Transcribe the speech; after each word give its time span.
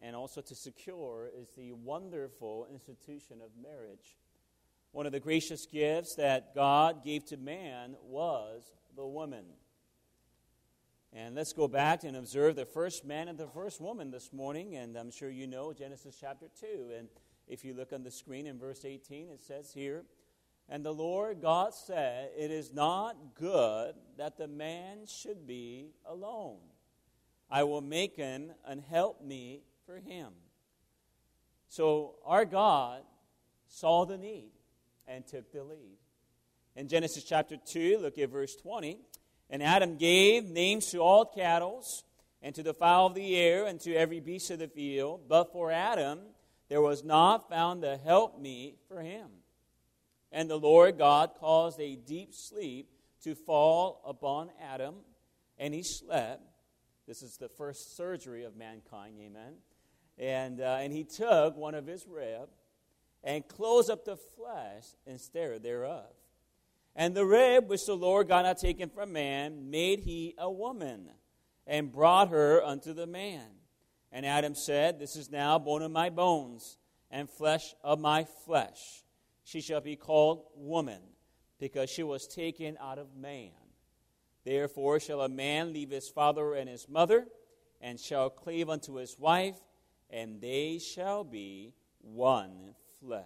and 0.00 0.16
also 0.16 0.40
to 0.40 0.54
secure 0.54 1.28
is 1.38 1.50
the 1.54 1.72
wonderful 1.72 2.66
institution 2.72 3.42
of 3.44 3.50
marriage. 3.62 4.16
One 4.92 5.04
of 5.04 5.12
the 5.12 5.20
gracious 5.20 5.66
gifts 5.66 6.14
that 6.14 6.54
God 6.54 7.04
gave 7.04 7.26
to 7.26 7.36
man 7.36 7.96
was 8.02 8.72
the 8.96 9.06
woman. 9.06 9.44
And 11.14 11.34
let's 11.34 11.52
go 11.52 11.68
back 11.68 12.04
and 12.04 12.16
observe 12.16 12.56
the 12.56 12.64
first 12.64 13.04
man 13.04 13.28
and 13.28 13.36
the 13.36 13.46
first 13.46 13.82
woman 13.82 14.10
this 14.10 14.32
morning. 14.32 14.76
And 14.76 14.96
I'm 14.96 15.10
sure 15.10 15.28
you 15.28 15.46
know 15.46 15.74
Genesis 15.74 16.16
chapter 16.18 16.46
2. 16.58 16.92
And 16.96 17.08
if 17.46 17.64
you 17.64 17.74
look 17.74 17.92
on 17.92 18.02
the 18.02 18.10
screen 18.10 18.46
in 18.46 18.58
verse 18.58 18.84
18, 18.84 19.28
it 19.28 19.42
says 19.44 19.72
here, 19.74 20.04
And 20.70 20.82
the 20.82 20.94
Lord 20.94 21.42
God 21.42 21.74
said, 21.74 22.30
It 22.34 22.50
is 22.50 22.72
not 22.72 23.34
good 23.34 23.94
that 24.16 24.38
the 24.38 24.48
man 24.48 25.06
should 25.06 25.46
be 25.46 25.90
alone. 26.06 26.60
I 27.50 27.64
will 27.64 27.82
make 27.82 28.18
an, 28.18 28.54
an 28.64 28.82
helpmeet 28.90 29.64
for 29.84 29.98
him. 29.98 30.32
So 31.68 32.14
our 32.24 32.46
God 32.46 33.02
saw 33.66 34.06
the 34.06 34.16
need 34.16 34.52
and 35.06 35.26
took 35.26 35.52
the 35.52 35.62
lead. 35.62 35.98
In 36.74 36.88
Genesis 36.88 37.24
chapter 37.24 37.58
2, 37.62 37.98
look 38.00 38.16
at 38.16 38.30
verse 38.30 38.56
20. 38.56 38.98
And 39.52 39.62
Adam 39.62 39.98
gave 39.98 40.48
names 40.48 40.90
to 40.90 40.98
all 40.98 41.24
cattle, 41.24 41.84
and 42.42 42.54
to 42.56 42.64
the 42.64 42.74
fowl 42.74 43.06
of 43.06 43.14
the 43.14 43.36
air, 43.36 43.66
and 43.66 43.78
to 43.82 43.94
every 43.94 44.18
beast 44.18 44.50
of 44.50 44.58
the 44.58 44.66
field. 44.66 45.28
But 45.28 45.52
for 45.52 45.70
Adam 45.70 46.18
there 46.72 46.80
was 46.80 47.04
not 47.04 47.50
found 47.50 47.84
a 47.84 47.98
helpmeet 47.98 48.78
for 48.88 49.02
him. 49.02 49.28
And 50.32 50.48
the 50.48 50.58
Lord 50.58 50.96
God 50.96 51.32
caused 51.38 51.78
a 51.78 51.96
deep 51.96 52.32
sleep 52.32 52.88
to 53.24 53.34
fall 53.34 54.02
upon 54.06 54.48
Adam, 54.58 54.94
and 55.58 55.74
he 55.74 55.82
slept. 55.82 56.40
This 57.06 57.22
is 57.22 57.36
the 57.36 57.50
first 57.50 57.94
surgery 57.94 58.44
of 58.44 58.56
mankind, 58.56 59.16
amen. 59.20 59.56
And, 60.16 60.62
uh, 60.62 60.78
and 60.80 60.94
he 60.94 61.04
took 61.04 61.58
one 61.58 61.74
of 61.74 61.86
his 61.86 62.06
ribs 62.06 62.56
and 63.22 63.46
closed 63.46 63.90
up 63.90 64.06
the 64.06 64.16
flesh 64.16 64.86
instead 65.06 65.62
thereof. 65.62 66.06
And 66.94 67.14
the 67.14 67.24
rib 67.24 67.68
which 67.68 67.86
the 67.86 67.96
Lord 67.96 68.28
God 68.28 68.44
had 68.44 68.58
taken 68.58 68.90
from 68.90 69.12
man 69.12 69.70
made 69.70 70.00
he 70.00 70.34
a 70.36 70.50
woman, 70.50 71.10
and 71.66 71.92
brought 71.92 72.28
her 72.28 72.62
unto 72.62 72.92
the 72.92 73.06
man. 73.06 73.46
And 74.10 74.26
Adam 74.26 74.54
said, 74.54 74.98
This 74.98 75.16
is 75.16 75.30
now 75.30 75.58
bone 75.58 75.82
of 75.82 75.90
my 75.90 76.10
bones, 76.10 76.76
and 77.10 77.30
flesh 77.30 77.74
of 77.82 77.98
my 77.98 78.24
flesh. 78.44 79.04
She 79.44 79.60
shall 79.60 79.80
be 79.80 79.96
called 79.96 80.44
woman, 80.54 81.00
because 81.58 81.88
she 81.88 82.02
was 82.02 82.26
taken 82.26 82.76
out 82.80 82.98
of 82.98 83.16
man. 83.16 83.52
Therefore 84.44 85.00
shall 85.00 85.22
a 85.22 85.28
man 85.28 85.72
leave 85.72 85.90
his 85.90 86.08
father 86.08 86.54
and 86.54 86.68
his 86.68 86.88
mother, 86.88 87.26
and 87.80 87.98
shall 87.98 88.28
cleave 88.28 88.68
unto 88.68 88.94
his 88.96 89.18
wife, 89.18 89.56
and 90.10 90.40
they 90.40 90.78
shall 90.78 91.24
be 91.24 91.72
one 92.00 92.74
flesh. 93.00 93.24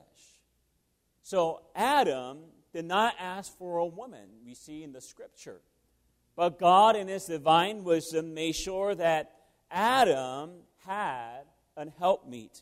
So 1.22 1.62
Adam 1.74 2.38
did 2.76 2.84
not 2.84 3.14
ask 3.18 3.56
for 3.56 3.78
a 3.78 3.86
woman, 3.86 4.28
we 4.44 4.52
see 4.52 4.82
in 4.82 4.92
the 4.92 5.00
scripture. 5.00 5.62
But 6.36 6.58
God, 6.58 6.94
in 6.94 7.08
his 7.08 7.24
divine 7.24 7.84
wisdom, 7.84 8.34
made 8.34 8.54
sure 8.54 8.94
that 8.94 9.32
Adam 9.70 10.50
had 10.84 11.44
an 11.74 11.90
helpmeet. 11.98 12.60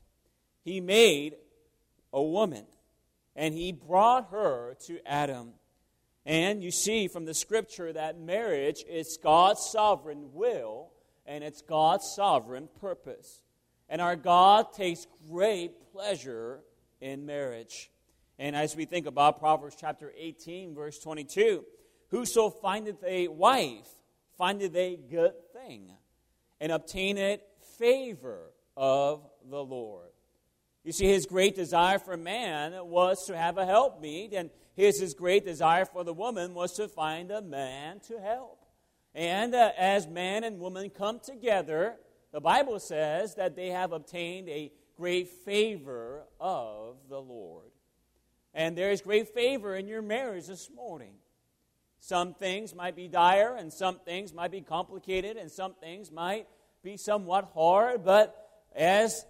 He 0.62 0.80
made 0.80 1.34
a 2.12 2.22
woman, 2.22 2.64
and 3.34 3.54
he 3.54 3.72
brought 3.72 4.30
her 4.30 4.76
to 4.86 5.00
Adam. 5.04 5.54
And 6.24 6.62
you 6.62 6.70
see 6.70 7.08
from 7.08 7.24
the 7.24 7.34
scripture 7.34 7.92
that 7.92 8.16
marriage 8.16 8.84
is 8.88 9.18
God's 9.20 9.68
sovereign 9.72 10.30
will 10.32 10.92
and 11.26 11.42
it's 11.42 11.60
God's 11.60 12.06
sovereign 12.14 12.68
purpose. 12.80 13.42
And 13.88 14.00
our 14.00 14.14
God 14.14 14.72
takes 14.74 15.08
great 15.28 15.72
pleasure 15.92 16.60
in 17.00 17.26
marriage. 17.26 17.90
And 18.38 18.56
as 18.56 18.74
we 18.74 18.84
think 18.84 19.06
about 19.06 19.38
Proverbs 19.38 19.76
chapter 19.78 20.12
18, 20.16 20.74
verse 20.74 20.98
22, 20.98 21.64
whoso 22.10 22.50
findeth 22.50 23.02
a 23.04 23.28
wife 23.28 23.88
findeth 24.36 24.74
a 24.74 24.96
good 24.96 25.34
thing, 25.52 25.92
and 26.60 26.72
obtaineth 26.72 27.40
favor 27.78 28.50
of 28.76 29.28
the 29.48 29.62
Lord. 29.62 30.10
You 30.82 30.92
see, 30.92 31.06
his 31.06 31.26
great 31.26 31.54
desire 31.54 31.98
for 31.98 32.16
man 32.16 32.72
was 32.86 33.26
to 33.26 33.36
have 33.36 33.56
a 33.56 33.64
helpmeet, 33.64 34.34
and 34.34 34.50
his, 34.74 35.00
his 35.00 35.14
great 35.14 35.44
desire 35.44 35.84
for 35.84 36.04
the 36.04 36.12
woman 36.12 36.52
was 36.52 36.74
to 36.74 36.88
find 36.88 37.30
a 37.30 37.40
man 37.40 38.00
to 38.08 38.20
help. 38.20 38.58
And 39.14 39.54
uh, 39.54 39.70
as 39.78 40.06
man 40.06 40.44
and 40.44 40.58
woman 40.58 40.90
come 40.90 41.20
together, 41.20 41.96
the 42.32 42.40
Bible 42.40 42.80
says 42.80 43.36
that 43.36 43.56
they 43.56 43.68
have 43.68 43.92
obtained 43.92 44.48
a 44.48 44.72
great 44.96 45.28
favor 45.28 46.24
of 46.40 46.96
the 47.08 47.20
Lord. 47.20 47.70
And 48.54 48.78
there 48.78 48.92
is 48.92 49.00
great 49.00 49.34
favor 49.34 49.74
in 49.74 49.88
your 49.88 50.02
marriage 50.02 50.46
this 50.46 50.70
morning. 50.70 51.14
Some 51.98 52.34
things 52.34 52.74
might 52.74 52.94
be 52.94 53.08
dire, 53.08 53.56
and 53.56 53.72
some 53.72 53.98
things 53.98 54.32
might 54.32 54.52
be 54.52 54.60
complicated, 54.60 55.36
and 55.36 55.50
some 55.50 55.74
things 55.74 56.12
might 56.12 56.46
be 56.82 56.96
somewhat 56.96 57.50
hard, 57.54 58.04
but 58.04 58.66
as 58.76 59.24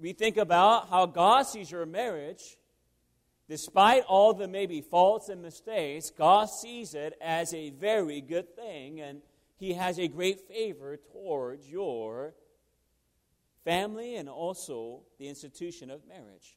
we 0.00 0.12
think 0.12 0.36
about 0.36 0.88
how 0.88 1.06
God 1.06 1.42
sees 1.42 1.70
your 1.70 1.84
marriage, 1.84 2.56
despite 3.48 4.04
all 4.04 4.32
the 4.32 4.48
maybe 4.48 4.80
faults 4.80 5.28
and 5.28 5.42
mistakes, 5.42 6.10
God 6.10 6.48
sees 6.48 6.94
it 6.94 7.16
as 7.20 7.52
a 7.52 7.70
very 7.70 8.20
good 8.20 8.56
thing, 8.56 9.00
and 9.00 9.20
He 9.56 9.74
has 9.74 9.98
a 9.98 10.08
great 10.08 10.48
favor 10.48 10.96
towards 11.12 11.68
your 11.68 12.34
family 13.64 14.16
and 14.16 14.28
also 14.28 15.02
the 15.18 15.28
institution 15.28 15.90
of 15.90 16.06
marriage. 16.08 16.56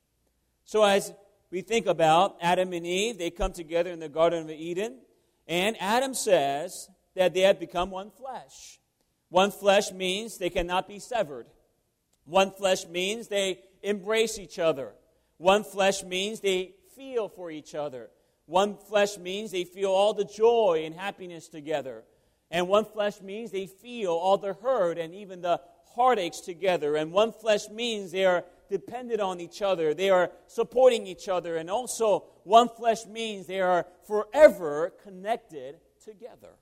So, 0.64 0.84
as 0.84 1.12
we 1.52 1.62
think 1.62 1.86
about 1.86 2.38
Adam 2.42 2.74
and 2.74 2.86
Eve, 2.86 3.18
they 3.18 3.30
come 3.30 3.52
together 3.52 3.92
in 3.92 4.00
the 4.00 4.10
Garden 4.10 4.44
of 4.44 4.50
Eden, 4.50 5.00
and 5.48 5.76
Adam 5.80 6.14
says 6.14 6.90
that 7.16 7.34
they 7.34 7.42
have 7.42 7.60
become 7.60 7.92
one 7.92 8.10
flesh. 8.10 8.80
One 9.30 9.52
flesh 9.52 9.92
means 9.92 10.38
they 10.38 10.50
cannot 10.50 10.88
be 10.88 11.00
severed. 11.00 11.48
One 12.26 12.52
flesh 12.52 12.88
means 12.88 13.28
they 13.28 13.60
embrace 13.82 14.40
each 14.40 14.60
other. 14.60 14.94
One 15.38 15.64
flesh 15.64 16.04
means 16.04 16.40
they 16.40 16.76
feel 16.96 17.28
for 17.28 17.52
each 17.52 17.76
other. 17.76 18.10
One 18.46 18.78
flesh 18.78 19.18
means 19.18 19.52
they 19.52 19.64
feel 19.64 19.92
all 19.92 20.14
the 20.14 20.26
joy 20.26 20.84
and 20.86 20.96
happiness 20.96 21.48
together. 21.48 22.04
And 22.50 22.68
one 22.68 22.86
flesh 22.86 23.22
means 23.22 23.52
they 23.52 23.68
feel 23.68 24.12
all 24.12 24.38
the 24.38 24.54
hurt 24.54 24.98
and 24.98 25.14
even 25.16 25.42
the 25.42 25.62
heartaches 25.96 26.42
together. 26.42 26.96
And 26.96 27.12
one 27.12 27.32
flesh 27.32 27.70
means 27.70 28.12
they 28.12 28.26
are 28.26 28.44
dependent 28.72 29.22
on 29.22 29.40
each 29.40 29.62
other. 29.62 29.94
They 29.94 30.10
are 30.10 30.32
supporting 30.48 31.06
each 31.06 31.30
other. 31.30 31.58
And 31.58 31.70
also, 31.70 32.26
one 32.44 32.70
flesh 32.70 33.06
means 33.06 33.46
they 33.46 33.62
are 33.62 33.86
forever 34.08 34.94
connected 35.04 35.76
together. 36.04 36.56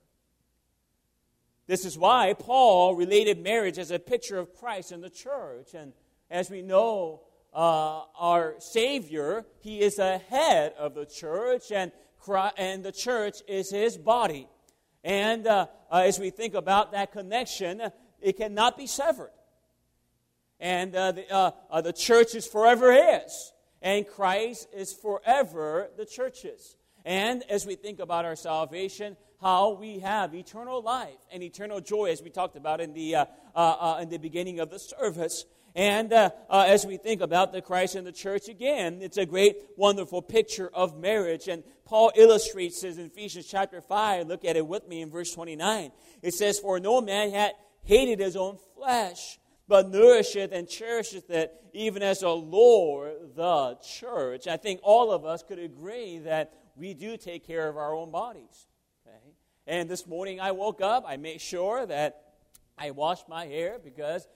This 1.67 1.85
is 1.85 1.97
why 1.97 2.33
Paul 2.33 2.95
related 2.95 3.41
marriage 3.41 3.77
as 3.77 3.91
a 3.91 3.99
picture 3.99 4.37
of 4.37 4.53
Christ 4.55 4.91
and 4.91 5.03
the 5.03 5.09
church. 5.09 5.75
And 5.75 5.93
as 6.29 6.49
we 6.49 6.61
know, 6.63 7.21
uh, 7.53 8.01
our 8.19 8.55
Savior, 8.59 9.45
He 9.61 9.81
is 9.81 9.99
a 9.99 10.17
head 10.17 10.73
of 10.77 10.95
the 10.95 11.05
church, 11.05 11.71
and, 11.71 11.91
Christ, 12.19 12.55
and 12.57 12.83
the 12.83 12.91
church 12.91 13.37
is 13.47 13.71
His 13.71 13.97
body. 13.97 14.47
And 15.03 15.47
uh, 15.47 15.67
uh, 15.91 16.03
as 16.05 16.19
we 16.19 16.31
think 16.31 16.55
about 16.55 16.91
that 16.91 17.11
connection, 17.11 17.81
it 18.21 18.37
cannot 18.37 18.77
be 18.77 18.87
severed. 18.87 19.31
And 20.59 20.93
uh, 20.95 21.13
the, 21.13 21.33
uh, 21.33 21.51
uh, 21.71 21.81
the 21.81 21.93
church 21.93 22.35
is 22.35 22.45
forever 22.45 22.91
His, 22.91 23.53
and 23.81 24.07
Christ 24.07 24.67
is 24.73 24.93
forever 24.93 25.89
the 25.97 26.05
church's. 26.05 26.75
And 27.05 27.43
as 27.49 27.65
we 27.65 27.75
think 27.75 27.99
about 27.99 28.25
our 28.25 28.35
salvation, 28.35 29.15
how 29.41 29.71
we 29.71 29.99
have 29.99 30.35
eternal 30.35 30.81
life 30.81 31.17
and 31.31 31.41
eternal 31.41 31.79
joy, 31.79 32.11
as 32.11 32.21
we 32.21 32.29
talked 32.29 32.57
about 32.57 32.81
in 32.81 32.93
the, 32.93 33.15
uh, 33.15 33.25
uh, 33.55 33.75
uh, 33.79 33.99
in 34.01 34.09
the 34.09 34.17
beginning 34.17 34.59
of 34.59 34.69
the 34.69 34.79
service. 34.79 35.45
And 35.75 36.11
as 36.11 36.85
we 36.85 36.97
think 36.97 37.21
about 37.21 37.53
the 37.53 37.61
Christ 37.61 37.95
and 37.95 38.05
the 38.05 38.11
church 38.11 38.49
again, 38.49 38.99
it's 39.01 39.17
a 39.17 39.25
great, 39.25 39.55
wonderful 39.77 40.21
picture 40.21 40.69
of 40.73 40.99
marriage. 40.99 41.47
And 41.47 41.63
Paul 41.85 42.11
illustrates 42.15 42.81
this 42.81 42.97
in 42.97 43.05
Ephesians 43.05 43.45
chapter 43.45 43.79
5. 43.79 44.27
Look 44.27 44.43
at 44.43 44.57
it 44.57 44.67
with 44.67 44.87
me 44.89 45.01
in 45.01 45.09
verse 45.09 45.31
29. 45.31 45.91
It 46.21 46.33
says, 46.33 46.59
For 46.59 46.79
no 46.79 46.99
man 47.01 47.31
had 47.31 47.53
hated 47.83 48.19
his 48.19 48.35
own 48.35 48.57
flesh, 48.75 49.39
but 49.69 49.91
nourisheth 49.91 50.51
and 50.51 50.67
cherisheth 50.67 51.29
it, 51.29 51.53
even 51.73 52.01
as 52.01 52.21
the 52.21 52.29
Lord 52.29 53.35
the 53.35 53.77
church. 53.81 54.47
I 54.47 54.57
think 54.57 54.79
all 54.83 55.11
of 55.11 55.23
us 55.23 55.43
could 55.43 55.59
agree 55.59 56.17
that 56.19 56.53
we 56.75 56.95
do 56.95 57.15
take 57.15 57.45
care 57.45 57.69
of 57.69 57.77
our 57.77 57.93
own 57.93 58.09
bodies. 58.09 58.67
And 59.67 59.87
this 59.87 60.07
morning 60.07 60.41
I 60.41 60.51
woke 60.51 60.81
up, 60.81 61.05
I 61.07 61.17
made 61.17 61.39
sure 61.39 61.85
that 61.85 62.33
I 62.75 62.89
washed 62.89 63.29
my 63.29 63.45
hair 63.45 63.77
because 63.77 64.27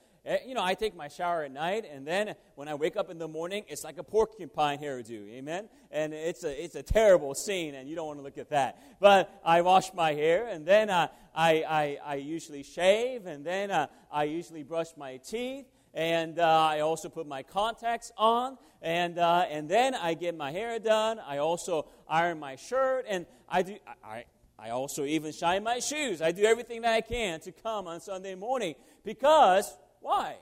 you 0.46 0.54
know, 0.54 0.62
I 0.62 0.74
take 0.74 0.96
my 0.96 1.08
shower 1.08 1.42
at 1.42 1.52
night, 1.52 1.84
and 1.90 2.06
then 2.06 2.34
when 2.54 2.66
I 2.66 2.74
wake 2.74 2.96
up 2.96 3.10
in 3.10 3.18
the 3.18 3.28
morning, 3.28 3.64
it's 3.68 3.84
like 3.84 3.98
a 3.98 4.02
porcupine 4.02 4.78
hairdo, 4.78 5.28
amen? 5.30 5.68
And 5.90 6.14
it's 6.14 6.44
a, 6.44 6.64
it's 6.64 6.74
a 6.74 6.82
terrible 6.82 7.34
scene, 7.34 7.74
and 7.74 7.88
you 7.88 7.94
don't 7.94 8.06
want 8.06 8.18
to 8.18 8.22
look 8.22 8.38
at 8.38 8.50
that. 8.50 8.78
But 9.00 9.30
I 9.44 9.60
wash 9.60 9.92
my 9.92 10.14
hair, 10.14 10.48
and 10.48 10.64
then 10.64 10.88
uh, 10.88 11.08
I, 11.34 11.64
I, 11.68 11.98
I 12.04 12.14
usually 12.14 12.62
shave, 12.62 13.26
and 13.26 13.44
then 13.44 13.70
uh, 13.70 13.88
I 14.10 14.24
usually 14.24 14.62
brush 14.62 14.88
my 14.96 15.18
teeth, 15.18 15.66
and 15.92 16.38
uh, 16.38 16.68
I 16.70 16.80
also 16.80 17.10
put 17.10 17.26
my 17.26 17.42
contacts 17.42 18.10
on, 18.16 18.56
and, 18.80 19.18
uh, 19.18 19.44
and 19.50 19.68
then 19.68 19.94
I 19.94 20.14
get 20.14 20.34
my 20.36 20.52
hair 20.52 20.78
done. 20.78 21.18
I 21.18 21.38
also 21.38 21.86
iron 22.08 22.40
my 22.40 22.56
shirt, 22.56 23.04
and 23.08 23.26
I 23.48 23.62
do. 23.62 23.76
I, 24.02 24.24
I 24.58 24.70
also 24.70 25.04
even 25.04 25.32
shine 25.32 25.62
my 25.64 25.80
shoes. 25.80 26.22
I 26.22 26.32
do 26.32 26.44
everything 26.44 26.82
that 26.82 26.94
I 26.94 27.00
can 27.00 27.40
to 27.40 27.52
come 27.52 27.86
on 27.86 28.00
Sunday 28.00 28.34
morning 28.34 28.76
because 29.04 29.70
why? 30.04 30.36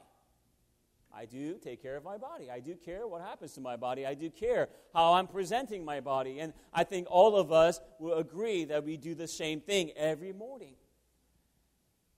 I 1.14 1.24
do 1.24 1.54
take 1.54 1.80
care 1.80 1.96
of 1.96 2.02
my 2.02 2.18
body. 2.18 2.50
I 2.50 2.58
do 2.58 2.74
care 2.74 3.06
what 3.06 3.20
happens 3.20 3.52
to 3.52 3.60
my 3.60 3.76
body. 3.76 4.04
I 4.04 4.14
do 4.14 4.28
care 4.28 4.68
how 4.92 5.12
I'm 5.12 5.28
presenting 5.28 5.84
my 5.84 6.00
body. 6.00 6.40
And 6.40 6.52
I 6.72 6.82
think 6.82 7.06
all 7.08 7.36
of 7.36 7.52
us 7.52 7.78
will 8.00 8.18
agree 8.18 8.64
that 8.64 8.84
we 8.84 8.96
do 8.96 9.14
the 9.14 9.28
same 9.28 9.60
thing 9.60 9.92
every 9.94 10.32
morning. 10.32 10.74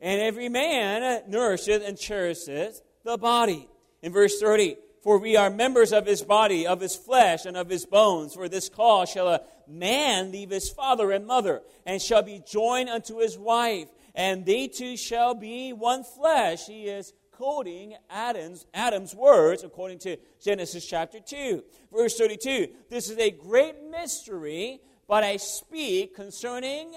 And 0.01 0.23
every 0.23 0.49
man 0.49 1.23
nourisheth 1.29 1.87
and 1.87 1.99
cherisheth 1.99 2.81
the 3.05 3.19
body. 3.19 3.69
In 4.01 4.11
verse 4.11 4.41
30, 4.41 4.77
for 5.03 5.19
we 5.19 5.37
are 5.37 5.51
members 5.51 5.93
of 5.93 6.07
his 6.07 6.23
body, 6.23 6.67
of 6.67 6.81
his 6.81 6.97
flesh, 6.97 7.45
and 7.45 7.59
of 7.59 7.69
his 7.69 7.85
bones. 7.85 8.33
For 8.33 8.49
this 8.49 8.71
cause 8.71 9.11
shall 9.11 9.29
a 9.29 9.43
man 9.69 10.33
leave 10.33 10.49
his 10.49 10.71
father 10.71 11.11
and 11.11 11.27
mother, 11.27 11.61
and 11.85 12.01
shall 12.01 12.23
be 12.23 12.43
joined 12.47 12.89
unto 12.89 13.19
his 13.19 13.37
wife, 13.37 13.89
and 14.15 14.47
they 14.47 14.67
two 14.69 14.97
shall 14.97 15.35
be 15.35 15.75
one 15.75 16.05
flesh. 16.05 16.67
He 16.67 16.85
is 16.85 17.13
quoting 17.37 17.95
Adam's, 18.11 18.67
Adam's 18.75 19.15
words 19.15 19.65
according 19.65 19.99
to 20.01 20.17
Genesis 20.43 20.87
chapter 20.87 21.19
2. 21.21 21.63
Verse 21.93 22.17
32 22.17 22.69
This 22.91 23.11
is 23.11 23.19
a 23.19 23.31
great 23.31 23.77
mystery, 23.91 24.81
but 25.09 25.25
I 25.25 25.37
speak 25.37 26.15
concerning 26.15 26.95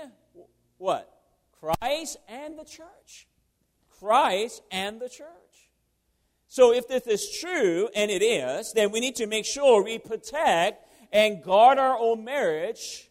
what? 0.77 1.11
Christ 1.59 2.17
and 2.27 2.57
the 2.57 2.65
church. 2.65 3.27
Christ 3.99 4.61
and 4.71 4.99
the 4.99 5.09
church. 5.09 5.27
So, 6.47 6.73
if 6.73 6.87
this 6.87 7.05
is 7.07 7.39
true, 7.41 7.89
and 7.93 8.09
it 8.09 8.23
is, 8.23 8.71
then 8.73 8.91
we 8.91 8.99
need 8.99 9.15
to 9.17 9.27
make 9.27 9.45
sure 9.45 9.83
we 9.83 9.97
protect 9.97 10.87
and 11.11 11.43
guard 11.43 11.77
our 11.77 11.97
own 11.97 12.23
marriage 12.23 13.09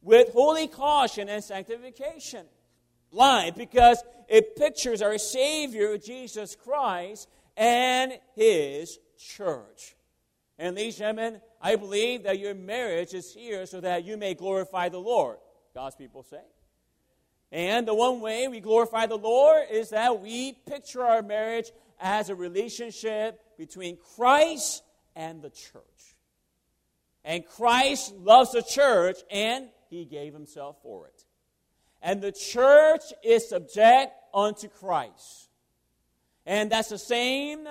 with 0.00 0.32
holy 0.32 0.66
caution 0.66 1.28
and 1.28 1.44
sanctification. 1.44 2.46
Why? 3.12 3.50
Because 3.50 4.02
it 4.26 4.56
pictures 4.56 5.02
our 5.02 5.18
Savior, 5.18 5.98
Jesus 5.98 6.56
Christ, 6.56 7.28
and 7.56 8.18
His 8.34 8.98
church. 9.18 9.94
And, 10.58 10.76
and 10.76 10.94
gentlemen, 10.94 11.40
I 11.60 11.76
believe 11.76 12.24
that 12.24 12.38
your 12.38 12.54
marriage 12.54 13.14
is 13.14 13.32
here 13.32 13.66
so 13.66 13.80
that 13.80 14.04
you 14.04 14.16
may 14.16 14.34
glorify 14.34 14.88
the 14.88 14.98
Lord. 14.98 15.36
God's 15.74 15.96
people 15.96 16.22
say. 16.22 16.42
And 17.50 17.86
the 17.86 17.94
one 17.94 18.20
way 18.20 18.48
we 18.48 18.60
glorify 18.60 19.06
the 19.06 19.18
Lord 19.18 19.66
is 19.70 19.90
that 19.90 20.20
we 20.20 20.52
picture 20.52 21.04
our 21.04 21.22
marriage 21.22 21.70
as 22.00 22.30
a 22.30 22.34
relationship 22.34 23.38
between 23.58 23.98
Christ 24.16 24.82
and 25.14 25.42
the 25.42 25.50
church. 25.50 25.82
And 27.24 27.46
Christ 27.46 28.14
loves 28.16 28.52
the 28.52 28.62
church 28.62 29.18
and 29.30 29.68
he 29.90 30.06
gave 30.06 30.32
himself 30.32 30.76
for 30.82 31.06
it. 31.06 31.21
And 32.02 32.20
the 32.20 32.32
church 32.32 33.02
is 33.22 33.48
subject 33.48 34.12
unto 34.34 34.68
Christ. 34.68 35.48
And 36.44 36.70
that's 36.70 36.88
the 36.88 36.98
same 36.98 37.66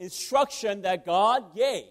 instruction 0.00 0.82
that 0.82 1.06
God 1.06 1.54
gave, 1.54 1.84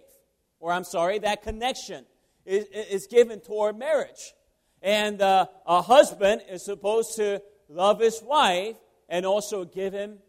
or 0.59 0.71
I'm 0.71 0.83
sorry, 0.83 1.19
that 1.19 1.41
connection 1.41 2.05
is, 2.45 2.65
is 2.65 3.07
given 3.07 3.39
toward 3.39 3.77
marriage. 3.77 4.33
And 4.81 5.21
uh, 5.21 5.47
a 5.65 5.81
husband 5.81 6.41
is 6.49 6.63
supposed 6.63 7.15
to 7.15 7.41
love 7.69 7.99
his 7.99 8.21
wife 8.21 8.75
and 9.09 9.25
also 9.25 9.65
give 9.65 9.93
him 9.93 10.19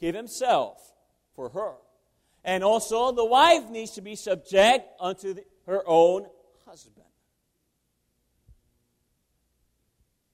give 0.00 0.14
himself 0.14 0.78
for 1.34 1.50
her. 1.50 1.74
And 2.42 2.64
also, 2.64 3.12
the 3.12 3.24
wife 3.24 3.68
needs 3.68 3.92
to 3.92 4.00
be 4.00 4.16
subject 4.16 4.88
unto 4.98 5.34
the, 5.34 5.44
her 5.66 5.82
own 5.86 6.26
husband. 6.66 6.99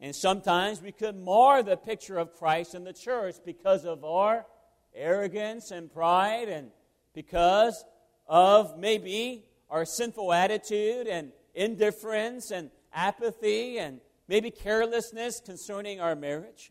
And 0.06 0.14
sometimes 0.14 0.80
we 0.80 0.92
could 0.92 1.16
mar 1.16 1.64
the 1.64 1.76
picture 1.76 2.16
of 2.16 2.32
Christ 2.32 2.76
in 2.76 2.84
the 2.84 2.92
church 2.92 3.34
because 3.44 3.84
of 3.84 4.04
our 4.04 4.46
arrogance 4.94 5.72
and 5.72 5.92
pride, 5.92 6.48
and 6.48 6.70
because 7.12 7.84
of 8.28 8.78
maybe 8.78 9.46
our 9.68 9.84
sinful 9.84 10.32
attitude 10.32 11.08
and 11.08 11.32
indifference 11.56 12.52
and 12.52 12.70
apathy 12.94 13.78
and 13.78 14.00
maybe 14.28 14.52
carelessness 14.52 15.40
concerning 15.44 16.00
our 16.00 16.14
marriage. 16.14 16.70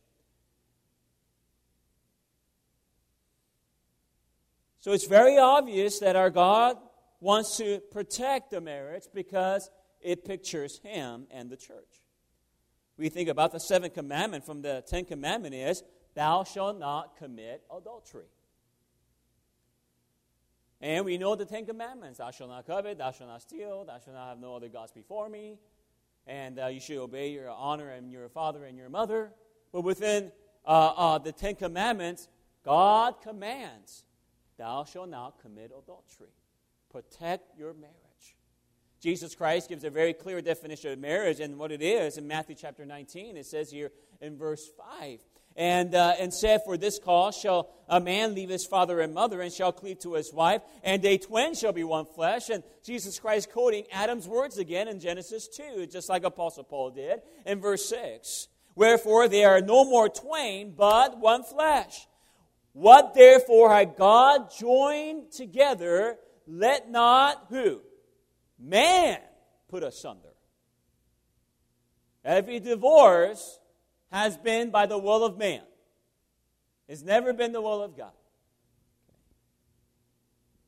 So 4.79 4.93
it's 4.93 5.07
very 5.07 5.37
obvious 5.37 5.99
that 5.99 6.15
our 6.15 6.29
God 6.29 6.77
wants 7.19 7.57
to 7.57 7.81
protect 7.91 8.51
the 8.51 8.61
marriage 8.61 9.03
because 9.13 9.69
it 9.99 10.23
pictures 10.23 10.79
Him 10.81 11.27
and 11.31 11.49
the 11.49 11.57
church. 11.57 12.04
We 12.97 13.09
think 13.09 13.29
about 13.29 13.51
the 13.51 13.59
seventh 13.59 13.93
commandment 13.93 14.45
from 14.45 14.61
the 14.61 14.83
Ten 14.87 15.05
Commandment 15.05 15.53
is, 15.53 15.83
Thou 16.13 16.45
shalt 16.45 16.79
not 16.79 17.17
commit 17.17 17.63
adultery. 17.75 18.27
And 20.79 21.03
we 21.03 21.17
know 21.17 21.35
the 21.35 21.45
Ten 21.45 21.65
Commandments 21.65 22.19
Thou 22.19 22.31
shalt 22.31 22.49
not 22.49 22.65
covet, 22.65 22.97
thou 22.97 23.11
shalt 23.11 23.29
not 23.29 23.41
steal, 23.41 23.83
thou 23.85 23.99
shalt 23.99 24.15
not 24.15 24.29
have 24.29 24.39
no 24.39 24.55
other 24.55 24.69
gods 24.69 24.91
before 24.91 25.27
me, 25.27 25.57
and 26.25 26.59
uh, 26.59 26.67
you 26.67 26.79
should 26.79 26.97
obey 26.97 27.31
your 27.31 27.49
honor 27.49 27.89
and 27.89 28.11
your 28.11 28.29
father 28.29 28.65
and 28.65 28.77
your 28.77 28.89
mother. 28.89 29.31
But 29.73 29.81
within 29.81 30.31
uh, 30.65 30.93
uh, 30.95 31.17
the 31.17 31.31
Ten 31.31 31.55
Commandments, 31.55 32.29
God 32.63 33.21
commands 33.21 34.05
Thou 34.57 34.85
shalt 34.85 35.09
not 35.09 35.41
commit 35.41 35.71
adultery. 35.77 36.29
Protect 36.89 37.57
your 37.57 37.73
marriage. 37.73 38.04
Jesus 39.05 39.35
Christ 39.35 39.69
gives 39.69 39.83
a 39.83 39.91
very 39.91 40.13
clear 40.13 40.41
definition 40.41 40.91
of 40.91 40.97
marriage 40.97 41.39
and 41.39 41.59
what 41.59 41.71
it 41.71 41.83
is 41.83 42.17
in 42.17 42.27
Matthew 42.27 42.55
chapter 42.55 42.87
19. 42.87 43.37
It 43.37 43.45
says 43.45 43.69
here 43.69 43.91
in 44.19 44.35
verse 44.35 44.67
5 44.99 45.19
and, 45.55 45.93
uh, 45.93 46.15
and 46.19 46.33
said, 46.33 46.61
For 46.65 46.75
this 46.75 46.97
cause 46.97 47.37
shall 47.37 47.69
a 47.87 47.99
man 47.99 48.33
leave 48.33 48.49
his 48.49 48.65
father 48.65 49.01
and 49.01 49.13
mother 49.13 49.41
and 49.41 49.53
shall 49.53 49.71
cleave 49.71 49.99
to 49.99 50.15
his 50.15 50.33
wife, 50.33 50.63
and 50.83 51.03
they 51.03 51.19
twin 51.19 51.53
shall 51.53 51.71
be 51.71 51.83
one 51.83 52.07
flesh. 52.07 52.49
And 52.49 52.63
Jesus 52.83 53.19
Christ 53.19 53.51
quoting 53.51 53.83
Adam's 53.91 54.27
words 54.27 54.57
again 54.57 54.87
in 54.87 54.99
Genesis 54.99 55.47
2, 55.49 55.85
just 55.85 56.09
like 56.09 56.23
Apostle 56.23 56.63
Paul 56.63 56.89
did 56.89 57.21
in 57.45 57.61
verse 57.61 57.87
6. 57.87 58.47
Wherefore 58.73 59.27
they 59.27 59.45
are 59.45 59.61
no 59.61 59.85
more 59.85 60.09
twain, 60.09 60.73
but 60.75 61.19
one 61.19 61.43
flesh. 61.43 62.07
What 62.73 63.13
therefore 63.13 63.71
had 63.71 63.97
God 63.97 64.49
joined 64.57 65.31
together, 65.31 66.17
let 66.47 66.89
not 66.89 67.45
who? 67.49 67.81
Man 68.59 69.19
put 69.67 69.83
asunder. 69.83 70.29
Every 72.23 72.59
divorce 72.59 73.59
has 74.11 74.37
been 74.37 74.71
by 74.71 74.85
the 74.85 74.97
will 74.97 75.23
of 75.23 75.37
man. 75.37 75.61
It's 76.87 77.03
never 77.03 77.33
been 77.33 77.51
the 77.51 77.61
will 77.61 77.81
of 77.81 77.97
God. 77.97 78.11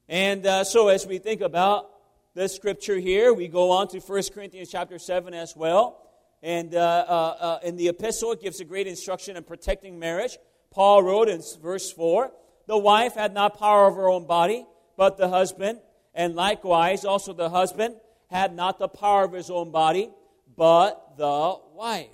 And 0.10 0.46
uh, 0.46 0.63
so 0.63 0.88
as 0.88 1.06
we 1.06 1.17
think 1.17 1.41
about 1.41 1.89
this 2.34 2.56
scripture 2.56 2.98
here, 2.98 3.34
we 3.34 3.48
go 3.48 3.72
on 3.72 3.88
to 3.89 4.00
1 4.00 4.24
Corinthians 4.34 4.70
chapter 4.70 5.00
7 5.00 5.34
as 5.34 5.56
well. 5.56 6.08
And 6.44 6.74
uh, 6.75 6.79
uh, 6.79 7.12
uh, 7.39 7.60
in 7.63 7.75
the 7.77 7.88
epistle, 7.88 8.32
it 8.32 8.41
gives 8.41 8.60
a 8.60 8.65
great 8.65 8.88
instruction 8.88 9.36
in 9.36 9.44
protecting 9.44 10.00
marriage. 10.00 10.38
Paul 10.72 11.03
wrote 11.03 11.29
in 11.29 11.41
verse 11.62 11.91
4 11.91 12.32
The 12.67 12.77
wife 12.77 13.15
had 13.15 13.34
not 13.34 13.58
power 13.58 13.86
over 13.88 14.01
her 14.01 14.10
own 14.10 14.27
body, 14.27 14.65
but 14.96 15.17
the 15.17 15.29
husband, 15.29 15.79
and 16.17 16.36
likewise 16.36 17.05
also 17.05 17.31
the 17.31 17.50
husband 17.50 17.95
had 18.29 18.53
not 18.53 18.79
the 18.79 18.88
power 18.88 19.24
of 19.24 19.31
his 19.31 19.51
own 19.51 19.71
body, 19.71 20.09
but 20.57 21.15
the 21.15 21.55
wife. 21.74 22.07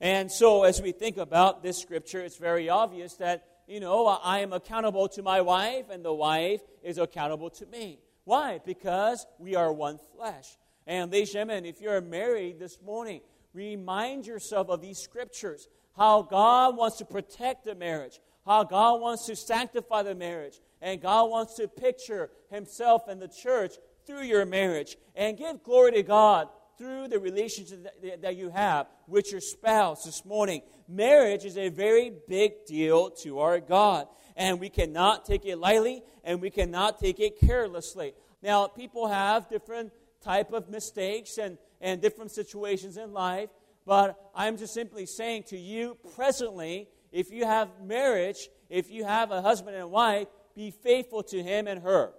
And 0.00 0.32
so, 0.32 0.64
as 0.64 0.80
we 0.80 0.92
think 0.92 1.18
about 1.18 1.62
this 1.62 1.76
scripture, 1.78 2.20
it's 2.22 2.38
very 2.38 2.70
obvious 2.70 3.14
that, 3.16 3.44
you 3.66 3.80
know, 3.80 4.06
I 4.06 4.40
am 4.40 4.52
accountable 4.52 5.08
to 5.10 5.22
my 5.22 5.42
wife, 5.42 5.90
and 5.90 6.04
the 6.04 6.12
wife 6.12 6.60
is 6.82 6.96
accountable 6.96 7.50
to 7.50 7.66
me. 7.66 7.98
Why? 8.24 8.60
Because 8.64 9.26
we 9.38 9.54
are 9.56 9.72
one 9.72 9.98
flesh. 10.16 10.56
And, 10.86 11.12
ladies 11.12 11.28
and 11.30 11.48
gentlemen, 11.48 11.66
if 11.66 11.82
you're 11.82 12.00
married 12.00 12.58
this 12.58 12.78
morning, 12.80 13.20
remind 13.52 14.26
yourself 14.26 14.70
of 14.70 14.80
these 14.80 14.98
scriptures 14.98 15.68
how 15.96 16.22
God 16.22 16.76
wants 16.76 16.96
to 16.98 17.04
protect 17.04 17.64
the 17.64 17.74
marriage, 17.74 18.20
how 18.48 18.64
God 18.64 19.02
wants 19.02 19.26
to 19.26 19.36
sanctify 19.36 20.02
the 20.02 20.14
marriage, 20.14 20.58
and 20.80 21.02
God 21.02 21.30
wants 21.30 21.54
to 21.56 21.68
picture 21.68 22.30
Himself 22.50 23.06
and 23.06 23.20
the 23.20 23.28
church 23.28 23.74
through 24.06 24.22
your 24.22 24.46
marriage 24.46 24.96
and 25.14 25.36
give 25.36 25.62
glory 25.62 25.92
to 25.92 26.02
God 26.02 26.48
through 26.78 27.08
the 27.08 27.18
relationship 27.18 27.86
that, 28.22 28.36
you 28.36 28.48
have 28.48 28.86
with 29.06 29.30
your 29.32 29.42
spouse 29.42 30.04
this 30.04 30.24
morning. 30.24 30.62
Marriage 30.88 31.44
is 31.44 31.58
a 31.58 31.68
very 31.68 32.10
big 32.26 32.64
deal 32.66 33.10
to 33.10 33.40
our 33.40 33.60
God, 33.60 34.06
and 34.34 34.58
we 34.58 34.70
cannot 34.70 35.26
take 35.26 35.44
it 35.44 35.58
lightly, 35.58 36.02
and 36.24 36.40
we 36.40 36.48
cannot 36.48 36.98
take 36.98 37.20
it 37.20 37.38
carelessly. 37.38 38.14
Now, 38.42 38.66
people 38.66 39.08
have 39.08 39.50
different 39.50 39.92
type 40.22 40.52
of 40.52 40.70
mistakes 40.70 41.36
and, 41.36 41.58
and 41.82 42.00
different 42.00 42.30
situations 42.30 42.96
in 42.96 43.12
life, 43.12 43.50
but 43.84 44.30
I'm 44.34 44.56
just 44.56 44.72
simply 44.72 45.04
saying 45.04 45.44
to 45.48 45.58
you 45.58 45.98
presently, 46.14 46.88
if 47.12 47.30
you 47.30 47.44
have 47.44 47.68
marriage, 47.82 48.48
if 48.68 48.90
you 48.90 49.04
have 49.04 49.30
a 49.30 49.42
husband 49.42 49.76
and 49.76 49.90
wife, 49.90 50.28
be 50.54 50.70
faithful 50.70 51.22
to 51.24 51.42
him 51.42 51.66
and 51.66 51.82
her. 51.82 52.12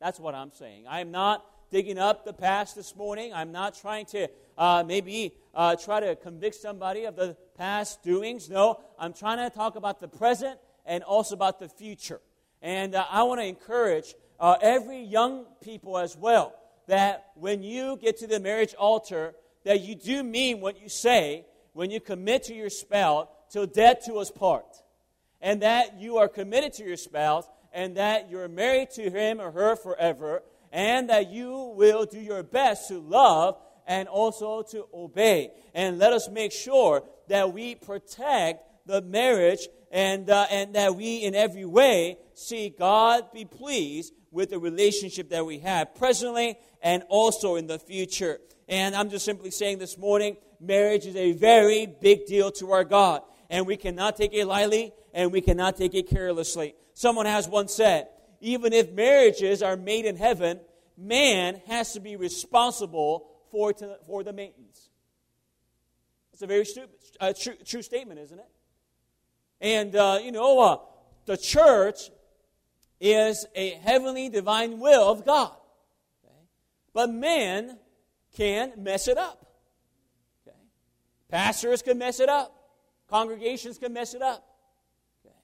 That's 0.00 0.18
what 0.18 0.34
I'm 0.34 0.50
saying. 0.50 0.86
I'm 0.88 1.10
not 1.10 1.44
digging 1.70 1.98
up 1.98 2.24
the 2.24 2.32
past 2.32 2.76
this 2.76 2.96
morning. 2.96 3.32
I'm 3.32 3.52
not 3.52 3.74
trying 3.74 4.06
to 4.06 4.28
uh, 4.58 4.84
maybe 4.86 5.34
uh, 5.54 5.76
try 5.76 6.00
to 6.00 6.16
convict 6.16 6.56
somebody 6.56 7.04
of 7.04 7.16
the 7.16 7.36
past 7.56 8.02
doings. 8.02 8.50
No, 8.50 8.80
I'm 8.98 9.12
trying 9.12 9.38
to 9.38 9.54
talk 9.54 9.76
about 9.76 10.00
the 10.00 10.08
present 10.08 10.58
and 10.84 11.02
also 11.02 11.34
about 11.34 11.60
the 11.60 11.68
future. 11.68 12.20
And 12.60 12.94
uh, 12.94 13.04
I 13.10 13.22
want 13.22 13.40
to 13.40 13.46
encourage 13.46 14.14
uh, 14.38 14.56
every 14.60 15.02
young 15.02 15.46
people 15.62 15.98
as 15.98 16.16
well 16.16 16.54
that 16.88 17.30
when 17.36 17.62
you 17.62 17.96
get 17.96 18.18
to 18.18 18.26
the 18.26 18.40
marriage 18.40 18.74
altar, 18.74 19.34
that 19.64 19.80
you 19.80 19.94
do 19.94 20.22
mean 20.22 20.60
what 20.60 20.80
you 20.80 20.88
say 20.88 21.46
when 21.72 21.90
you 21.90 22.00
commit 22.00 22.44
to 22.44 22.54
your 22.54 22.70
spouse 22.70 23.28
till 23.52 23.66
death 23.66 24.04
to 24.06 24.14
us 24.14 24.30
part. 24.30 24.66
And 25.40 25.62
that 25.62 26.00
you 26.00 26.16
are 26.16 26.28
committed 26.28 26.72
to 26.74 26.84
your 26.84 26.96
spouse 26.96 27.46
and 27.72 27.96
that 27.96 28.30
you're 28.30 28.48
married 28.48 28.90
to 28.92 29.10
him 29.10 29.40
or 29.40 29.50
her 29.50 29.76
forever 29.76 30.42
and 30.72 31.10
that 31.10 31.30
you 31.30 31.74
will 31.76 32.06
do 32.06 32.18
your 32.18 32.42
best 32.42 32.88
to 32.88 32.98
love 32.98 33.58
and 33.86 34.08
also 34.08 34.62
to 34.62 34.86
obey. 34.94 35.50
And 35.74 35.98
let 35.98 36.12
us 36.12 36.28
make 36.30 36.52
sure 36.52 37.02
that 37.28 37.52
we 37.52 37.74
protect 37.74 38.86
the 38.86 39.02
marriage 39.02 39.68
and, 39.90 40.30
uh, 40.30 40.46
and 40.50 40.74
that 40.74 40.96
we, 40.96 41.16
in 41.16 41.34
every 41.34 41.64
way, 41.64 42.18
see 42.34 42.70
God 42.70 43.32
be 43.32 43.44
pleased 43.44 44.14
with 44.30 44.50
the 44.50 44.58
relationship 44.58 45.28
that 45.30 45.44
we 45.44 45.58
have 45.58 45.94
presently 45.94 46.56
and 46.82 47.02
also 47.08 47.56
in 47.56 47.66
the 47.66 47.78
future. 47.78 48.38
And 48.68 48.94
I'm 48.94 49.10
just 49.10 49.24
simply 49.24 49.50
saying 49.50 49.78
this 49.78 49.98
morning 49.98 50.36
marriage 50.60 51.06
is 51.06 51.16
a 51.16 51.32
very 51.32 51.86
big 51.86 52.26
deal 52.26 52.50
to 52.52 52.70
our 52.70 52.84
God. 52.84 53.22
And 53.52 53.66
we 53.66 53.76
cannot 53.76 54.16
take 54.16 54.32
it 54.32 54.46
lightly 54.46 54.94
and 55.12 55.30
we 55.30 55.42
cannot 55.42 55.76
take 55.76 55.94
it 55.94 56.08
carelessly. 56.08 56.74
Someone 56.94 57.26
has 57.26 57.46
once 57.46 57.74
said, 57.74 58.08
even 58.40 58.72
if 58.72 58.90
marriages 58.92 59.62
are 59.62 59.76
made 59.76 60.06
in 60.06 60.16
heaven, 60.16 60.58
man 60.96 61.60
has 61.66 61.92
to 61.92 62.00
be 62.00 62.16
responsible 62.16 63.28
for, 63.50 63.74
to, 63.74 63.98
for 64.06 64.24
the 64.24 64.32
maintenance. 64.32 64.88
It's 66.32 66.40
a 66.40 66.46
very 66.46 66.64
stupid, 66.64 66.96
uh, 67.20 67.34
true, 67.38 67.54
true 67.62 67.82
statement, 67.82 68.20
isn't 68.20 68.38
it? 68.38 68.48
And, 69.60 69.94
uh, 69.94 70.18
you 70.22 70.32
know, 70.32 70.58
uh, 70.58 70.78
the 71.26 71.36
church 71.36 72.10
is 73.00 73.44
a 73.54 73.70
heavenly 73.70 74.30
divine 74.30 74.80
will 74.80 75.10
of 75.10 75.26
God. 75.26 75.54
Okay? 76.24 76.34
But 76.94 77.10
man 77.10 77.78
can 78.34 78.72
mess 78.78 79.08
it 79.08 79.18
up. 79.18 79.46
Okay? 80.48 80.56
Pastors 81.28 81.82
can 81.82 81.98
mess 81.98 82.18
it 82.18 82.30
up. 82.30 82.61
Congregations 83.12 83.76
can 83.76 83.92
mess 83.92 84.14
it 84.14 84.22
up. 84.22 84.42
Okay? 85.22 85.34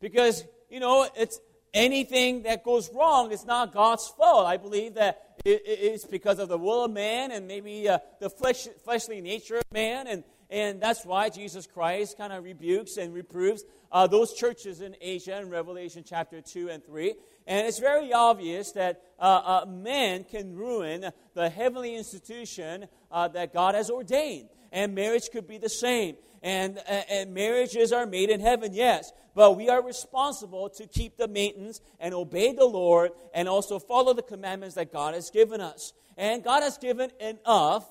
Because, 0.00 0.44
you 0.70 0.78
know, 0.78 1.08
it's 1.16 1.40
anything 1.74 2.44
that 2.44 2.62
goes 2.62 2.88
wrong 2.94 3.32
it's 3.32 3.44
not 3.44 3.74
God's 3.74 4.06
fault. 4.08 4.46
I 4.46 4.56
believe 4.56 4.94
that 4.94 5.36
it's 5.44 6.04
because 6.04 6.38
of 6.38 6.48
the 6.48 6.56
will 6.56 6.84
of 6.84 6.92
man 6.92 7.32
and 7.32 7.48
maybe 7.48 7.88
uh, 7.88 7.98
the 8.20 8.30
flesh, 8.30 8.68
fleshly 8.84 9.20
nature 9.20 9.56
of 9.56 9.64
man. 9.72 10.06
And, 10.06 10.22
and 10.48 10.80
that's 10.80 11.04
why 11.04 11.28
Jesus 11.28 11.66
Christ 11.66 12.16
kind 12.16 12.32
of 12.32 12.44
rebukes 12.44 12.96
and 12.98 13.12
reproves 13.12 13.64
uh, 13.90 14.06
those 14.06 14.32
churches 14.32 14.80
in 14.80 14.94
Asia 15.00 15.40
in 15.40 15.50
Revelation 15.50 16.04
chapter 16.06 16.40
2 16.40 16.68
and 16.68 16.84
3. 16.84 17.14
And 17.48 17.66
it's 17.66 17.80
very 17.80 18.12
obvious 18.12 18.70
that 18.72 19.02
uh, 19.18 19.62
uh 19.64 19.66
man 19.68 20.22
can 20.22 20.54
ruin 20.54 21.10
the 21.34 21.48
heavenly 21.50 21.96
institution 21.96 22.86
uh, 23.10 23.26
that 23.28 23.52
God 23.52 23.74
has 23.74 23.90
ordained. 23.90 24.48
And 24.72 24.94
marriage 24.94 25.30
could 25.32 25.46
be 25.46 25.58
the 25.58 25.68
same. 25.68 26.16
And, 26.42 26.78
and 26.88 27.34
marriages 27.34 27.92
are 27.92 28.06
made 28.06 28.30
in 28.30 28.40
heaven, 28.40 28.72
yes 28.72 29.12
but 29.36 29.54
we 29.54 29.68
are 29.68 29.84
responsible 29.84 30.70
to 30.70 30.86
keep 30.86 31.18
the 31.18 31.28
maintenance 31.28 31.82
and 32.00 32.14
obey 32.14 32.54
the 32.54 32.64
Lord 32.64 33.10
and 33.34 33.48
also 33.48 33.78
follow 33.78 34.14
the 34.14 34.22
commandments 34.22 34.76
that 34.76 34.90
God 34.90 35.12
has 35.12 35.28
given 35.28 35.60
us. 35.60 35.92
And 36.16 36.42
God 36.42 36.62
has 36.62 36.78
given 36.78 37.10
enough 37.20 37.86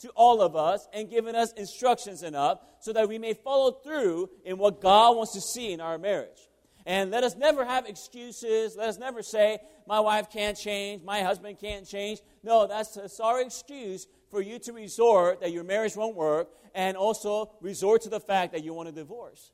to 0.00 0.10
all 0.10 0.42
of 0.42 0.54
us 0.54 0.86
and 0.92 1.08
given 1.08 1.34
us 1.34 1.54
instructions 1.54 2.22
enough 2.22 2.60
so 2.80 2.92
that 2.92 3.08
we 3.08 3.16
may 3.16 3.32
follow 3.32 3.72
through 3.72 4.28
in 4.44 4.58
what 4.58 4.82
God 4.82 5.16
wants 5.16 5.32
to 5.32 5.40
see 5.40 5.72
in 5.72 5.80
our 5.80 5.96
marriage. 5.96 6.48
And 6.84 7.10
let 7.10 7.24
us 7.24 7.34
never 7.34 7.64
have 7.64 7.86
excuses. 7.86 8.76
Let 8.76 8.90
us 8.90 8.98
never 8.98 9.22
say, 9.22 9.58
my 9.86 10.00
wife 10.00 10.28
can't 10.30 10.56
change, 10.56 11.02
my 11.02 11.22
husband 11.22 11.58
can't 11.58 11.88
change. 11.88 12.20
No, 12.42 12.66
that's 12.66 12.98
a 12.98 13.08
sorry 13.08 13.46
excuse 13.46 14.06
for 14.30 14.40
you 14.40 14.58
to 14.60 14.72
resort 14.72 15.40
that 15.40 15.52
your 15.52 15.64
marriage 15.64 15.96
won't 15.96 16.14
work 16.14 16.48
and 16.74 16.96
also 16.96 17.50
resort 17.60 18.02
to 18.02 18.08
the 18.08 18.20
fact 18.20 18.52
that 18.52 18.62
you 18.62 18.72
want 18.72 18.88
a 18.88 18.92
divorce. 18.92 19.50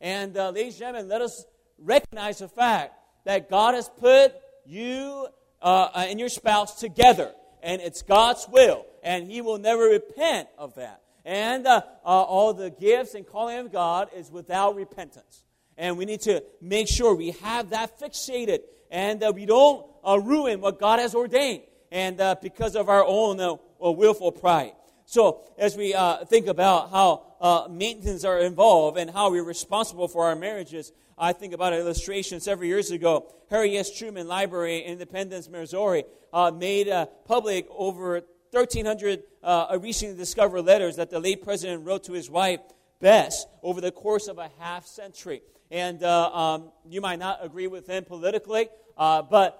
And 0.00 0.36
uh, 0.36 0.50
ladies 0.50 0.74
and 0.74 0.80
gentlemen, 0.80 1.08
let 1.08 1.20
us 1.20 1.44
recognize 1.78 2.38
the 2.38 2.48
fact 2.48 2.94
that 3.24 3.50
God 3.50 3.74
has 3.74 3.88
put 3.88 4.34
you 4.64 5.26
uh, 5.60 5.64
uh, 5.94 6.06
and 6.08 6.18
your 6.18 6.28
spouse 6.28 6.80
together, 6.80 7.32
and 7.62 7.80
it's 7.80 8.02
God's 8.02 8.46
will, 8.50 8.86
and 9.02 9.30
He 9.30 9.40
will 9.40 9.58
never 9.58 9.84
repent 9.84 10.48
of 10.58 10.74
that. 10.76 11.02
And 11.24 11.66
uh, 11.66 11.82
uh, 12.04 12.08
all 12.08 12.52
the 12.52 12.70
gifts 12.70 13.14
and 13.14 13.26
calling 13.26 13.58
of 13.58 13.72
God 13.72 14.08
is 14.16 14.30
without 14.30 14.74
repentance. 14.74 15.44
And 15.76 15.96
we 15.96 16.04
need 16.04 16.20
to 16.22 16.42
make 16.60 16.88
sure 16.88 17.14
we 17.14 17.30
have 17.42 17.70
that 17.70 17.98
fixated 18.00 18.60
and 18.90 19.20
that 19.20 19.34
we 19.34 19.46
don't 19.46 19.86
uh, 20.06 20.18
ruin 20.18 20.60
what 20.60 20.78
God 20.78 20.98
has 20.98 21.14
ordained 21.14 21.62
and 21.90 22.20
because 22.40 22.74
of 22.74 22.88
our 22.88 23.04
own 23.04 23.58
willful 23.90 24.30
pride. 24.30 24.74
So, 25.06 25.42
as 25.58 25.76
we 25.76 25.94
uh, 25.94 26.24
think 26.24 26.46
about 26.46 26.90
how 26.90 27.24
uh, 27.40 27.68
maintenance 27.68 28.24
are 28.24 28.38
involved 28.38 28.96
and 28.96 29.10
how 29.10 29.30
we're 29.30 29.44
responsible 29.44 30.08
for 30.08 30.26
our 30.26 30.36
marriages, 30.36 30.92
I 31.18 31.32
think 31.32 31.52
about 31.52 31.72
an 31.72 31.80
illustration 31.80 32.40
several 32.40 32.66
years 32.66 32.90
ago. 32.90 33.26
Harry 33.50 33.76
S. 33.76 33.96
Truman 33.96 34.26
Library 34.26 34.78
in 34.78 34.92
Independence, 34.92 35.48
Missouri, 35.48 36.04
uh, 36.32 36.50
made 36.50 36.88
uh, 36.88 37.06
public 37.26 37.66
over 37.70 38.22
1,300 38.52 39.22
uh, 39.42 39.78
recently 39.80 40.16
discovered 40.16 40.62
letters 40.62 40.96
that 40.96 41.10
the 41.10 41.20
late 41.20 41.42
president 41.42 41.84
wrote 41.84 42.04
to 42.04 42.12
his 42.12 42.30
wife, 42.30 42.60
Bess, 43.00 43.44
over 43.62 43.80
the 43.80 43.92
course 43.92 44.28
of 44.28 44.38
a 44.38 44.50
half 44.58 44.86
century. 44.86 45.42
And 45.70 46.02
uh, 46.02 46.30
um, 46.32 46.70
you 46.88 47.00
might 47.00 47.18
not 47.18 47.44
agree 47.44 47.66
with 47.66 47.86
him 47.86 48.04
politically, 48.04 48.68
but 48.96 49.58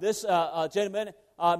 this 0.00 0.22
gentleman 0.22 1.10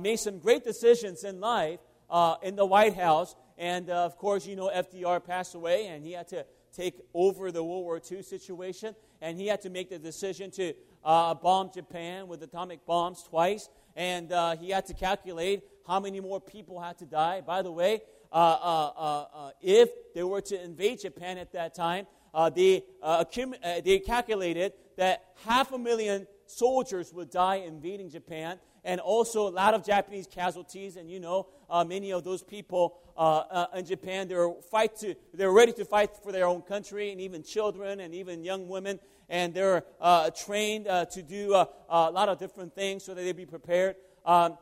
made 0.01 0.17
some 0.17 0.39
great 0.39 0.65
decisions 0.65 1.25
in 1.25 1.41
life 1.41 1.81
uh, 2.11 2.37
in 2.43 2.57
the 2.57 2.67
White 2.67 2.95
House. 2.95 3.35
And 3.57 3.91
uh, 3.91 4.05
of 4.05 4.17
course, 4.19 4.47
you 4.47 4.57
know, 4.57 4.71
FDR 4.75 5.25
passed 5.25 5.55
away 5.55 5.87
and 5.87 6.05
he 6.05 6.13
had 6.13 6.29
to 6.29 6.45
take 6.75 6.95
over 7.15 7.51
the 7.53 7.63
World 7.63 7.85
War 7.85 8.01
II 8.11 8.23
situation. 8.23 8.95
And 9.21 9.39
he 9.39 9.47
had 9.47 9.61
to 9.63 9.71
make 9.71 9.91
the 9.91 9.99
decision 9.99 10.51
to 10.53 10.73
uh, 11.05 11.35
bomb 11.35 11.71
Japan 11.73 12.27
with 12.29 12.43
atomic 12.43 12.85
bombs 12.87 13.23
twice. 13.23 13.69
And 13.97 14.33
uh, 14.33 14.57
he 14.57 14.71
had 14.71 14.87
to 14.87 14.95
calculate 14.95 15.63
how 15.87 16.01
many 16.01 16.21
more 16.21 16.41
people 16.41 16.81
had 16.81 16.99
to 16.99 17.05
die. 17.05 17.41
By 17.43 17.63
the 17.63 17.73
way, 17.73 18.03
uh, 18.33 18.37
uh, 18.37 19.51
if 19.61 19.91
they 20.15 20.23
were 20.23 20.41
to 20.41 20.63
invade 20.63 21.01
Japan 21.01 21.37
at 21.39 21.53
that 21.53 21.75
time, 21.75 22.07
they, 22.55 22.85
accum- 23.05 23.83
they 23.85 23.99
calculated 23.99 24.73
that 24.97 25.25
half 25.45 25.73
a 25.73 25.79
million 25.79 26.27
soldiers 26.47 27.13
would 27.13 27.31
die 27.31 27.57
invading 27.57 28.11
Japan 28.11 28.59
and 28.85 29.01
also 29.01 29.49
a 29.49 29.51
lot 29.51 29.75
of 29.75 29.85
Japanese 29.85 30.27
casualties. 30.27 30.97
And 30.97 31.11
you 31.11 31.21
know, 31.21 31.49
uh, 31.69 31.85
many 31.85 32.13
of 32.13 32.25
those 32.25 32.43
people 32.43 32.99
uh, 33.17 33.43
uh, 33.51 33.67
in 33.77 33.85
Japan, 33.85 34.29
they're, 34.29 34.51
fight 34.71 34.97
to, 34.97 35.15
they're 35.35 35.53
ready 35.53 35.73
to 35.73 35.85
fight 35.85 36.11
for 36.23 36.33
their 36.33 36.47
own 36.47 36.63
country, 36.63 37.13
and 37.13 37.21
even 37.21 37.43
children 37.43 38.01
and 38.01 38.15
even 38.15 38.43
young 38.43 38.69
women. 38.69 38.99
And 39.29 39.55
they're 39.55 39.85
uh, 40.01 40.31
trained 40.31 40.89
uh, 40.89 41.05
to 41.07 41.23
do 41.23 41.55
uh, 41.55 41.67
a 41.89 42.11
lot 42.11 42.29
of 42.29 42.39
different 42.39 42.75
things 42.75 43.05
so 43.05 43.15
that 43.15 43.23
they'd 43.23 43.37
be 43.37 43.47
prepared. 43.47 43.97
Um, 44.25 44.59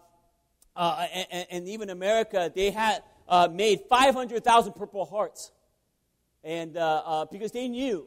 and, 0.76 1.46
and, 1.50 1.68
even 1.68 1.90
America, 1.90 2.52
they 2.54 2.70
had 2.70 3.02
made 3.50 3.80
500,000 3.88 4.72
Purple 4.75 5.04
Hearts. 5.06 5.50
And 6.44 6.75
because 7.30 7.50
they 7.52 7.66
knew 7.66 8.06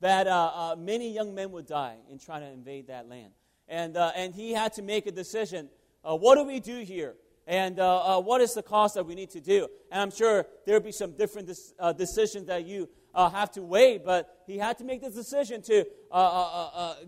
that 0.00 0.78
many 0.78 1.12
young 1.12 1.34
men 1.34 1.50
would 1.52 1.66
die 1.66 1.96
in 2.10 2.18
trying 2.18 2.42
to 2.42 2.48
invade 2.48 2.88
that 2.88 3.08
land 3.08 3.32
and, 3.72 3.96
uh, 3.96 4.12
and 4.14 4.34
he 4.34 4.52
had 4.52 4.74
to 4.74 4.82
make 4.82 5.06
a 5.06 5.10
decision. 5.10 5.70
Uh, 6.04 6.14
what 6.14 6.36
do 6.36 6.44
we 6.44 6.60
do 6.60 6.80
here? 6.80 7.14
And 7.46 7.80
uh, 7.80 8.18
uh 8.18 8.20
what 8.20 8.40
is 8.40 8.52
the 8.54 8.62
cost 8.62 8.94
that 8.94 9.06
we 9.06 9.14
need 9.14 9.30
to 9.30 9.40
do? 9.40 9.66
And 9.90 10.00
I'm 10.00 10.10
sure 10.10 10.46
there'll 10.66 10.82
be 10.82 10.92
some 10.92 11.12
different 11.12 11.48
dis- 11.48 11.72
uh, 11.78 11.92
decisions 11.92 12.46
that 12.46 12.66
you 12.66 12.88
have 13.14 13.50
to 13.52 13.62
weigh, 13.62 13.98
but 13.98 14.42
he 14.46 14.58
had 14.58 14.78
to 14.78 14.84
make 14.84 15.00
the 15.02 15.10
decision 15.10 15.60
to 15.62 15.84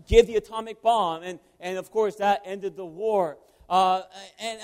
give 0.07 0.27
the 0.27 0.35
atomic 0.35 0.81
bomb. 0.81 1.23
And, 1.23 1.39
and 1.59 1.77
of 1.77 1.89
course, 1.89 2.15
that 2.17 2.41
ended 2.45 2.75
the 2.75 2.85
war. 2.85 3.37
and 3.69 4.59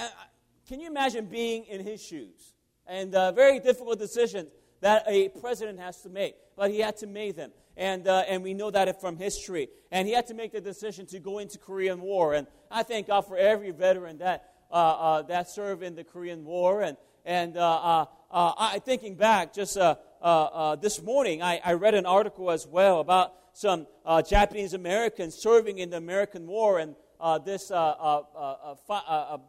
can 0.68 0.80
you 0.80 0.88
imagine 0.88 1.26
being 1.26 1.66
in 1.66 1.84
his 1.84 2.04
shoes? 2.04 2.54
And 2.86 3.12
very 3.12 3.60
difficult 3.60 3.98
decisions 3.98 4.50
that 4.82 5.04
a 5.08 5.30
president 5.30 5.80
has 5.80 6.02
to 6.02 6.10
make, 6.10 6.36
but 6.56 6.70
he 6.70 6.80
had 6.80 6.98
to 6.98 7.08
make 7.08 7.36
them. 7.36 7.52
And, 7.82 8.08
uh, 8.08 8.26
and 8.28 8.44
we 8.44 8.54
know 8.54 8.70
that 8.70 9.02
from 9.02 9.18
history. 9.18 9.68
And 9.92 10.08
he 10.08 10.14
had 10.14 10.28
to 10.28 10.36
make 10.36 10.52
the 10.52 10.62
decision 10.62 11.08
to 11.08 11.20
go 11.20 11.40
into 11.40 11.58
Korean 11.58 12.00
War. 12.00 12.36
And 12.36 12.46
I 12.70 12.84
thank 12.84 13.08
God 13.08 13.22
for 13.22 13.36
every 13.36 13.72
veteran 13.72 14.20
that, 14.20 14.54
uh, 14.70 14.76
uh, 14.76 15.22
that 15.24 15.50
served 15.50 15.82
in 15.82 15.96
the 15.96 16.04
Korean 16.04 16.46
War. 16.46 16.84
And, 16.84 16.96
and 17.26 17.58
uh, 17.58 17.62
uh, 17.62 18.06
uh, 18.30 18.54
I, 18.56 18.78
thinking 18.78 19.16
back, 19.16 19.52
just 19.52 19.78
uh, 19.78 19.96
uh, 20.22 20.26
uh, 20.26 20.76
this 20.76 21.02
morning, 21.02 21.42
I, 21.42 21.60
I 21.66 21.74
read 21.74 21.96
an 21.96 22.06
article 22.06 22.52
as 22.52 22.68
well 22.68 23.00
about 23.00 23.34
some 23.54 23.88
Japanese 24.30 24.76
Americans 24.76 25.34
serving 25.34 25.80
in 25.80 25.90
the 25.90 25.98
American 25.98 26.46
War. 26.46 26.78
And 26.78 26.96
this 27.44 27.70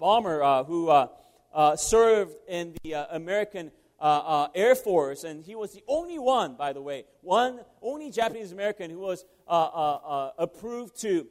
bomber 0.01 0.65
who 0.67 1.07
served 1.77 2.33
in 2.49 2.75
the 2.83 3.15
American 3.15 3.73
uh, 4.03 4.05
uh, 4.05 4.49
Air 4.57 4.75
Force, 4.75 5.23
and 5.23 5.45
he 5.45 5.55
was 5.55 5.73
the 5.73 5.85
only 5.87 6.19
one, 6.19 6.57
by 6.57 6.73
the 6.73 6.83
way, 6.83 7.05
one 7.21 7.61
only 7.81 8.11
Japanese 8.11 8.51
American 8.51 8.91
who 8.91 8.99
was 8.99 9.25
uh, 9.47 9.53
uh, 9.53 9.95
uh 9.95 10.31
approved 10.39 11.01
to 11.03 11.29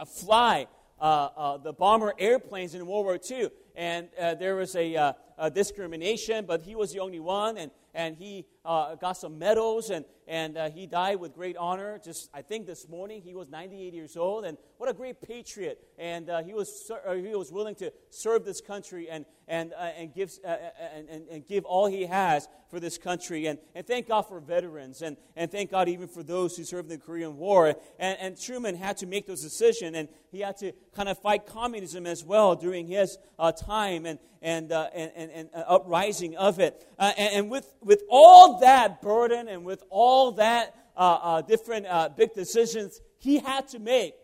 uh, 0.00 0.06
fly 0.06 0.66
the 0.98 1.74
bomber 1.78 2.14
airplanes 2.18 2.74
in 2.74 2.86
World 2.86 3.04
War 3.04 3.18
II. 3.30 3.50
And 3.76 4.08
there 4.16 4.56
was 4.56 4.74
a, 4.76 5.14
a, 5.38 5.50
discrimination, 5.50 6.44
but 6.46 6.62
he 6.62 6.74
was 6.74 6.92
the 6.92 7.00
only 7.00 7.20
one, 7.20 7.56
and, 7.56 7.70
and 7.94 8.16
he 8.16 8.46
got 8.64 9.16
some 9.16 9.38
medals, 9.38 9.90
and, 9.90 10.04
and 10.26 10.56
he 10.72 10.86
died 10.86 11.20
with 11.20 11.34
great 11.34 11.56
honor. 11.56 12.00
Just 12.02 12.30
I 12.34 12.42
think 12.42 12.66
this 12.66 12.88
morning 12.88 13.22
he 13.22 13.34
was 13.34 13.48
98 13.48 13.94
years 13.94 14.16
old, 14.16 14.44
and 14.44 14.58
what 14.78 14.90
a 14.90 14.92
great 14.92 15.20
patriot! 15.20 15.80
And 15.98 16.30
he 16.44 16.52
was 16.52 16.90
he 17.14 17.34
was 17.34 17.52
willing 17.52 17.74
to 17.76 17.92
serve 18.10 18.44
this 18.44 18.60
country 18.60 19.08
and 19.08 19.24
and, 19.48 19.72
uh, 19.74 19.90
and, 19.96 20.12
gives, 20.12 20.40
uh, 20.44 20.48
uh, 20.48 20.70
and, 20.94 21.28
and, 21.28 21.46
give 21.46 21.64
all 21.64 21.86
he 21.86 22.04
has 22.06 22.48
for 22.68 22.80
this 22.80 22.98
country. 22.98 23.46
And, 23.46 23.58
and 23.74 23.86
thank 23.86 24.08
God 24.08 24.22
for 24.22 24.40
veterans, 24.40 25.02
and, 25.02 25.16
and 25.36 25.50
thank 25.50 25.70
God 25.70 25.88
even 25.88 26.08
for 26.08 26.22
those 26.22 26.56
who 26.56 26.64
served 26.64 26.90
in 26.90 26.98
the 26.98 27.04
Korean 27.04 27.36
War. 27.36 27.68
And, 27.98 28.18
and 28.18 28.40
Truman 28.40 28.74
had 28.74 28.96
to 28.98 29.06
make 29.06 29.26
those 29.26 29.42
decisions, 29.42 29.96
and 29.96 30.08
he 30.32 30.40
had 30.40 30.56
to 30.58 30.72
kind 30.94 31.08
of 31.08 31.18
fight 31.18 31.46
communism 31.46 32.06
as 32.06 32.24
well 32.24 32.56
during 32.56 32.88
his 32.88 33.18
uh, 33.38 33.52
time 33.52 34.04
and, 34.04 34.18
and, 34.46 34.72
uh, 34.72 34.88
and, 34.94 35.12
and, 35.14 35.30
and 35.30 35.50
uh, 35.54 35.64
uprising 35.66 36.36
of 36.36 36.60
it. 36.60 36.86
Uh, 36.98 37.12
and, 37.18 37.34
and 37.34 37.50
with, 37.50 37.70
with 37.82 38.02
all 38.08 38.60
that 38.60 39.02
burden 39.02 39.48
and 39.48 39.64
with 39.64 39.82
all 39.90 40.32
that 40.32 40.74
uh, 40.96 41.18
uh, 41.22 41.42
different 41.42 41.86
big 42.16 42.32
decisions 42.32 43.00
he 43.18 43.38
had 43.38 43.68
to 43.68 43.78
make, 43.78 44.14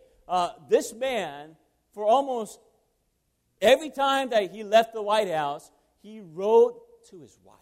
this 0.69 0.93
man, 0.93 1.55
for 1.93 2.05
almost 2.05 2.59
Every 3.63 3.89
time 3.89 4.31
that 4.31 4.51
he 4.51 4.61
left 4.65 4.93
the 4.93 5.01
White 5.01 5.31
House, 5.31 5.71
he 6.01 6.19
wrote 6.19 6.81
to 7.09 7.21
his 7.21 7.39
wife. 7.45 7.55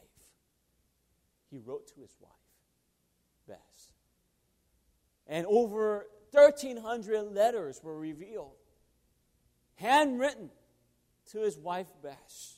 He 1.52 1.60
wrote 1.60 1.88
to 1.94 2.02
his 2.02 2.16
wife, 2.20 2.32
Bess. 3.48 3.94
And 5.28 5.46
over 5.46 6.08
1,300 6.32 7.22
letters 7.22 7.82
were 7.84 7.96
revealed, 7.96 8.56
handwritten 9.76 10.50
to 11.32 11.40
his 11.40 11.58
wife, 11.58 11.88
Bess. 12.04 12.58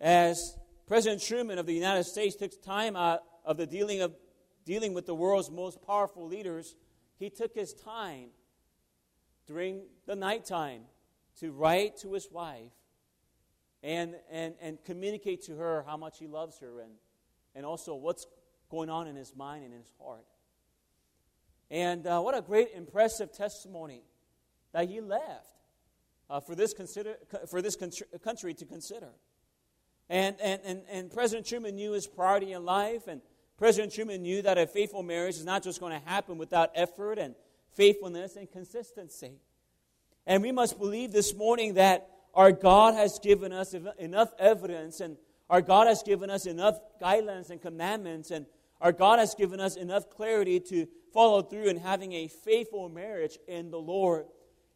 As 0.00 0.56
President 0.86 1.20
Truman 1.22 1.58
of 1.58 1.66
the 1.66 1.74
United 1.74 2.04
States 2.04 2.36
took 2.36 2.62
time 2.62 2.96
out 2.96 3.20
of 3.44 3.56
the 3.56 3.66
dealing, 3.66 4.00
of, 4.00 4.14
dealing 4.64 4.94
with 4.94 5.06
the 5.06 5.14
world's 5.14 5.50
most 5.50 5.82
powerful 5.82 6.26
leaders, 6.26 6.76
he 7.18 7.30
took 7.30 7.54
his 7.54 7.74
time 7.74 8.28
during 9.46 9.82
the 10.06 10.14
nighttime 10.14 10.82
to 11.40 11.50
write 11.52 11.98
to 11.98 12.12
his 12.12 12.28
wife 12.30 12.72
and, 13.82 14.14
and, 14.30 14.54
and 14.60 14.78
communicate 14.84 15.42
to 15.44 15.56
her 15.56 15.84
how 15.86 15.96
much 15.96 16.18
he 16.18 16.26
loves 16.26 16.58
her 16.60 16.80
and, 16.80 16.92
and 17.54 17.66
also 17.66 17.94
what's 17.94 18.26
going 18.70 18.88
on 18.88 19.06
in 19.06 19.16
his 19.16 19.34
mind 19.34 19.64
and 19.64 19.72
in 19.72 19.80
his 19.80 19.92
heart. 20.00 20.24
And 21.70 22.06
uh, 22.06 22.20
what 22.20 22.36
a 22.36 22.40
great, 22.40 22.70
impressive 22.74 23.32
testimony 23.32 24.02
that 24.72 24.88
he 24.88 25.00
left 25.00 25.46
uh, 26.30 26.40
for 26.40 26.54
this, 26.54 26.72
consider, 26.72 27.16
for 27.50 27.60
this 27.62 27.76
country 28.22 28.54
to 28.54 28.64
consider. 28.64 29.10
And, 30.08 30.36
and, 30.40 30.60
and, 30.64 30.82
and 30.90 31.12
President 31.12 31.46
Truman 31.46 31.76
knew 31.76 31.92
his 31.92 32.06
priority 32.06 32.52
in 32.52 32.64
life, 32.64 33.06
and 33.08 33.20
President 33.58 33.92
Truman 33.92 34.22
knew 34.22 34.40
that 34.42 34.56
a 34.56 34.66
faithful 34.66 35.02
marriage 35.02 35.36
is 35.36 35.44
not 35.44 35.62
just 35.62 35.80
going 35.80 35.92
to 35.92 36.08
happen 36.08 36.38
without 36.38 36.70
effort 36.74 37.18
and 37.18 37.34
faithfulness 37.72 38.36
and 38.36 38.50
consistency. 38.50 39.40
And 40.26 40.42
we 40.42 40.52
must 40.52 40.78
believe 40.78 41.12
this 41.12 41.34
morning 41.34 41.74
that 41.74 42.08
our 42.34 42.52
God 42.52 42.94
has 42.94 43.18
given 43.18 43.52
us 43.52 43.74
enough 43.98 44.32
evidence 44.38 45.00
and 45.00 45.16
our 45.50 45.62
God 45.62 45.86
has 45.86 46.02
given 46.02 46.30
us 46.30 46.46
enough 46.46 46.78
guidelines 47.00 47.50
and 47.50 47.60
commandments 47.60 48.30
and 48.30 48.46
our 48.80 48.92
God 48.92 49.18
has 49.18 49.34
given 49.34 49.58
us 49.58 49.76
enough 49.76 50.10
clarity 50.10 50.60
to 50.60 50.86
follow 51.12 51.42
through 51.42 51.68
in 51.68 51.76
having 51.76 52.12
a 52.12 52.28
faithful 52.28 52.88
marriage 52.88 53.38
in 53.46 53.70
the 53.70 53.78
Lord. 53.78 54.26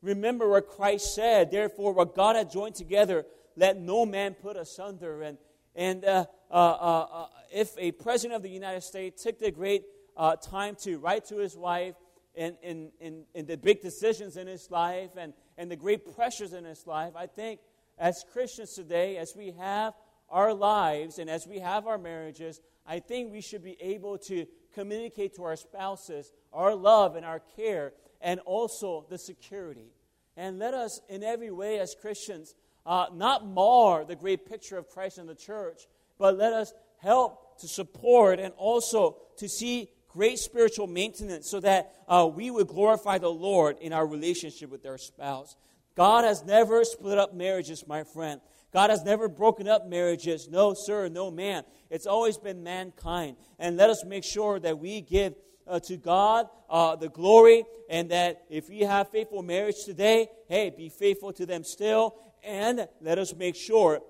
Remember 0.00 0.48
what 0.48 0.68
Christ 0.68 1.14
said, 1.14 1.50
therefore, 1.50 1.92
what 1.92 2.14
God 2.14 2.36
had 2.36 2.50
joined 2.50 2.74
together, 2.74 3.24
let 3.56 3.78
no 3.78 4.04
man 4.04 4.34
put 4.34 4.56
asunder. 4.56 5.22
And 5.22 5.38
and 5.74 6.04
uh, 6.04 6.26
uh, 6.50 6.54
uh, 6.54 7.06
uh, 7.12 7.26
if 7.52 7.76
a 7.78 7.92
president 7.92 8.36
of 8.36 8.42
the 8.42 8.50
United 8.50 8.82
States 8.82 9.22
took 9.22 9.38
the 9.38 9.50
great 9.50 9.84
uh, 10.16 10.36
time 10.36 10.76
to 10.82 10.98
write 10.98 11.24
to 11.26 11.38
his 11.38 11.56
wife 11.56 11.94
in, 12.34 12.56
in, 12.62 12.90
in, 13.00 13.24
in, 13.34 13.46
the 13.46 13.56
big 13.56 13.80
decisions 13.80 14.36
in 14.36 14.46
his 14.46 14.70
life 14.70 15.10
and, 15.16 15.32
and 15.56 15.70
the 15.70 15.76
great 15.76 16.14
pressures 16.14 16.52
in 16.52 16.64
his 16.64 16.86
life, 16.86 17.12
I 17.16 17.26
think 17.26 17.60
as 17.98 18.24
Christians 18.32 18.72
today, 18.74 19.16
as 19.16 19.34
we 19.36 19.52
have 19.58 19.94
our 20.30 20.52
lives 20.54 21.18
and 21.18 21.28
as 21.28 21.46
we 21.46 21.58
have 21.58 21.86
our 21.86 21.98
marriages, 21.98 22.60
I 22.86 23.00
think 23.00 23.32
we 23.32 23.40
should 23.40 23.62
be 23.62 23.76
able 23.80 24.18
to 24.18 24.46
communicate 24.74 25.34
to 25.36 25.44
our 25.44 25.56
spouses 25.56 26.32
our 26.52 26.74
love 26.74 27.16
and 27.16 27.24
our 27.24 27.40
care 27.56 27.92
and 28.20 28.40
also 28.40 29.06
the 29.08 29.18
security. 29.18 29.92
And 30.36 30.58
let 30.58 30.74
us, 30.74 31.00
in 31.08 31.22
every 31.22 31.50
way, 31.50 31.78
as 31.78 31.94
Christians, 31.94 32.54
uh, 32.86 33.06
not 33.12 33.46
mar 33.46 34.04
the 34.04 34.16
great 34.16 34.48
picture 34.48 34.78
of 34.78 34.88
Christ 34.88 35.18
in 35.18 35.26
the 35.26 35.34
church, 35.34 35.82
but 36.18 36.36
let 36.36 36.52
us 36.52 36.72
help 36.98 37.58
to 37.60 37.68
support 37.68 38.38
and 38.38 38.54
also 38.56 39.16
to 39.38 39.48
see 39.48 39.90
great 40.08 40.38
spiritual 40.38 40.86
maintenance 40.86 41.48
so 41.48 41.60
that 41.60 41.92
uh, 42.06 42.28
we 42.32 42.50
would 42.50 42.68
glorify 42.68 43.18
the 43.18 43.30
Lord 43.30 43.76
in 43.80 43.92
our 43.92 44.06
relationship 44.06 44.70
with 44.70 44.86
our 44.86 44.98
spouse. 44.98 45.56
God 45.94 46.24
has 46.24 46.44
never 46.44 46.84
split 46.84 47.18
up 47.18 47.34
marriages, 47.34 47.86
my 47.86 48.04
friend. 48.04 48.40
God 48.72 48.90
has 48.90 49.04
never 49.04 49.28
broken 49.28 49.68
up 49.68 49.86
marriages. 49.86 50.48
No, 50.48 50.74
sir, 50.74 51.08
no, 51.08 51.30
man. 51.30 51.64
It's 51.90 52.06
always 52.06 52.38
been 52.38 52.62
mankind. 52.62 53.36
And 53.58 53.76
let 53.76 53.90
us 53.90 54.04
make 54.04 54.24
sure 54.24 54.58
that 54.60 54.78
we 54.78 55.02
give 55.02 55.34
uh, 55.66 55.78
to 55.80 55.96
God 55.96 56.48
uh, 56.68 56.96
the 56.96 57.08
glory, 57.08 57.64
and 57.88 58.10
that 58.10 58.44
if 58.48 58.68
we 58.68 58.80
have 58.80 59.10
faithful 59.10 59.42
marriage 59.42 59.84
today, 59.84 60.28
hey, 60.48 60.70
be 60.70 60.88
faithful 60.88 61.32
to 61.34 61.46
them 61.46 61.64
still, 61.64 62.16
and 62.42 62.88
let 63.00 63.18
us 63.18 63.34
make 63.34 63.54
sure 63.54 64.00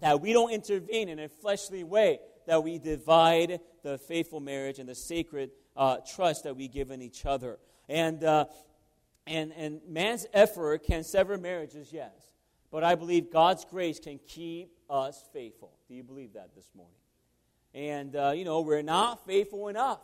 that 0.00 0.20
we 0.20 0.32
don't 0.32 0.52
intervene 0.52 1.08
in 1.08 1.18
a 1.18 1.28
fleshly 1.28 1.84
way, 1.84 2.20
that 2.46 2.62
we 2.62 2.78
divide 2.78 3.60
the 3.82 3.98
faithful 3.98 4.40
marriage 4.40 4.78
and 4.78 4.88
the 4.88 4.94
sacred 4.94 5.50
uh, 5.76 5.96
trust 6.14 6.44
that 6.44 6.56
we 6.56 6.68
give 6.68 6.90
in 6.90 7.02
each 7.02 7.26
other. 7.26 7.58
And, 7.88 8.22
uh, 8.22 8.46
and, 9.26 9.52
and 9.52 9.80
man's 9.88 10.26
effort 10.32 10.84
can 10.84 11.04
sever 11.04 11.36
marriages, 11.36 11.92
yes. 11.92 12.12
But 12.74 12.82
I 12.82 12.96
believe 12.96 13.30
God's 13.30 13.64
grace 13.64 14.00
can 14.00 14.18
keep 14.26 14.76
us 14.90 15.22
faithful. 15.32 15.70
Do 15.86 15.94
you 15.94 16.02
believe 16.02 16.32
that 16.32 16.56
this 16.56 16.68
morning? 16.74 16.96
And, 17.72 18.16
uh, 18.16 18.32
you 18.34 18.44
know, 18.44 18.62
we're 18.62 18.82
not 18.82 19.24
faithful 19.24 19.68
enough. 19.68 20.00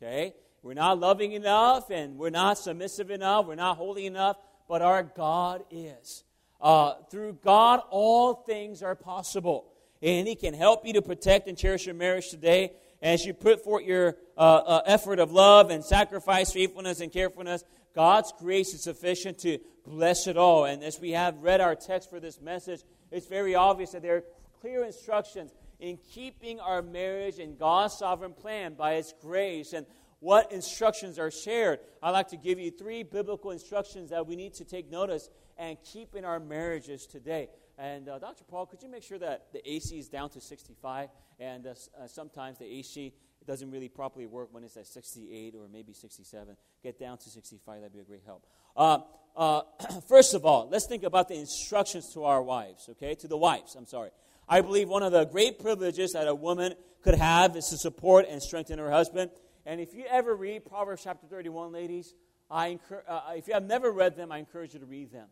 Okay? 0.00 0.32
We're 0.62 0.74
not 0.74 1.00
loving 1.00 1.32
enough, 1.32 1.90
and 1.90 2.16
we're 2.16 2.30
not 2.30 2.56
submissive 2.56 3.10
enough, 3.10 3.46
we're 3.46 3.56
not 3.56 3.78
holy 3.78 4.06
enough, 4.06 4.36
but 4.68 4.80
our 4.80 5.02
God 5.02 5.64
is. 5.72 6.22
Uh, 6.60 6.94
through 7.10 7.32
God, 7.42 7.80
all 7.90 8.32
things 8.32 8.80
are 8.80 8.94
possible. 8.94 9.66
And 10.00 10.28
He 10.28 10.36
can 10.36 10.54
help 10.54 10.86
you 10.86 10.92
to 10.92 11.02
protect 11.02 11.48
and 11.48 11.58
cherish 11.58 11.84
your 11.86 11.96
marriage 11.96 12.30
today 12.30 12.74
as 13.02 13.24
you 13.24 13.34
put 13.34 13.64
forth 13.64 13.84
your 13.84 14.16
uh, 14.36 14.40
uh, 14.40 14.82
effort 14.86 15.18
of 15.18 15.32
love 15.32 15.70
and 15.70 15.84
sacrifice, 15.84 16.52
faithfulness, 16.52 17.00
and 17.00 17.12
carefulness. 17.12 17.64
God's 17.98 18.32
grace 18.38 18.74
is 18.74 18.84
sufficient 18.84 19.38
to 19.38 19.58
bless 19.84 20.28
it 20.28 20.36
all. 20.36 20.66
And 20.66 20.84
as 20.84 21.00
we 21.00 21.10
have 21.10 21.36
read 21.38 21.60
our 21.60 21.74
text 21.74 22.08
for 22.08 22.20
this 22.20 22.40
message, 22.40 22.82
it's 23.10 23.26
very 23.26 23.56
obvious 23.56 23.90
that 23.90 24.02
there 24.02 24.18
are 24.18 24.24
clear 24.60 24.84
instructions 24.84 25.50
in 25.80 25.98
keeping 26.14 26.60
our 26.60 26.80
marriage 26.80 27.40
in 27.40 27.56
God's 27.56 27.98
sovereign 27.98 28.34
plan 28.34 28.74
by 28.74 28.94
His 28.94 29.12
grace. 29.20 29.72
And 29.72 29.84
what 30.20 30.52
instructions 30.52 31.18
are 31.18 31.32
shared. 31.32 31.80
I'd 32.00 32.12
like 32.12 32.28
to 32.28 32.36
give 32.36 32.60
you 32.60 32.70
three 32.70 33.02
biblical 33.02 33.50
instructions 33.50 34.10
that 34.10 34.24
we 34.24 34.36
need 34.36 34.54
to 34.54 34.64
take 34.64 34.88
notice 34.88 35.28
and 35.56 35.76
keep 35.82 36.14
in 36.14 36.24
our 36.24 36.38
marriages 36.38 37.04
today. 37.04 37.48
And 37.78 38.08
uh, 38.08 38.20
Dr. 38.20 38.44
Paul, 38.44 38.66
could 38.66 38.80
you 38.80 38.88
make 38.88 39.02
sure 39.02 39.18
that 39.18 39.52
the 39.52 39.68
AC 39.68 39.98
is 39.98 40.08
down 40.08 40.30
to 40.30 40.40
65? 40.40 41.08
And 41.40 41.66
uh, 41.66 41.70
uh, 41.70 42.06
sometimes 42.06 42.58
the 42.58 42.66
AC 42.66 43.12
doesn't 43.48 43.70
really 43.70 43.88
properly 43.88 44.26
work 44.26 44.50
when 44.52 44.62
it's 44.62 44.76
at 44.76 44.86
68 44.86 45.54
or 45.56 45.68
maybe 45.72 45.94
67. 45.94 46.54
Get 46.82 47.00
down 47.00 47.16
to 47.16 47.30
65, 47.30 47.80
that'd 47.80 47.92
be 47.92 48.00
a 48.00 48.04
great 48.04 48.22
help. 48.26 48.46
Uh, 48.76 48.98
uh, 49.34 49.62
first 50.08 50.34
of 50.34 50.44
all, 50.44 50.68
let's 50.70 50.86
think 50.86 51.02
about 51.02 51.28
the 51.28 51.34
instructions 51.34 52.12
to 52.12 52.24
our 52.24 52.42
wives, 52.42 52.88
okay? 52.90 53.14
To 53.14 53.26
the 53.26 53.38
wives, 53.38 53.74
I'm 53.74 53.86
sorry. 53.86 54.10
I 54.48 54.60
believe 54.60 54.88
one 54.88 55.02
of 55.02 55.12
the 55.12 55.24
great 55.24 55.58
privileges 55.58 56.12
that 56.12 56.28
a 56.28 56.34
woman 56.34 56.74
could 57.02 57.14
have 57.14 57.56
is 57.56 57.66
to 57.68 57.78
support 57.78 58.26
and 58.28 58.42
strengthen 58.42 58.78
her 58.78 58.90
husband. 58.90 59.30
And 59.64 59.80
if 59.80 59.94
you 59.94 60.04
ever 60.10 60.36
read 60.36 60.66
Proverbs 60.66 61.02
chapter 61.02 61.26
31, 61.26 61.72
ladies, 61.72 62.14
I 62.50 62.68
encourage, 62.68 63.04
uh, 63.08 63.20
if 63.34 63.48
you 63.48 63.54
have 63.54 63.64
never 63.64 63.90
read 63.90 64.14
them, 64.14 64.30
I 64.30 64.38
encourage 64.38 64.74
you 64.74 64.80
to 64.80 64.86
read 64.86 65.10
them. 65.10 65.28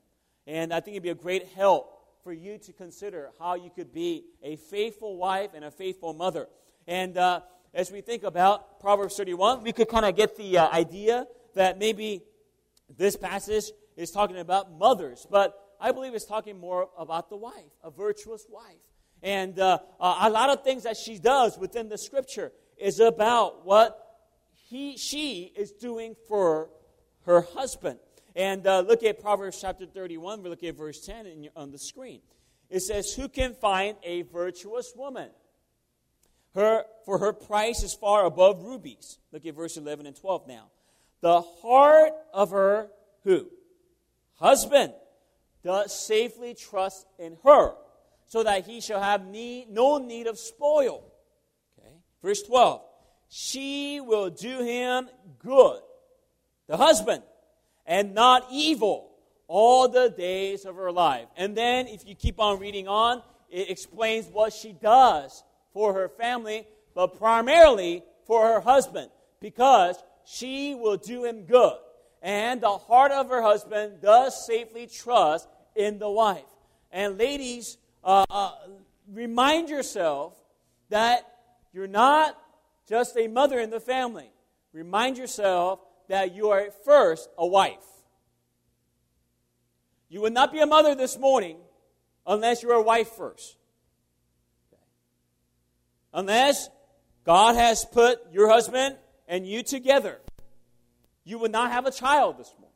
And 0.47 0.73
I 0.73 0.81
think 0.81 0.95
it'd 0.95 1.03
be 1.03 1.11
a 1.11 1.15
great 1.15 1.49
help 1.49 1.93
for 2.25 2.33
you 2.33 2.57
to 2.59 2.73
consider 2.73 3.31
how 3.39 3.55
you 3.57 3.71
could 3.71 3.93
be 3.93 4.25
a 4.43 4.57
faithful 4.57 5.17
wife 5.17 5.51
and 5.55 5.65
a 5.65 5.71
faithful 5.71 6.15
mother. 6.15 6.49
And 6.87 7.17
uh, 7.17 7.41
as 7.77 7.93
we 7.93 8.01
think 8.01 8.23
about 8.23 8.81
Proverbs 8.81 9.17
31, 9.17 9.63
we 9.63 9.71
could 9.71 9.89
kind 9.89 10.07
of 10.07 10.17
get 10.17 10.35
the 10.35 10.57
uh, 10.57 10.71
idea 10.71 11.27
that 11.55 11.79
maybe 11.79 12.23
this 12.97 13.17
passage 13.17 13.65
is 13.97 14.11
talking 14.11 14.39
about 14.39 14.73
mothers, 14.73 15.27
but 15.31 15.55
I 15.79 15.93
believe 15.93 16.15
it's 16.15 16.25
talking 16.25 16.59
more 16.59 16.89
about 16.99 17.29
the 17.29 17.37
wife, 17.37 17.71
a 17.85 17.91
virtuous 17.91 18.47
wife. 18.49 18.81
And 19.23 19.59
uh, 19.59 19.79
a 20.01 20.31
lot 20.31 20.49
of 20.49 20.65
things 20.65 20.85
that 20.85 20.97
she 20.97 21.19
does 21.19 21.59
within 21.59 21.91
the 21.91 21.99
scripture 21.99 22.51
is 22.79 22.99
about 22.99 23.67
what 23.67 23.99
he, 24.55 24.97
she 24.97 25.53
is 25.55 25.73
doing 25.73 26.17
for 26.29 26.71
her 27.27 27.43
husband. 27.43 27.99
And 28.35 28.67
uh, 28.67 28.81
look 28.81 29.03
at 29.03 29.21
Proverbs 29.21 29.59
chapter 29.61 29.85
31. 29.85 30.43
We 30.43 30.49
look 30.49 30.65
at 30.65 30.77
verse 30.77 31.05
10 31.05 31.43
your, 31.43 31.53
on 31.55 31.73
the 31.73 31.79
screen. 31.79 32.21
It 32.71 32.81
says, 32.81 33.13
Who 33.13 33.29
can 33.29 33.55
find 33.55 33.97
a 34.03 34.23
virtuous 34.23 34.93
woman? 34.97 35.29
Her, 36.57 36.85
for 37.05 37.19
her 37.19 37.35
price 37.35 37.83
is 37.83 37.93
far 37.93 38.25
above 38.25 38.65
rubies. 38.65 39.19
Look 39.31 39.45
at 39.45 39.55
verse 39.55 39.77
11 39.77 40.07
and 40.07 40.17
12 40.17 40.49
now. 40.49 40.71
The 41.21 41.43
heart 41.43 42.13
of 42.33 42.51
her, 42.51 42.89
who? 43.25 43.49
Husband, 44.39 44.95
does 45.63 45.95
safely 45.95 46.55
trust 46.55 47.07
in 47.19 47.37
her, 47.45 47.75
so 48.27 48.43
that 48.43 48.65
he 48.65 48.81
shall 48.81 49.03
have 49.03 49.27
need, 49.27 49.69
no 49.69 49.99
need 49.99 50.27
of 50.27 50.39
spoil. 50.39 51.05
Okay. 51.79 51.93
Verse 52.23 52.43
12. 52.43 52.81
She 53.29 54.01
will 54.01 54.31
do 54.31 54.63
him 54.63 55.11
good, 55.39 55.81
the 56.69 56.79
husband, 56.79 57.23
and 57.85 58.15
not 58.15 58.47
evil 58.51 59.11
all 59.47 59.89
the 59.89 60.09
days 60.09 60.65
of 60.65 60.77
her 60.77 60.91
life. 60.91 61.27
And 61.37 61.55
then, 61.55 61.87
if 61.87 62.07
you 62.09 62.15
keep 62.15 62.41
on 62.41 62.59
reading 62.61 62.89
on, 62.89 63.23
it 63.51 63.69
explains 63.69 64.27
what 64.29 64.55
she 64.55 64.73
does 64.73 65.43
for 65.77 65.93
her 65.93 66.09
family, 66.09 66.67
but 66.95 67.19
primarily 67.19 68.03
for 68.27 68.47
her 68.47 68.61
husband, 68.61 69.11
because 69.41 70.03
she 70.25 70.75
will 70.75 70.97
do 70.97 71.27
him 71.27 71.43
good. 71.43 71.77
And 72.23 72.63
the 72.63 72.79
heart 72.79 73.13
of 73.13 73.29
her 73.29 73.43
husband 73.43 74.01
does 74.01 74.47
safely 74.47 74.87
trust 74.87 75.47
in 75.75 75.99
the 75.99 76.09
wife. 76.09 76.49
And 76.91 77.19
ladies, 77.19 77.77
uh, 78.03 78.25
uh, 78.31 78.53
remind 79.13 79.69
yourself 79.69 80.33
that 80.89 81.31
you're 81.75 81.87
not 81.87 82.39
just 82.89 83.15
a 83.19 83.29
mother 83.29 83.61
in 83.61 83.69
the 83.69 83.79
family. 83.79 84.31
Remind 84.73 85.19
yourself 85.19 85.81
that 86.09 86.35
you 86.35 86.49
are 86.49 86.71
first 86.87 87.29
a 87.37 87.47
wife. 87.47 87.85
You 90.09 90.23
would 90.23 90.33
not 90.33 90.55
be 90.55 90.61
a 90.61 90.67
mother 90.67 90.95
this 90.95 91.19
morning 91.19 91.59
unless 92.27 92.63
you're 92.63 92.73
a 92.73 92.83
wife 92.83 93.09
first. 93.09 93.59
Unless 96.17 96.71
God 97.25 97.57
has 97.57 97.85
put 97.85 98.19
your 98.33 98.49
husband 98.49 98.97
and 99.29 99.47
you 99.47 99.63
together, 99.63 100.19
you 101.25 101.39
would 101.39 101.53
not 101.53 101.71
have 101.71 101.85
a 101.85 101.91
child 101.91 102.39
this 102.39 102.51
morning. 102.59 102.73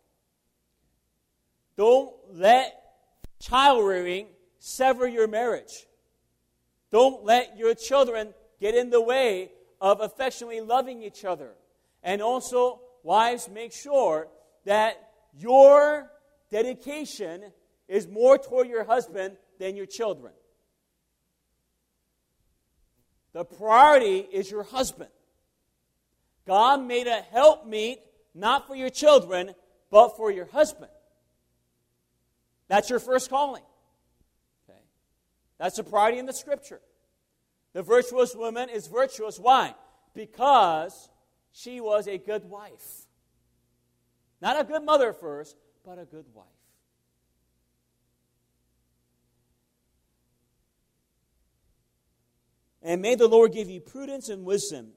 Don't 1.75 2.13
let 2.35 2.75
child 3.41 3.83
rearing 3.83 4.27
sever 4.59 5.09
your 5.09 5.27
marriage. 5.27 5.87
Don't 6.93 7.25
let 7.25 7.57
your 7.57 7.75
children 7.75 8.35
get 8.61 8.75
in 8.75 8.91
the 8.91 9.01
way 9.01 9.53
of 9.81 10.03
affectionately 10.03 10.61
loving 10.61 11.03
each 11.03 11.25
other. 11.25 11.53
And 12.03 12.21
also, 12.21 12.83
wives, 13.03 13.49
make 13.49 13.73
sure 13.73 14.29
that 14.67 15.13
your 15.33 16.11
dedication 16.51 17.45
is 17.89 18.07
more 18.07 18.37
toward 18.37 18.69
your 18.69 18.85
husband 18.85 19.39
than 19.59 19.77
your 19.77 19.87
children. 19.87 20.35
The 23.33 23.45
priority 23.45 24.19
is 24.19 24.51
your 24.51 24.65
husband. 24.65 25.11
God 26.47 26.83
made 26.83 27.07
a 27.07 27.23
helpmeet 27.31 28.01
not 28.35 28.67
for 28.67 28.75
your 28.75 28.91
children, 28.91 29.55
but 29.91 30.17
for 30.17 30.31
your 30.31 30.47
husband. 30.47 30.91
That's 32.69 32.91
your 32.91 33.01
first 33.01 33.31
calling. 33.31 33.63
Okay. 34.69 34.79
That's 35.59 35.79
a 35.79 35.85
priority 35.85 36.19
in 36.19 36.27
the 36.27 36.33
scripture. 36.33 36.81
The 37.73 37.83
virtuous 37.83 38.35
woman 38.35 38.69
is 38.69 38.87
virtuous. 38.87 39.39
Why? 39.39 39.75
Because 40.15 41.09
she 41.53 41.81
was 41.81 42.09
a 42.09 42.19
good 42.19 42.45
wife. 42.45 43.07
Not 44.41 44.59
a 44.59 44.65
good 44.65 44.85
mother 44.85 45.13
first, 45.13 45.57
but 45.85 45.99
a 45.99 46.05
good 46.05 46.27
wife. 46.35 46.47
And 52.83 53.03
may 53.03 53.15
the 53.15 53.29
Lord 53.29 53.53
give 53.53 53.69
you 53.69 53.81
prudence 53.81 54.29
and 54.29 54.45
wisdom, 54.45 54.93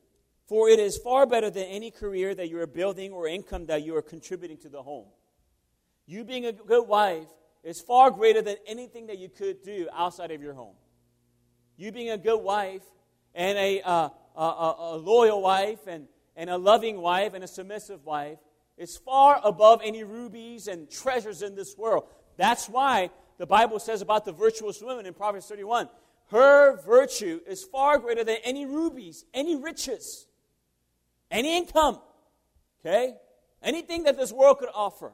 for 0.47 0.69
it 0.69 0.79
is 0.79 0.97
far 0.97 1.25
better 1.25 1.49
than 1.49 1.65
any 1.65 1.91
career 1.91 2.33
that 2.35 2.49
you 2.49 2.59
are 2.59 2.67
building 2.67 3.11
or 3.11 3.27
income 3.27 3.65
that 3.67 3.83
you 3.83 3.95
are 3.95 4.01
contributing 4.01 4.57
to 4.59 4.69
the 4.69 4.81
home. 4.81 5.07
You 6.05 6.23
being 6.23 6.45
a 6.45 6.51
good 6.51 6.87
wife 6.87 7.27
is 7.63 7.81
far 7.81 8.11
greater 8.11 8.41
than 8.41 8.57
anything 8.67 9.07
that 9.07 9.17
you 9.17 9.29
could 9.29 9.63
do 9.63 9.87
outside 9.93 10.31
of 10.31 10.41
your 10.41 10.53
home. 10.53 10.75
You 11.77 11.91
being 11.91 12.09
a 12.09 12.17
good 12.17 12.39
wife 12.39 12.83
and 13.33 13.57
a, 13.57 13.81
uh, 13.81 14.09
a, 14.35 14.75
a, 14.79 14.97
loyal 14.97 15.41
wife 15.41 15.87
and, 15.87 16.07
and 16.35 16.49
a 16.49 16.57
loving 16.57 17.01
wife 17.01 17.33
and 17.33 17.43
a 17.43 17.47
submissive 17.47 18.05
wife 18.05 18.37
is 18.77 18.97
far 18.97 19.39
above 19.43 19.81
any 19.83 20.03
rubies 20.03 20.67
and 20.67 20.89
treasures 20.89 21.41
in 21.41 21.55
this 21.55 21.75
world. 21.77 22.05
That's 22.37 22.67
why 22.67 23.09
the 23.37 23.45
Bible 23.45 23.79
says 23.79 24.01
about 24.01 24.25
the 24.25 24.33
virtuous 24.33 24.81
woman 24.81 25.05
in 25.05 25.13
Proverbs 25.13 25.47
31 25.47 25.89
her 26.33 26.81
virtue 26.81 27.41
is 27.45 27.63
far 27.63 27.99
greater 27.99 28.23
than 28.23 28.37
any 28.43 28.65
rubies, 28.65 29.23
any 29.35 29.55
riches, 29.55 30.25
any 31.29 31.55
income, 31.55 31.99
okay? 32.83 33.13
Anything 33.61 34.03
that 34.05 34.17
this 34.17 34.31
world 34.31 34.57
could 34.57 34.69
offer. 34.73 35.13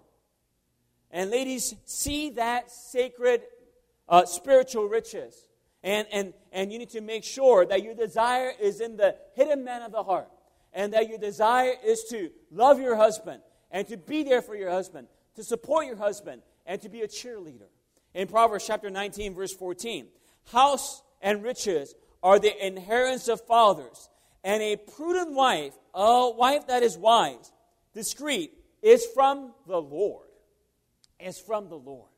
And 1.12 1.30
ladies, 1.30 1.76
see 1.84 2.30
that 2.32 2.72
sacred 2.72 3.42
uh, 4.08 4.26
spiritual 4.26 4.88
riches. 4.88 5.36
And, 5.84 6.08
and, 6.10 6.34
and 6.54 6.72
you 6.72 6.80
need 6.80 6.92
to 6.92 7.02
make 7.02 7.26
sure 7.26 7.66
that 7.66 7.84
your 7.84 7.96
desire 7.96 8.54
is 8.58 8.80
in 8.80 8.96
the 8.96 9.18
hidden 9.36 9.66
man 9.66 9.82
of 9.82 9.92
the 9.92 10.04
heart. 10.04 10.30
And 10.72 10.94
that 10.94 11.10
your 11.10 11.18
desire 11.18 11.74
is 11.86 12.06
to 12.12 12.30
love 12.50 12.80
your 12.80 12.96
husband 12.96 13.42
and 13.72 13.86
to 13.90 13.98
be 13.98 14.24
there 14.24 14.42
for 14.42 14.56
your 14.56 14.72
husband, 14.72 15.08
to 15.36 15.44
support 15.44 15.86
your 15.86 15.98
husband, 15.98 16.44
and 16.66 16.82
to 16.82 16.88
be 16.88 17.02
a 17.02 17.08
cheerleader. 17.10 17.68
In 18.14 18.28
Proverbs 18.30 18.66
chapter 18.66 18.90
19, 18.90 19.36
verse 19.36 19.54
14, 19.54 20.08
house 20.54 21.04
and 21.22 21.44
riches 21.44 21.96
are 22.22 22.40
the 22.40 22.66
inheritance 22.66 23.28
of 23.28 23.42
fathers, 23.46 24.10
and 24.44 24.62
a 24.62 24.76
prudent 24.76 25.34
wife, 25.34 25.74
a 25.94 26.30
wife 26.30 26.68
that 26.68 26.84
is 26.84 26.98
wise, 26.98 27.52
discreet, 27.94 28.52
is 28.82 29.06
from 29.14 29.54
the 29.68 29.82
Lord. 29.82 30.28
Is 31.20 31.40
from 31.40 31.68
the 31.68 31.78
Lord. 31.78 32.10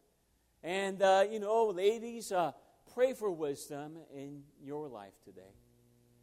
And, 0.64 1.02
uh, 1.02 1.26
you 1.30 1.40
know, 1.40 1.68
ladies, 1.68 2.32
uh, 2.32 2.52
pray 2.94 3.14
for 3.14 3.32
wisdom 3.32 3.98
in 4.14 4.44
your 4.64 4.88
life 4.88 5.14
today. 5.26 5.56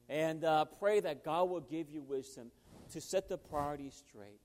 And 0.08 0.44
uh, 0.44 0.64
pray 0.64 1.00
that 1.00 1.24
God 1.24 1.50
will 1.50 1.60
give 1.60 1.90
you 1.90 2.02
wisdom 2.02 2.50
to 2.92 3.00
set 3.00 3.28
the 3.28 3.36
priorities 3.36 4.02
straight 4.08 4.40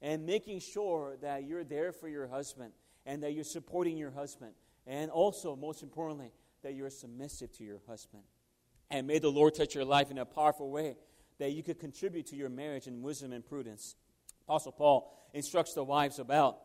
and 0.00 0.24
making 0.24 0.60
sure 0.60 1.16
that 1.22 1.44
you're 1.44 1.64
there 1.64 1.92
for 1.92 2.08
your 2.08 2.26
husband 2.26 2.72
and 3.04 3.22
that 3.22 3.32
you're 3.32 3.44
supporting 3.44 3.96
your 3.96 4.10
husband. 4.10 4.52
And 4.86 5.10
also, 5.10 5.56
most 5.56 5.82
importantly, 5.82 6.32
that 6.62 6.74
you're 6.74 6.90
submissive 6.90 7.52
to 7.58 7.64
your 7.64 7.80
husband. 7.86 8.22
And 8.90 9.06
may 9.06 9.18
the 9.18 9.30
Lord 9.30 9.54
touch 9.54 9.74
your 9.74 9.84
life 9.84 10.10
in 10.10 10.18
a 10.18 10.24
powerful 10.24 10.70
way 10.70 10.96
that 11.38 11.52
you 11.52 11.62
could 11.62 11.78
contribute 11.78 12.26
to 12.26 12.36
your 12.36 12.48
marriage 12.48 12.86
in 12.86 13.02
wisdom 13.02 13.32
and 13.32 13.44
prudence. 13.44 13.96
Apostle 14.46 14.72
Paul 14.72 15.28
instructs 15.32 15.74
the 15.74 15.84
wives 15.84 16.18
about 16.18 16.58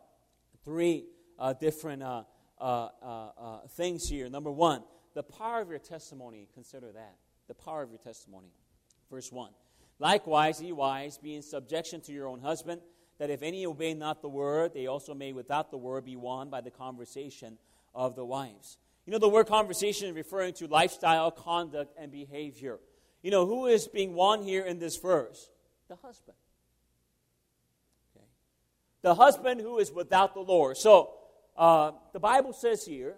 three 0.65 1.05
uh, 1.39 1.53
different 1.53 2.03
uh, 2.03 2.23
uh, 2.59 2.89
uh, 3.01 3.29
uh 3.37 3.59
things 3.75 4.07
here. 4.09 4.29
Number 4.29 4.51
one, 4.51 4.83
the 5.13 5.23
power 5.23 5.61
of 5.61 5.69
your 5.69 5.79
testimony. 5.79 6.47
Consider 6.53 6.91
that. 6.91 7.15
The 7.47 7.55
power 7.55 7.81
of 7.81 7.89
your 7.89 7.99
testimony. 7.99 8.51
Verse 9.09 9.31
1. 9.31 9.51
Likewise, 9.99 10.61
ye 10.61 10.71
wives, 10.71 11.17
be 11.17 11.35
in 11.35 11.41
subjection 11.41 12.01
to 12.01 12.11
your 12.11 12.27
own 12.27 12.39
husband, 12.39 12.81
that 13.17 13.29
if 13.29 13.41
any 13.41 13.65
obey 13.65 13.93
not 13.93 14.21
the 14.21 14.29
word, 14.29 14.73
they 14.73 14.85
also 14.85 15.15
may 15.15 15.33
without 15.33 15.71
the 15.71 15.77
word 15.77 16.05
be 16.05 16.15
won 16.15 16.49
by 16.49 16.61
the 16.61 16.69
conversation 16.69 17.57
of 17.95 18.15
the 18.15 18.25
wives. 18.25 18.77
You 19.07 19.13
know, 19.13 19.19
the 19.19 19.29
word 19.29 19.47
conversation 19.47 20.09
is 20.09 20.15
referring 20.15 20.53
to 20.55 20.67
lifestyle, 20.67 21.31
conduct, 21.31 21.93
and 21.97 22.11
behavior. 22.11 22.77
You 23.23 23.31
know, 23.31 23.45
who 23.45 23.65
is 23.65 23.87
being 23.87 24.13
won 24.13 24.43
here 24.43 24.65
in 24.65 24.79
this 24.79 24.97
verse? 24.97 25.49
The 25.87 25.95
husband. 25.95 26.35
Okay. 28.13 28.25
The 29.03 29.15
husband 29.15 29.61
who 29.61 29.79
is 29.79 29.93
without 29.93 30.33
the 30.33 30.41
Lord. 30.41 30.75
So, 30.75 31.13
uh, 31.55 31.91
the 32.11 32.19
Bible 32.19 32.51
says 32.51 32.85
here, 32.85 33.15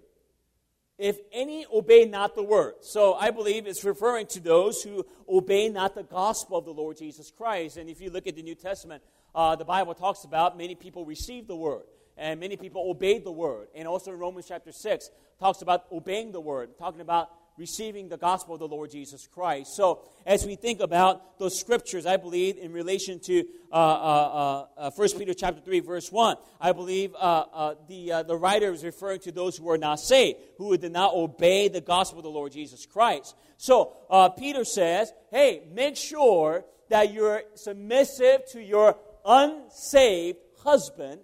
if 0.99 1.17
any 1.33 1.65
obey 1.73 2.05
not 2.05 2.35
the 2.35 2.43
word. 2.43 2.75
So 2.81 3.15
I 3.15 3.31
believe 3.31 3.65
it's 3.65 3.83
referring 3.83 4.27
to 4.27 4.39
those 4.39 4.83
who 4.83 5.07
obey 5.27 5.69
not 5.69 5.95
the 5.95 6.03
gospel 6.03 6.59
of 6.59 6.65
the 6.65 6.73
Lord 6.73 6.97
Jesus 6.97 7.31
Christ. 7.31 7.77
And 7.77 7.89
if 7.89 7.99
you 7.99 8.11
look 8.11 8.27
at 8.27 8.35
the 8.35 8.43
New 8.43 8.55
Testament, 8.55 9.01
uh, 9.33 9.55
the 9.55 9.65
Bible 9.65 9.95
talks 9.95 10.23
about 10.23 10.55
many 10.55 10.75
people 10.75 11.03
receive 11.03 11.47
the 11.47 11.55
word 11.55 11.85
and 12.19 12.39
many 12.39 12.57
people 12.57 12.89
obeyed 12.89 13.23
the 13.23 13.31
word. 13.31 13.67
And 13.73 13.87
also 13.87 14.11
in 14.11 14.19
Romans 14.19 14.45
chapter 14.47 14.71
6 14.71 15.09
talks 15.39 15.61
about 15.61 15.85
obeying 15.91 16.31
the 16.31 16.41
word, 16.41 16.77
talking 16.77 17.01
about 17.01 17.29
receiving 17.57 18.07
the 18.07 18.17
gospel 18.17 18.53
of 18.53 18.59
the 18.59 18.67
Lord 18.67 18.89
Jesus 18.89 19.27
Christ. 19.27 19.75
So, 19.75 20.01
as 20.25 20.45
we 20.45 20.55
think 20.55 20.79
about 20.79 21.37
those 21.39 21.59
scriptures, 21.59 22.05
I 22.05 22.15
believe 22.15 22.57
in 22.57 22.71
relation 22.71 23.19
to 23.21 23.43
uh, 23.71 23.75
uh, 23.75 24.65
uh, 24.77 24.91
1 24.91 25.09
uh, 25.13 25.17
Peter 25.17 25.33
chapter 25.33 25.61
3, 25.61 25.81
verse 25.81 26.11
1, 26.11 26.37
I 26.61 26.71
believe 26.71 27.13
uh, 27.15 27.17
uh, 27.17 27.75
the, 27.87 28.23
the 28.25 28.37
writer 28.37 28.71
is 28.71 28.83
referring 28.83 29.19
to 29.21 29.31
those 29.31 29.57
who 29.57 29.69
are 29.69 29.77
not 29.77 29.99
saved, 29.99 30.39
who 30.57 30.75
did 30.77 30.93
not 30.93 31.13
obey 31.13 31.67
the 31.67 31.81
gospel 31.81 32.19
of 32.19 32.23
the 32.23 32.29
Lord 32.29 32.53
Jesus 32.53 32.85
Christ. 32.85 33.35
So, 33.57 33.93
Peter 34.37 34.63
says, 34.63 35.11
hey, 35.29 35.63
make 35.73 35.97
sure 35.97 36.63
that 36.89 37.13
you're 37.13 37.43
submissive 37.55 38.45
to 38.51 38.63
your 38.63 38.97
unsaved 39.25 40.37
husband 40.63 41.19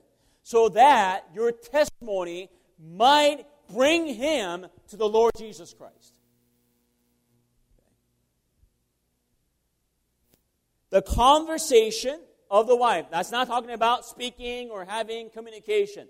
so 0.45 0.69
that 0.69 1.27
your 1.33 1.51
testimony 1.51 2.49
might 2.79 3.45
bring 3.73 4.05
him 4.05 4.67
to 4.87 4.95
the 4.95 5.09
Lord 5.09 5.33
Jesus 5.37 5.73
Christ. 5.73 6.15
the 10.95 11.01
conversation 11.01 12.17
of 12.49 12.67
the 12.67 12.75
wife. 12.75 13.07
That's 13.11 13.29
not 13.29 13.47
talking 13.47 13.71
about 13.71 14.05
speaking 14.05 14.69
or 14.69 14.85
having 14.85 15.29
communication. 15.29 16.07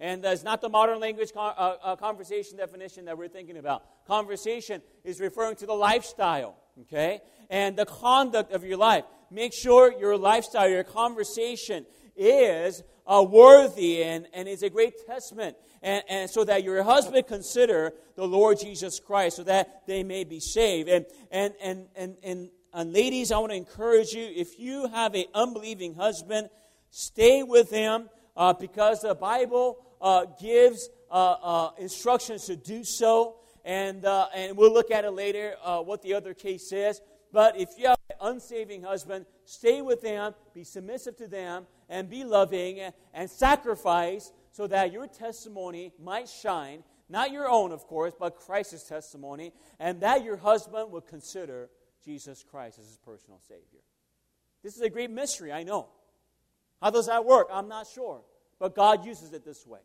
And 0.00 0.24
that's 0.24 0.42
not 0.42 0.60
the 0.60 0.68
modern 0.68 0.98
language 0.98 1.30
uh, 1.36 1.38
uh, 1.40 1.94
conversation 1.94 2.56
definition 2.56 3.04
that 3.04 3.16
we're 3.16 3.28
thinking 3.28 3.58
about. 3.58 3.84
Conversation 4.08 4.82
is 5.04 5.20
referring 5.20 5.54
to 5.56 5.66
the 5.66 5.72
lifestyle, 5.72 6.56
okay? 6.80 7.20
And 7.48 7.76
the 7.76 7.86
conduct 7.86 8.50
of 8.50 8.64
your 8.64 8.76
life. 8.76 9.04
Make 9.30 9.52
sure 9.54 9.96
your 9.96 10.16
lifestyle, 10.16 10.68
your 10.68 10.82
conversation 10.82 11.86
is 12.16 12.82
uh, 13.06 13.24
worthy 13.28 14.02
and, 14.02 14.26
and 14.32 14.48
is 14.48 14.62
a 14.62 14.70
great 14.70 15.06
testament. 15.06 15.56
And, 15.82 16.02
and 16.08 16.30
so 16.30 16.44
that 16.44 16.64
your 16.64 16.82
husband 16.82 17.26
consider 17.26 17.92
the 18.16 18.26
Lord 18.26 18.58
Jesus 18.58 19.00
Christ 19.00 19.36
so 19.36 19.42
that 19.44 19.86
they 19.86 20.02
may 20.02 20.24
be 20.24 20.40
saved. 20.40 20.88
And, 20.88 21.06
and, 21.30 21.54
and, 21.60 21.86
and, 21.96 22.16
and 22.22 22.50
and 22.76 22.92
ladies, 22.92 23.30
I 23.30 23.38
want 23.38 23.52
to 23.52 23.56
encourage 23.56 24.14
you 24.14 24.24
if 24.24 24.58
you 24.58 24.88
have 24.88 25.14
an 25.14 25.26
unbelieving 25.32 25.94
husband, 25.94 26.48
stay 26.90 27.44
with 27.44 27.70
him 27.70 28.10
uh, 28.36 28.52
because 28.52 29.02
the 29.02 29.14
Bible 29.14 29.78
uh, 30.00 30.26
gives 30.40 30.88
uh, 31.08 31.36
uh 31.40 31.70
instructions 31.78 32.46
to 32.46 32.56
do 32.56 32.82
so. 32.82 33.36
And, 33.64 34.04
uh, 34.04 34.26
and 34.34 34.56
we'll 34.56 34.72
look 34.72 34.90
at 34.90 35.04
it 35.04 35.12
later 35.12 35.54
uh, 35.62 35.82
what 35.82 36.02
the 36.02 36.14
other 36.14 36.34
case 36.34 36.72
is. 36.72 37.00
But 37.32 37.56
if 37.60 37.68
you 37.78 37.86
have 37.86 37.98
an 38.10 38.16
unsaving 38.20 38.82
husband, 38.82 39.26
stay 39.44 39.80
with 39.80 40.02
them, 40.02 40.34
be 40.52 40.64
submissive 40.64 41.16
to 41.18 41.28
them, 41.28 41.66
and 41.88 42.08
be 42.08 42.24
loving 42.24 42.80
and 43.12 43.30
sacrifice 43.30 44.32
so 44.52 44.66
that 44.66 44.92
your 44.92 45.06
testimony 45.06 45.92
might 46.02 46.28
shine. 46.28 46.84
Not 47.08 47.32
your 47.32 47.48
own, 47.48 47.72
of 47.72 47.86
course, 47.86 48.14
but 48.18 48.36
Christ's 48.36 48.84
testimony, 48.88 49.52
and 49.78 50.00
that 50.00 50.24
your 50.24 50.36
husband 50.36 50.90
will 50.90 51.02
consider 51.02 51.68
Jesus 52.04 52.44
Christ 52.48 52.78
as 52.78 52.86
his 52.86 52.98
personal 52.98 53.40
Savior. 53.46 53.80
This 54.62 54.76
is 54.76 54.82
a 54.82 54.88
great 54.88 55.10
mystery, 55.10 55.52
I 55.52 55.62
know. 55.62 55.88
How 56.80 56.90
does 56.90 57.06
that 57.06 57.24
work? 57.24 57.48
I'm 57.52 57.68
not 57.68 57.86
sure. 57.86 58.22
But 58.58 58.74
God 58.74 59.04
uses 59.04 59.32
it 59.32 59.44
this 59.44 59.66
way. 59.66 59.80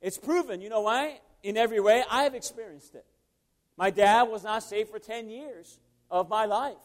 It's 0.00 0.18
proven, 0.18 0.60
you 0.60 0.68
know 0.68 0.80
why? 0.80 1.20
In 1.42 1.56
every 1.56 1.80
way, 1.80 2.02
I 2.10 2.24
have 2.24 2.34
experienced 2.34 2.94
it. 2.94 3.04
My 3.76 3.90
dad 3.90 4.24
was 4.24 4.44
not 4.44 4.62
saved 4.62 4.90
for 4.90 4.98
10 4.98 5.28
years 5.28 5.78
of 6.10 6.28
my 6.28 6.46
life. 6.46 6.76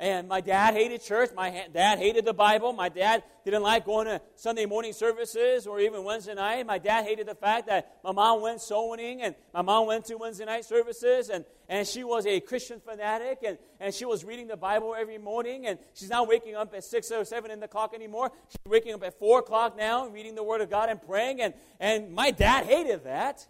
And 0.00 0.28
my 0.28 0.40
dad 0.40 0.72
hated 0.72 1.02
church. 1.02 1.28
My 1.36 1.66
dad 1.74 1.98
hated 1.98 2.24
the 2.24 2.32
Bible. 2.32 2.72
My 2.72 2.88
dad 2.88 3.22
didn't 3.44 3.62
like 3.62 3.84
going 3.84 4.06
to 4.06 4.22
Sunday 4.34 4.64
morning 4.64 4.94
services 4.94 5.66
or 5.66 5.78
even 5.78 6.04
Wednesday 6.04 6.32
night. 6.32 6.66
My 6.66 6.78
dad 6.78 7.04
hated 7.04 7.28
the 7.28 7.34
fact 7.34 7.66
that 7.66 7.98
my 8.02 8.10
mom 8.10 8.40
went 8.40 8.62
winning 8.70 9.20
and 9.20 9.34
my 9.52 9.60
mom 9.60 9.86
went 9.86 10.06
to 10.06 10.16
Wednesday 10.16 10.46
night 10.46 10.64
services 10.64 11.28
and, 11.28 11.44
and 11.68 11.86
she 11.86 12.02
was 12.02 12.24
a 12.24 12.40
Christian 12.40 12.80
fanatic 12.80 13.40
and, 13.46 13.58
and 13.78 13.92
she 13.92 14.06
was 14.06 14.24
reading 14.24 14.48
the 14.48 14.56
Bible 14.56 14.96
every 14.98 15.18
morning 15.18 15.66
and 15.66 15.78
she's 15.92 16.08
not 16.08 16.26
waking 16.26 16.54
up 16.54 16.72
at 16.74 16.82
6 16.82 17.10
or 17.10 17.26
7 17.26 17.50
in 17.50 17.60
the 17.60 17.68
clock 17.68 17.92
anymore. 17.92 18.32
She's 18.48 18.70
waking 18.72 18.94
up 18.94 19.02
at 19.02 19.18
4 19.18 19.40
o'clock 19.40 19.76
now 19.76 20.06
reading 20.06 20.34
the 20.34 20.42
Word 20.42 20.62
of 20.62 20.70
God 20.70 20.88
and 20.88 21.02
praying. 21.02 21.42
And, 21.42 21.52
and 21.78 22.10
my 22.14 22.30
dad 22.30 22.64
hated 22.64 23.04
that. 23.04 23.46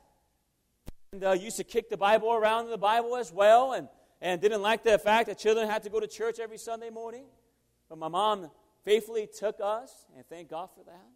And 1.13 1.23
uh, 1.23 1.31
used 1.31 1.59
to 1.59 1.65
kick 1.65 1.91
the 1.91 1.97
Bible 1.97 2.33
around 2.33 2.65
in 2.65 2.71
the 2.73 2.79
Bible 2.79 3.17
as 3.17 3.33
well. 3.33 3.73
And 3.73 3.87
and 4.21 4.41
didn't 4.41 4.63
like 4.63 4.83
the 4.83 4.99
fact 4.99 5.29
that 5.29 5.39
children 5.39 5.69
had 5.69 5.83
to 5.85 5.91
go 5.91 6.01
to 6.01 6.07
church 6.07 6.39
every 6.39 6.59
Sunday 6.59 6.91
morning. 6.91 7.25
But 7.89 7.99
my 7.99 8.09
mom 8.09 8.51
faithfully 8.85 9.29
took 9.39 9.61
us, 9.63 10.07
and 10.17 10.25
thank 10.29 10.49
God 10.49 10.69
for 10.75 10.85
that. 10.85 11.07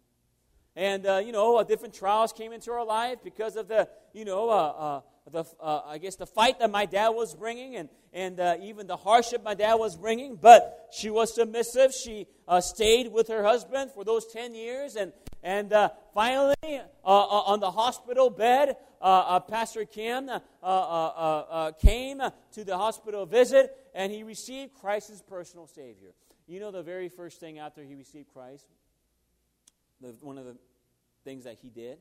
And, 0.75 1.05
uh, 1.05 1.21
you 1.25 1.31
know, 1.31 1.57
uh, 1.57 1.63
different 1.63 1.93
trials 1.93 2.33
came 2.33 2.51
into 2.51 2.71
our 2.71 2.85
life 2.85 3.19
because 3.23 3.55
of 3.55 3.67
the, 3.67 3.87
you 4.13 4.25
know, 4.25 4.49
uh, 4.49 4.53
uh 4.53 5.01
the, 5.31 5.43
uh, 5.59 5.81
I 5.87 5.97
guess 5.97 6.17
the 6.17 6.27
fight 6.27 6.59
that 6.59 6.69
my 6.69 6.85
dad 6.85 7.09
was 7.09 7.33
bringing 7.33 7.77
and, 7.77 7.89
and 8.13 8.63
even 8.63 8.85
the 8.85 8.97
hardship 8.97 9.43
my 9.43 9.55
dad 9.55 9.75
was 9.75 9.95
bringing. 9.95 10.35
But 10.35 10.89
she 10.91 11.09
was 11.09 11.33
submissive. 11.33 11.93
She 11.93 12.27
stayed 12.59 13.11
with 13.11 13.27
her 13.29 13.43
husband 13.43 13.89
for 13.91 14.03
those 14.03 14.27
10 14.31 14.53
years. 14.53 14.95
And, 14.95 15.13
and 15.41 15.73
finally, 16.13 16.81
on 17.03 17.59
the 17.59 17.71
hospital 17.71 18.29
bed, 18.29 18.77
Pastor 19.05 19.85
Kim 19.85 20.29
uh, 20.29 20.39
uh, 20.63 20.67
uh, 20.67 21.71
came 21.73 22.21
to 22.53 22.63
the 22.63 22.75
hospital 22.75 23.27
visit 23.27 23.71
and 23.93 24.11
he 24.11 24.23
received 24.23 24.73
Christ 24.73 25.11
as 25.11 25.21
personal 25.21 25.67
Savior. 25.67 26.15
You 26.47 26.59
know, 26.59 26.71
the 26.71 26.81
very 26.81 27.09
first 27.09 27.39
thing 27.39 27.59
after 27.59 27.83
he 27.83 27.93
received 27.93 28.33
Christ, 28.33 28.65
the, 30.01 30.15
one 30.21 30.39
of 30.39 30.45
the 30.45 30.57
things 31.23 31.43
that 31.43 31.57
he 31.61 31.69
did 31.69 31.99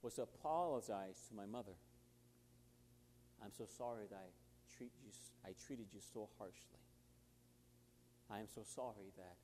was 0.00 0.14
to 0.14 0.22
apologize 0.22 1.20
to 1.28 1.34
my 1.34 1.44
mother. 1.44 1.76
I'm 3.44 3.52
so 3.52 3.66
sorry 3.76 4.06
that 4.08 4.16
I, 4.16 4.76
treat 4.76 4.92
you, 5.04 5.10
I 5.44 5.52
treated 5.66 5.86
you 5.92 6.00
so 6.00 6.30
harshly. 6.38 6.80
I 8.30 8.38
am 8.38 8.48
so 8.54 8.62
sorry 8.64 9.12
that 9.16 9.36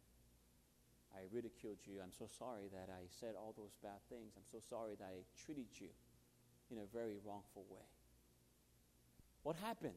I 1.14 1.20
ridiculed 1.32 1.78
you. 1.84 2.00
I'm 2.02 2.12
so 2.18 2.28
sorry 2.38 2.68
that 2.72 2.88
I 2.90 3.04
said 3.20 3.34
all 3.36 3.54
those 3.56 3.76
bad 3.82 4.00
things. 4.08 4.32
I'm 4.36 4.48
so 4.50 4.58
sorry 4.68 4.94
that 4.98 5.04
I 5.04 5.24
treated 5.44 5.68
you 5.80 5.88
in 6.74 6.82
a 6.82 6.86
very 6.92 7.16
wrongful 7.24 7.64
way. 7.70 7.86
What 9.42 9.56
happened? 9.56 9.94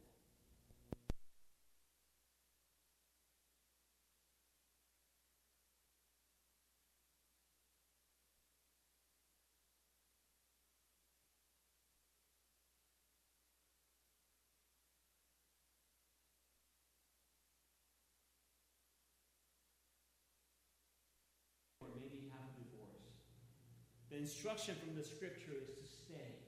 The 24.10 24.16
instruction 24.16 24.74
from 24.74 24.94
the 24.96 25.02
scripture 25.02 25.52
is 25.52 25.68
to 25.76 25.84
stay. 25.84 26.47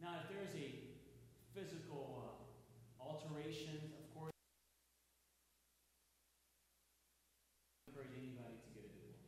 Now, 0.00 0.20
if 0.22 0.28
there's 0.28 0.54
a 0.54 0.70
physical 1.54 2.20
uh, 2.20 3.02
alterations, 3.02 3.92
of 3.96 4.06
course, 4.14 4.32
I 7.88 7.90
encourage 7.90 8.12
anybody 8.12 8.60
to 8.60 8.68
get 8.76 8.84
a 8.84 8.92
divorce. 8.92 9.24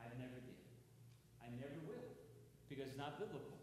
I 0.00 0.08
never 0.16 0.40
did. 0.40 0.56
I 1.44 1.52
never 1.52 1.78
will, 1.84 2.16
because 2.68 2.88
it's 2.88 2.98
not 2.98 3.18
biblical. 3.18 3.60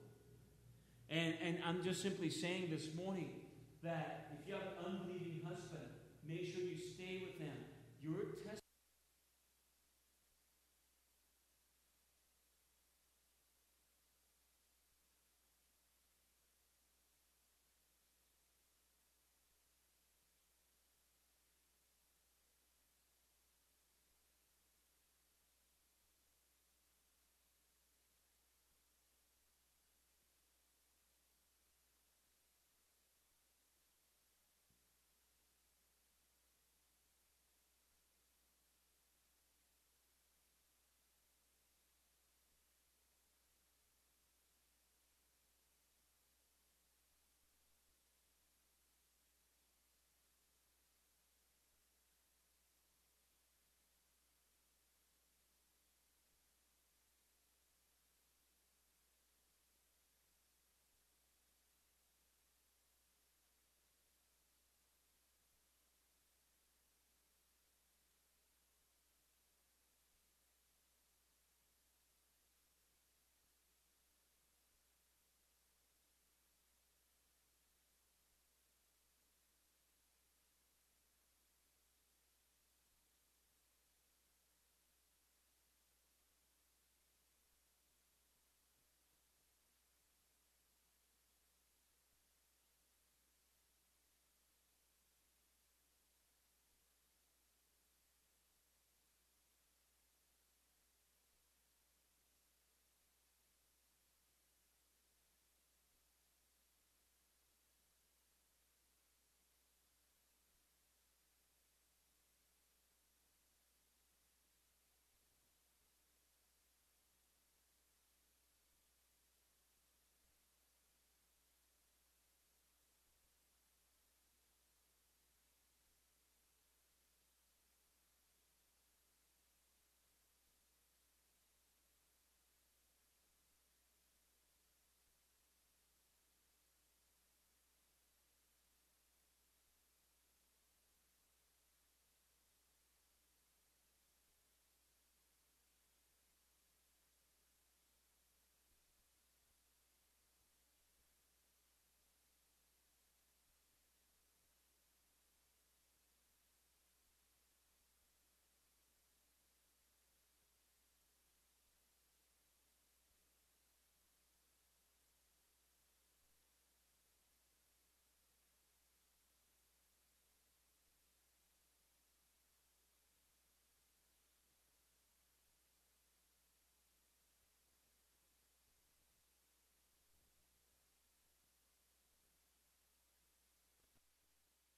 And, 1.09 1.33
and 1.41 1.59
I'm 1.65 1.83
just 1.83 2.01
simply 2.01 2.29
saying 2.29 2.69
this 2.69 2.93
morning 2.93 3.31
that 3.83 4.31
if 4.37 4.47
you 4.47 4.53
have 4.53 4.63
an 4.63 4.77
unbelieving 4.85 5.41
husband, 5.43 5.89
make 6.27 6.45
sure 6.45 6.63
you 6.63 6.77
stay 6.77 7.23
with 7.25 7.39
them. 7.39 7.57
Your 8.03 8.37
testimony 8.43 8.56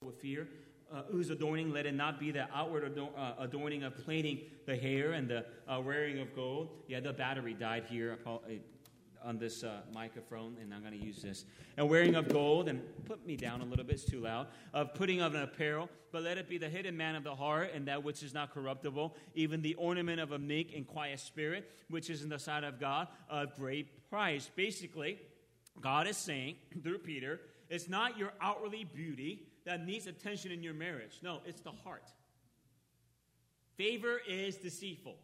with 0.05 0.21
fear. 0.21 0.47
Uh, 0.91 1.03
whose 1.11 1.29
adorning 1.29 1.71
let 1.71 1.85
it 1.85 1.93
not 1.93 2.19
be 2.19 2.31
the 2.31 2.47
outward 2.55 2.85
ador- 2.85 3.11
uh, 3.17 3.33
adorning 3.37 3.83
of 3.83 3.95
plaiting 3.97 4.39
the 4.65 4.75
hair 4.75 5.11
and 5.11 5.27
the 5.27 5.45
uh, 5.67 5.79
wearing 5.79 6.19
of 6.19 6.33
gold. 6.33 6.69
Yeah, 6.87 7.01
the 7.01 7.11
battery 7.11 7.53
died 7.53 7.83
here 7.87 8.17
on 9.23 9.37
this 9.37 9.63
uh, 9.63 9.81
microphone, 9.93 10.55
and 10.61 10.73
I'm 10.73 10.79
going 10.79 10.97
to 10.97 11.05
use 11.05 11.21
this. 11.21 11.43
And 11.77 11.89
wearing 11.89 12.15
of 12.15 12.29
gold, 12.29 12.69
and 12.69 12.81
put 13.05 13.23
me 13.27 13.35
down 13.35 13.61
a 13.61 13.65
little 13.65 13.83
bit, 13.83 13.95
it's 13.95 14.05
too 14.05 14.21
loud, 14.21 14.47
of 14.73 14.95
putting 14.95 15.21
of 15.21 15.35
an 15.35 15.43
apparel, 15.43 15.89
but 16.11 16.23
let 16.23 16.37
it 16.37 16.47
be 16.47 16.57
the 16.57 16.69
hidden 16.69 16.95
man 16.95 17.15
of 17.15 17.23
the 17.23 17.35
heart, 17.35 17.71
and 17.75 17.85
that 17.87 18.01
which 18.01 18.23
is 18.23 18.33
not 18.33 18.51
corruptible, 18.51 19.15
even 19.35 19.61
the 19.61 19.75
ornament 19.75 20.19
of 20.19 20.31
a 20.31 20.39
meek 20.39 20.73
and 20.75 20.87
quiet 20.87 21.19
spirit, 21.19 21.69
which 21.89 22.09
is 22.09 22.23
in 22.23 22.29
the 22.29 22.39
sight 22.39 22.63
of 22.63 22.79
God, 22.79 23.09
of 23.29 23.53
great 23.53 24.09
price. 24.09 24.49
Basically, 24.55 25.19
God 25.81 26.07
is 26.07 26.17
saying 26.17 26.55
through 26.83 26.99
Peter, 26.99 27.39
it's 27.69 27.87
not 27.87 28.17
your 28.17 28.33
outwardly 28.41 28.83
beauty 28.83 29.47
that 29.65 29.85
needs 29.85 30.07
attention 30.07 30.51
in 30.51 30.63
your 30.63 30.73
marriage. 30.73 31.19
No, 31.21 31.39
it's 31.45 31.61
the 31.61 31.71
heart. 31.71 32.03
Favor 33.77 34.19
is 34.27 34.57
deceitful. 34.57 35.15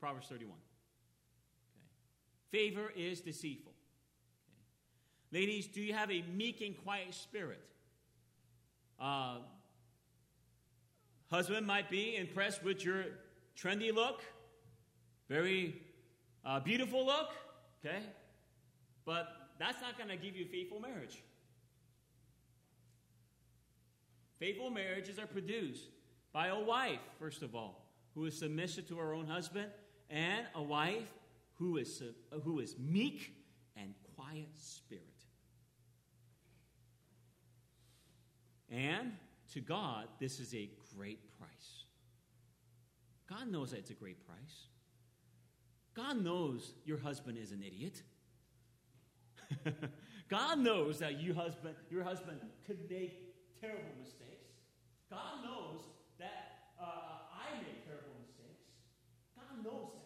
Proverbs 0.00 0.28
31. 0.28 0.52
Okay. 0.52 0.60
Favor 2.50 2.92
is 2.96 3.20
deceitful. 3.20 3.72
Okay. 5.32 5.40
Ladies, 5.40 5.66
do 5.66 5.80
you 5.80 5.92
have 5.92 6.10
a 6.10 6.22
meek 6.34 6.60
and 6.60 6.76
quiet 6.82 7.12
spirit? 7.14 7.60
Uh, 8.98 9.38
husband 11.30 11.66
might 11.66 11.90
be 11.90 12.16
impressed 12.16 12.62
with 12.62 12.84
your 12.84 13.04
trendy 13.58 13.92
look, 13.92 14.22
very 15.28 15.82
uh, 16.44 16.60
beautiful 16.60 17.04
look, 17.04 17.30
okay? 17.84 18.02
But 19.04 19.41
that's 19.58 19.80
not 19.80 19.96
going 19.96 20.10
to 20.10 20.16
give 20.16 20.36
you 20.36 20.46
faithful 20.46 20.80
marriage. 20.80 21.22
Faithful 24.38 24.70
marriages 24.70 25.18
are 25.18 25.26
produced 25.26 25.88
by 26.32 26.48
a 26.48 26.58
wife, 26.58 27.00
first 27.18 27.42
of 27.42 27.54
all, 27.54 27.86
who 28.14 28.24
is 28.24 28.38
submissive 28.38 28.88
to 28.88 28.96
her 28.96 29.14
own 29.14 29.26
husband, 29.26 29.70
and 30.10 30.46
a 30.54 30.62
wife 30.62 31.08
who 31.54 31.76
is, 31.76 32.02
who 32.42 32.58
is 32.58 32.76
meek 32.78 33.34
and 33.76 33.94
quiet 34.16 34.48
spirit. 34.56 35.04
And 38.70 39.12
to 39.52 39.60
God, 39.60 40.08
this 40.18 40.40
is 40.40 40.54
a 40.54 40.70
great 40.96 41.20
price. 41.38 41.84
God 43.28 43.48
knows 43.48 43.70
that 43.70 43.78
it's 43.78 43.90
a 43.90 43.94
great 43.94 44.26
price. 44.26 44.66
God 45.94 46.22
knows 46.22 46.74
your 46.84 46.98
husband 46.98 47.38
is 47.38 47.52
an 47.52 47.62
idiot. 47.62 48.02
God 50.28 50.58
knows 50.58 50.98
that 50.98 51.20
you 51.20 51.34
husband, 51.34 51.74
your 51.90 52.04
husband 52.04 52.38
could 52.66 52.88
make 52.90 53.60
terrible 53.60 53.92
mistakes. 54.00 54.50
God 55.10 55.44
knows 55.44 55.80
that 56.18 56.72
uh, 56.80 57.28
I 57.30 57.56
make 57.58 57.84
terrible 57.84 58.16
mistakes. 58.20 58.64
God 59.36 59.64
knows 59.64 59.90
that. 59.92 60.02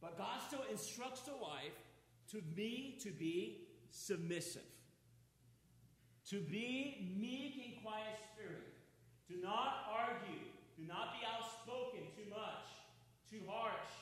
But 0.00 0.16
God 0.16 0.40
still 0.46 0.64
instructs 0.70 1.20
the 1.22 1.32
wife 1.32 1.76
to 2.30 2.42
me 2.56 2.98
to 3.02 3.10
be 3.10 3.68
submissive. 3.90 4.62
To 6.30 6.40
be 6.40 7.14
meek 7.18 7.54
and 7.66 7.82
quiet 7.82 8.18
spirit. 8.32 8.72
Do 9.28 9.36
not 9.42 9.86
argue. 9.90 10.46
Do 10.78 10.86
not 10.86 11.12
be 11.12 11.26
outspoken 11.26 12.00
too 12.16 12.30
much, 12.30 12.64
too 13.30 13.40
harsh. 13.46 13.92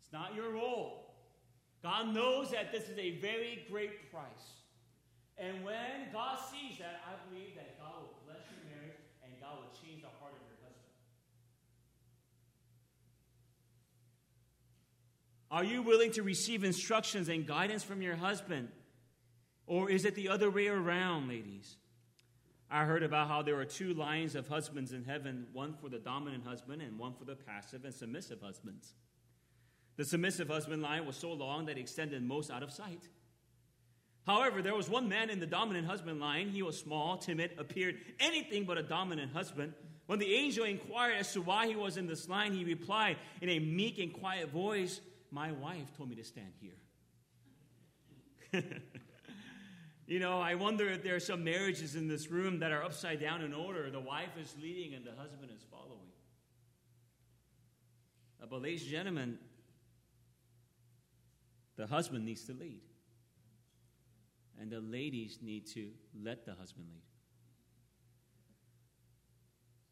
It's 0.00 0.12
not 0.12 0.34
your 0.34 0.52
role. 0.52 1.07
God 1.82 2.12
knows 2.14 2.50
that 2.50 2.72
this 2.72 2.88
is 2.88 2.98
a 2.98 3.18
very 3.20 3.64
great 3.70 4.10
price. 4.10 4.58
And 5.36 5.64
when 5.64 6.10
God 6.12 6.38
sees 6.50 6.78
that, 6.78 7.00
I 7.06 7.14
believe 7.28 7.54
that 7.54 7.78
God 7.78 7.92
will 8.00 8.18
bless 8.26 8.42
your 8.50 8.58
marriage 8.68 8.98
and 9.22 9.32
God 9.40 9.58
will 9.58 9.72
change 9.80 10.02
the 10.02 10.08
heart 10.20 10.32
of 10.32 10.40
your 10.48 10.58
husband. 10.64 10.92
Are 15.50 15.64
you 15.64 15.82
willing 15.82 16.10
to 16.12 16.22
receive 16.22 16.64
instructions 16.64 17.28
and 17.28 17.46
guidance 17.46 17.84
from 17.84 18.02
your 18.02 18.16
husband? 18.16 18.68
Or 19.66 19.88
is 19.90 20.04
it 20.04 20.16
the 20.16 20.28
other 20.28 20.50
way 20.50 20.66
around, 20.66 21.28
ladies? 21.28 21.76
I 22.70 22.84
heard 22.84 23.02
about 23.02 23.28
how 23.28 23.42
there 23.42 23.58
are 23.60 23.64
two 23.64 23.94
lines 23.94 24.34
of 24.34 24.48
husbands 24.48 24.92
in 24.92 25.04
heaven 25.04 25.46
one 25.52 25.74
for 25.74 25.88
the 25.88 25.98
dominant 25.98 26.44
husband 26.44 26.82
and 26.82 26.98
one 26.98 27.14
for 27.14 27.24
the 27.24 27.36
passive 27.36 27.84
and 27.84 27.94
submissive 27.94 28.40
husbands. 28.42 28.94
The 29.98 30.04
submissive 30.04 30.48
husband 30.48 30.80
line 30.80 31.04
was 31.06 31.16
so 31.16 31.32
long 31.32 31.66
that 31.66 31.76
it 31.76 31.80
extended 31.80 32.22
most 32.22 32.52
out 32.52 32.62
of 32.62 32.70
sight. 32.70 33.02
However, 34.24 34.62
there 34.62 34.74
was 34.74 34.88
one 34.88 35.08
man 35.08 35.28
in 35.28 35.40
the 35.40 35.46
dominant 35.46 35.88
husband 35.88 36.20
line. 36.20 36.50
He 36.50 36.62
was 36.62 36.78
small, 36.78 37.18
timid, 37.18 37.50
appeared 37.58 37.96
anything 38.20 38.64
but 38.64 38.78
a 38.78 38.82
dominant 38.82 39.32
husband. 39.32 39.74
When 40.06 40.20
the 40.20 40.34
angel 40.34 40.64
inquired 40.64 41.16
as 41.16 41.32
to 41.32 41.42
why 41.42 41.66
he 41.66 41.74
was 41.74 41.96
in 41.96 42.06
this 42.06 42.28
line, 42.28 42.52
he 42.52 42.64
replied 42.64 43.16
in 43.40 43.48
a 43.48 43.58
meek 43.58 43.98
and 43.98 44.12
quiet 44.12 44.50
voice, 44.50 45.00
my 45.32 45.50
wife 45.50 45.96
told 45.96 46.10
me 46.10 46.16
to 46.16 46.24
stand 46.24 46.52
here. 46.60 46.76
you 50.06 50.20
know, 50.20 50.40
I 50.40 50.54
wonder 50.54 50.88
if 50.88 51.02
there 51.02 51.16
are 51.16 51.20
some 51.20 51.42
marriages 51.42 51.96
in 51.96 52.06
this 52.06 52.30
room 52.30 52.60
that 52.60 52.70
are 52.70 52.84
upside 52.84 53.20
down 53.20 53.42
in 53.42 53.52
order. 53.52 53.90
The 53.90 53.98
wife 53.98 54.36
is 54.40 54.54
leading 54.62 54.94
and 54.94 55.04
the 55.04 55.20
husband 55.20 55.50
is 55.52 55.64
following. 55.70 55.88
Uh, 58.40 58.46
but, 58.48 58.62
ladies 58.62 58.82
and 58.82 58.90
gentlemen, 58.90 59.38
the 61.78 61.86
husband 61.86 62.26
needs 62.26 62.44
to 62.44 62.52
lead. 62.52 62.82
And 64.60 64.70
the 64.70 64.80
ladies 64.80 65.38
need 65.40 65.66
to 65.68 65.90
let 66.20 66.44
the 66.44 66.52
husband 66.52 66.88
lead. 66.92 67.02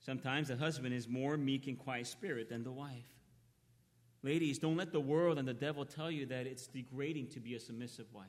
Sometimes 0.01 0.49
the 0.49 0.57
husband 0.57 0.93
is 0.93 1.09
more 1.09 1.37
meek 1.37 1.69
and 1.69 1.79
quiet 1.79 2.09
spirit 2.09 2.49
than 2.49 2.65
the 2.65 2.73
wife. 2.73 3.09
Ladies, 4.23 4.59
don't 4.59 4.77
let 4.77 4.93
the 4.93 5.01
world 5.01 5.39
and 5.39 5.47
the 5.47 5.55
devil 5.55 5.85
tell 5.85 6.11
you 6.11 6.27
that 6.27 6.47
it's 6.47 6.67
degrading 6.67 7.29
to 7.29 7.41
be 7.41 7.55
a 7.55 7.61
submissive 7.61 8.07
wife. 8.13 8.27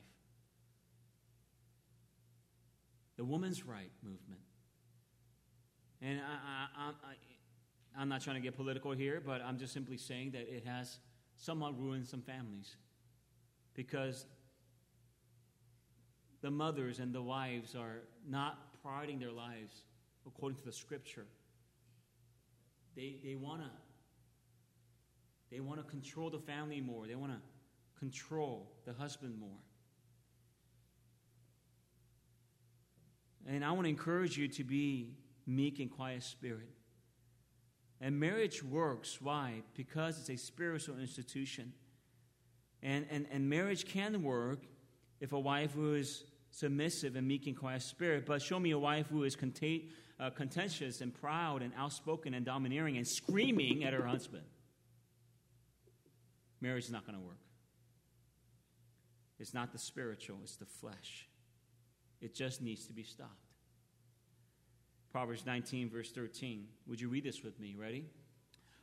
The 3.18 3.26
woman's 3.26 3.66
right 3.66 3.92
movement. 4.04 4.42
And 6.00 6.20
I, 6.20 6.92
I, 7.98 8.02
am 8.02 8.10
not 8.10 8.22
trying 8.22 8.36
to 8.36 8.42
get 8.42 8.56
political 8.56 8.92
here, 8.92 9.20
but 9.26 9.42
I'm 9.42 9.58
just 9.58 9.74
simply 9.74 9.98
saying 9.98 10.32
that 10.32 10.42
it 10.42 10.64
has 10.68 11.00
somewhat 11.36 11.80
ruined 11.80 12.06
some 12.06 12.22
families. 12.22 12.76
Because 13.78 14.26
the 16.42 16.52
mothers 16.52 17.00
and 17.00 17.16
the 17.16 17.22
wives 17.22 17.76
are 17.76 18.02
not 18.28 18.82
priding 18.84 19.20
their 19.20 19.32
lives 19.32 19.84
according 20.26 20.58
to 20.58 20.66
the 20.66 20.74
scripture. 20.74 21.26
They, 22.98 23.16
they 23.24 23.36
want 23.36 23.62
to 23.62 23.70
they 25.50 25.62
want 25.62 25.80
to 25.80 25.90
control 25.90 26.30
the 26.30 26.40
family 26.40 26.82
more. 26.82 27.08
They 27.08 27.16
want 27.16 27.32
to 27.32 27.40
control 28.00 28.70
the 28.86 28.92
husband 28.92 29.40
more. 29.40 29.50
And 33.48 33.64
I 33.64 33.72
want 33.72 33.86
to 33.86 33.90
encourage 33.90 34.38
you 34.38 34.50
to 34.50 34.64
be 34.66 35.14
meek 35.46 35.80
and 35.80 35.90
quiet 35.90 36.24
spirit. 36.24 36.70
And 38.02 38.20
marriage 38.20 38.62
works. 38.62 39.22
Why? 39.22 39.64
Because 39.74 40.20
it's 40.20 40.30
a 40.30 40.36
spiritual 40.36 41.00
institution. 41.00 41.72
And, 42.84 43.06
and, 43.10 43.26
and 43.32 43.50
marriage 43.50 43.86
can 43.86 44.22
work 44.24 44.60
if 45.20 45.32
a 45.34 45.40
wife 45.40 45.74
who 45.74 45.96
is 45.96 46.24
submissive 46.52 47.16
and 47.16 47.28
meek 47.28 47.48
and 47.48 47.58
quiet 47.58 47.82
spirit, 47.82 48.26
but 48.26 48.42
show 48.42 48.60
me 48.60 48.72
a 48.72 48.80
wife 48.80 49.08
who 49.08 49.24
is 49.24 49.36
content, 49.36 49.84
uh, 50.20 50.30
contentious 50.30 51.02
and 51.02 51.14
proud 51.14 51.62
and 51.62 51.74
outspoken 51.78 52.34
and 52.34 52.46
domineering 52.46 52.98
and 52.98 53.08
screaming 53.08 53.84
at 53.84 53.94
her 53.94 54.06
husband 54.06 54.44
marriage 56.62 56.86
is 56.86 56.92
not 56.92 57.06
going 57.06 57.18
to 57.18 57.24
work. 57.24 57.38
It's 59.40 59.54
not 59.54 59.72
the 59.72 59.78
spiritual, 59.78 60.38
it's 60.44 60.56
the 60.56 60.66
flesh. 60.66 61.28
It 62.20 62.34
just 62.34 62.62
needs 62.62 62.88
to 62.88 62.94
be 62.94 63.04
stopped. 63.04 63.32
Proverbs 65.12 65.46
19, 65.46 65.90
verse 65.90 66.12
13. 66.12 66.68
Would 66.88 67.00
you 67.00 67.10
read 67.10 67.24
this 67.24 67.44
with 67.44 67.60
me? 67.60 67.76
Ready? 67.80 68.06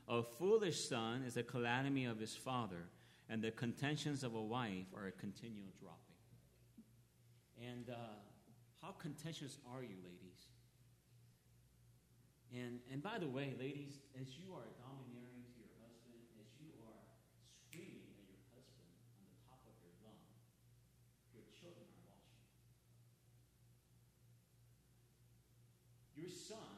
A 0.09 0.23
foolish 0.23 0.89
son 0.89 1.25
is 1.27 1.37
a 1.37 1.43
calamity 1.43 2.05
of 2.05 2.19
his 2.19 2.37
father, 2.37 2.89
and 3.29 3.43
the 3.43 3.51
contentions 3.51 4.23
of 4.23 4.35
a 4.35 4.43
wife 4.43 4.87
are 4.97 5.07
a 5.07 5.13
continual 5.13 5.73
dropping. 5.81 6.21
And 7.57 7.89
uh, 7.89 8.21
how 8.83 8.93
contentious 9.01 9.59
are 9.73 9.83
you, 9.83 9.97
ladies? 10.05 10.53
And, 12.53 12.81
and 12.93 13.03
by 13.03 13.19
the 13.19 13.27
way, 13.27 13.55
ladies, 13.59 13.99
as 14.21 14.37
you 14.37 14.53
are 14.53 14.69
domineering 14.77 15.43
to 15.43 15.59
your 15.59 15.75
husband, 15.81 16.21
as 16.39 16.47
you 16.61 16.71
are 16.85 17.03
screaming 17.51 18.15
at 18.15 18.29
your 18.29 18.39
husband 18.53 18.93
on 19.17 19.25
the 19.27 19.39
top 19.49 19.65
of 19.67 19.75
your 19.81 19.97
lung, 20.05 20.23
your 21.33 21.49
children 21.51 21.89
are 21.89 22.07
watching. 22.07 22.63
Your 26.15 26.31
son 26.31 26.74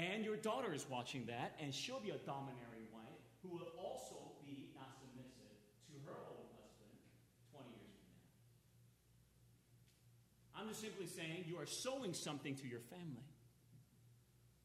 And 0.00 0.24
your 0.24 0.36
daughter 0.36 0.72
is 0.72 0.86
watching 0.88 1.26
that, 1.26 1.52
and 1.60 1.74
she'll 1.74 2.00
be 2.00 2.08
a 2.08 2.16
domineering 2.24 2.88
wife 2.90 3.20
who 3.42 3.50
will 3.50 3.68
also 3.76 4.16
be 4.46 4.70
not 4.74 4.96
submissive 4.96 5.52
to 5.88 5.92
her 6.06 6.16
own 6.16 6.48
husband 6.56 6.96
20 7.52 7.68
years 7.68 7.92
from 8.00 8.24
now. 10.56 10.58
I'm 10.58 10.68
just 10.68 10.80
simply 10.80 11.06
saying 11.06 11.44
you 11.46 11.58
are 11.58 11.66
sowing 11.66 12.14
something 12.14 12.54
to 12.56 12.66
your 12.66 12.80
family. 12.80 13.28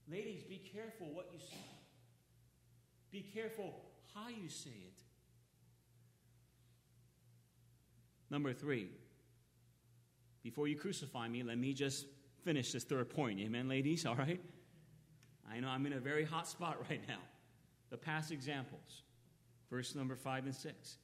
Ladies, 0.10 0.44
be 0.44 0.62
careful 0.74 1.08
what 1.12 1.30
you 1.34 1.40
say. 1.40 1.68
Be 3.12 3.22
careful 3.34 3.74
how 4.14 4.30
you 4.30 4.48
say 4.48 4.70
it. 4.70 5.02
Number 8.30 8.54
three, 8.54 8.90
before 10.44 10.70
you 10.70 10.78
crucify 10.78 11.28
me, 11.28 11.44
let 11.44 11.58
me 11.58 11.74
just 11.74 12.06
finish 12.46 12.72
this 12.72 12.86
third 12.86 13.10
point. 13.10 13.42
Amen, 13.42 13.68
ladies? 13.68 14.06
All 14.06 14.16
right? 14.16 14.40
I 15.56 15.60
know 15.60 15.70
I'm 15.70 15.86
in 15.86 15.94
a 15.94 16.00
very 16.00 16.26
hot 16.26 16.48
spot 16.48 16.78
right 16.90 17.02
now. 17.08 17.20
The 17.90 17.98
past 17.98 18.32
examples, 18.32 19.04
verse 19.70 19.96
number 19.96 20.16
five 20.16 20.46
and 20.46 20.56
six. 20.56 20.98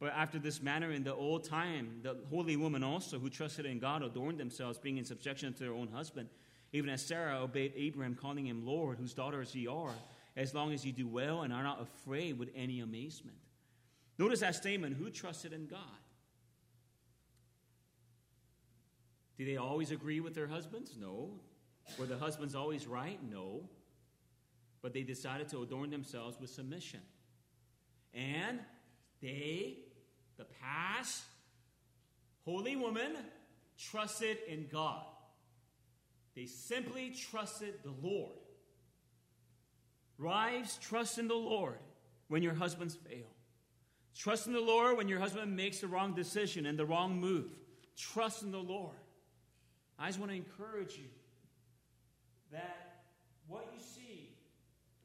But 0.00 0.12
after 0.16 0.40
this 0.40 0.60
manner, 0.60 0.90
in 0.90 1.04
the 1.04 1.14
old 1.14 1.44
time, 1.44 2.00
the 2.02 2.16
holy 2.28 2.56
women 2.56 2.82
also 2.82 3.20
who 3.20 3.30
trusted 3.30 3.66
in 3.66 3.78
God 3.78 4.02
adorned 4.02 4.38
themselves, 4.38 4.76
being 4.76 4.96
in 4.96 5.04
subjection 5.04 5.52
to 5.52 5.58
their 5.60 5.72
own 5.72 5.86
husband, 5.86 6.28
even 6.72 6.90
as 6.90 7.02
Sarah 7.02 7.40
obeyed 7.40 7.72
Abraham, 7.76 8.16
calling 8.16 8.46
him 8.46 8.66
Lord, 8.66 8.98
whose 8.98 9.14
daughters 9.14 9.54
ye 9.54 9.68
are, 9.68 9.94
as 10.36 10.54
long 10.54 10.72
as 10.72 10.84
ye 10.84 10.90
do 10.90 11.06
well 11.06 11.42
and 11.42 11.52
are 11.52 11.62
not 11.62 11.80
afraid 11.80 12.36
with 12.36 12.48
any 12.56 12.80
amazement. 12.80 13.36
Notice 14.18 14.40
that 14.40 14.56
statement 14.56 14.96
who 14.96 15.08
trusted 15.10 15.52
in 15.52 15.66
God? 15.66 15.78
Do 19.38 19.44
they 19.44 19.56
always 19.56 19.92
agree 19.92 20.18
with 20.18 20.34
their 20.34 20.48
husbands? 20.48 20.96
No. 21.00 21.30
Were 21.98 22.06
the 22.06 22.18
husbands 22.18 22.54
always 22.54 22.86
right? 22.86 23.18
No. 23.30 23.68
But 24.82 24.92
they 24.92 25.02
decided 25.02 25.48
to 25.50 25.62
adorn 25.62 25.90
themselves 25.90 26.38
with 26.40 26.50
submission. 26.50 27.00
And 28.12 28.58
they, 29.22 29.78
the 30.36 30.46
past 30.60 31.22
holy 32.44 32.76
woman, 32.76 33.16
trusted 33.78 34.38
in 34.48 34.66
God. 34.70 35.04
They 36.34 36.46
simply 36.46 37.10
trusted 37.10 37.74
the 37.84 37.94
Lord. 38.06 38.32
Wives, 40.18 40.78
trust 40.78 41.18
in 41.18 41.28
the 41.28 41.34
Lord 41.34 41.78
when 42.28 42.42
your 42.42 42.54
husbands 42.54 42.94
fail. 42.94 43.26
Trust 44.14 44.46
in 44.46 44.52
the 44.52 44.60
Lord 44.60 44.96
when 44.96 45.08
your 45.08 45.18
husband 45.20 45.56
makes 45.56 45.80
the 45.80 45.88
wrong 45.88 46.14
decision 46.14 46.66
and 46.66 46.78
the 46.78 46.84
wrong 46.84 47.18
move. 47.18 47.50
Trust 47.96 48.42
in 48.42 48.50
the 48.50 48.58
Lord. 48.58 48.96
I 49.98 50.06
just 50.06 50.18
want 50.18 50.30
to 50.30 50.36
encourage 50.36 50.96
you 50.96 51.08
that 52.50 53.04
what 53.46 53.68
you 53.72 53.80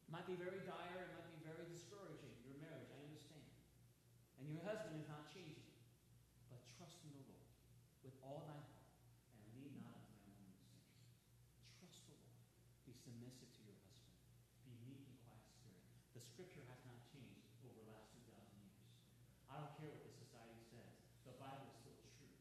see 0.08 0.16
might 0.16 0.24
be 0.24 0.40
very 0.40 0.64
dire, 0.64 1.04
it 1.04 1.12
might 1.12 1.28
be 1.36 1.44
very 1.44 1.68
discouraging, 1.68 2.32
your 2.48 2.56
marriage, 2.64 2.88
I 2.96 3.04
understand. 3.04 3.44
And 4.40 4.48
your 4.48 4.64
husband 4.64 4.96
is 4.96 5.08
not 5.12 5.28
changing. 5.28 5.68
But 6.48 6.64
trust 6.80 7.04
in 7.04 7.12
the 7.12 7.28
Lord 7.28 7.52
with 8.08 8.16
all 8.24 8.48
thy 8.48 8.56
heart 8.56 8.88
and 9.36 9.44
lean 9.60 9.84
not 9.84 10.00
unto 10.00 10.32
thy 10.32 10.48
own 10.48 10.64
understanding. 10.64 11.20
Trust 11.76 12.08
the 12.08 12.16
Lord. 12.16 12.40
Be 12.88 12.96
submissive 12.96 13.52
to 13.52 13.62
your 13.68 13.76
husband. 13.84 14.16
Be 14.64 14.80
meek 14.88 15.04
and 15.12 15.20
quiet 15.28 15.44
spirit. 15.44 15.84
The 16.16 16.24
scripture 16.24 16.64
has 16.72 16.80
not 16.88 17.04
changed 17.12 17.52
over 17.68 17.76
the 17.76 17.92
last 17.92 18.16
2,000 18.16 18.32
years. 18.64 18.80
I 19.52 19.60
don't 19.60 19.76
care 19.76 19.92
what 19.92 20.08
the 20.08 20.16
society 20.16 20.64
says. 20.72 21.04
The 21.28 21.36
Bible 21.36 21.68
is 21.68 21.84
still 21.84 22.00
true. 22.16 22.32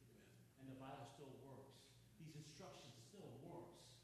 And 0.62 0.70
the 0.70 0.78
Bible 0.78 1.10
still 1.10 1.34
works. 1.42 1.82
These 2.22 2.38
instructions 2.38 2.94
still 3.10 3.26
works. 3.42 3.98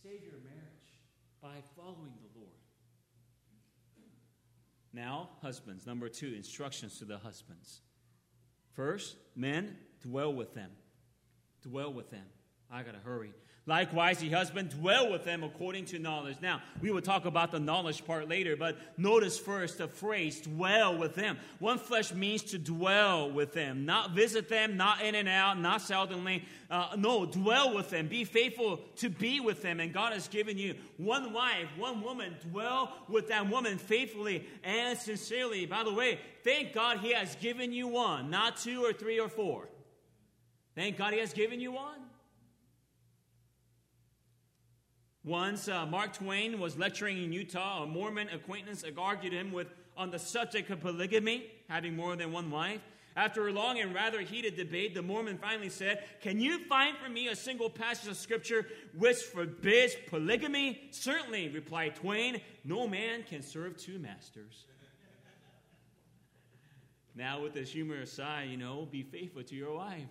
Save 0.00 0.24
your 0.24 0.40
marriage 0.40 0.69
by 1.42 1.62
following 1.76 2.12
the 2.20 2.38
Lord. 2.38 2.50
Now, 4.92 5.30
husbands. 5.40 5.86
Number 5.86 6.08
two, 6.08 6.34
instructions 6.36 6.98
to 6.98 7.04
the 7.04 7.18
husbands. 7.18 7.80
First, 8.72 9.16
men, 9.36 9.76
dwell 10.02 10.32
with 10.34 10.54
them. 10.54 10.70
Dwell 11.62 11.92
with 11.92 12.10
them. 12.10 12.26
I 12.70 12.82
gotta 12.82 12.98
hurry. 12.98 13.32
Likewise, 13.70 14.18
the 14.18 14.28
husband, 14.28 14.70
dwell 14.70 15.12
with 15.12 15.22
them 15.22 15.44
according 15.44 15.84
to 15.84 16.00
knowledge. 16.00 16.38
Now, 16.42 16.60
we 16.82 16.90
will 16.90 17.00
talk 17.00 17.24
about 17.24 17.52
the 17.52 17.60
knowledge 17.60 18.04
part 18.04 18.28
later, 18.28 18.56
but 18.56 18.76
notice 18.98 19.38
first 19.38 19.78
the 19.78 19.86
phrase, 19.86 20.40
dwell 20.40 20.98
with 20.98 21.14
them. 21.14 21.38
One 21.60 21.78
flesh 21.78 22.12
means 22.12 22.42
to 22.50 22.58
dwell 22.58 23.30
with 23.30 23.52
them, 23.52 23.86
not 23.86 24.10
visit 24.10 24.48
them, 24.48 24.76
not 24.76 25.02
in 25.02 25.14
and 25.14 25.28
out, 25.28 25.56
not 25.56 25.82
seldomly. 25.82 26.42
Uh, 26.68 26.96
no, 26.98 27.24
dwell 27.24 27.72
with 27.72 27.90
them. 27.90 28.08
Be 28.08 28.24
faithful 28.24 28.80
to 28.96 29.08
be 29.08 29.38
with 29.38 29.62
them. 29.62 29.78
And 29.78 29.92
God 29.92 30.14
has 30.14 30.26
given 30.26 30.58
you 30.58 30.74
one 30.96 31.32
wife, 31.32 31.68
one 31.78 32.02
woman. 32.02 32.34
Dwell 32.50 32.92
with 33.08 33.28
that 33.28 33.48
woman 33.48 33.78
faithfully 33.78 34.48
and 34.64 34.98
sincerely. 34.98 35.66
By 35.66 35.84
the 35.84 35.94
way, 35.94 36.18
thank 36.42 36.72
God 36.72 36.98
He 36.98 37.12
has 37.12 37.36
given 37.36 37.72
you 37.72 37.86
one, 37.86 38.30
not 38.30 38.56
two 38.56 38.84
or 38.84 38.92
three 38.92 39.20
or 39.20 39.28
four. 39.28 39.68
Thank 40.74 40.98
God 40.98 41.12
He 41.12 41.20
has 41.20 41.32
given 41.32 41.60
you 41.60 41.70
one. 41.70 42.09
Once 45.24 45.68
uh, 45.68 45.84
Mark 45.84 46.14
Twain 46.14 46.58
was 46.58 46.78
lecturing 46.78 47.22
in 47.22 47.32
Utah, 47.32 47.82
a 47.82 47.86
Mormon 47.86 48.28
acquaintance 48.30 48.84
argued 48.96 49.34
him 49.34 49.52
with 49.52 49.68
on 49.96 50.10
the 50.10 50.18
subject 50.18 50.70
of 50.70 50.80
polygamy, 50.80 51.44
having 51.68 51.94
more 51.94 52.16
than 52.16 52.32
one 52.32 52.50
wife. 52.50 52.80
After 53.16 53.48
a 53.48 53.52
long 53.52 53.78
and 53.80 53.92
rather 53.92 54.20
heated 54.20 54.56
debate, 54.56 54.94
the 54.94 55.02
Mormon 55.02 55.36
finally 55.36 55.68
said, 55.68 56.04
Can 56.22 56.40
you 56.40 56.64
find 56.64 56.96
for 56.96 57.10
me 57.10 57.28
a 57.28 57.36
single 57.36 57.68
passage 57.68 58.08
of 58.08 58.16
scripture 58.16 58.66
which 58.96 59.18
forbids 59.18 59.94
polygamy? 60.08 60.88
Certainly, 60.90 61.50
replied 61.50 61.96
Twain. 61.96 62.40
No 62.64 62.88
man 62.88 63.24
can 63.24 63.42
serve 63.42 63.76
two 63.76 63.98
masters. 63.98 64.64
now, 67.14 67.42
with 67.42 67.52
this 67.52 67.70
humorous 67.72 68.12
sigh, 68.12 68.44
you 68.48 68.56
know, 68.56 68.88
be 68.90 69.02
faithful 69.02 69.42
to 69.42 69.54
your 69.54 69.74
wife. 69.74 70.08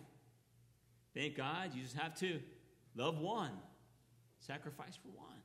Thank 1.16 1.36
God, 1.36 1.74
you 1.74 1.82
just 1.82 1.98
have 1.98 2.14
to 2.20 2.40
love 2.96 3.18
one 3.18 3.54
sacrifice 4.40 4.98
for 5.02 5.10
one. 5.10 5.42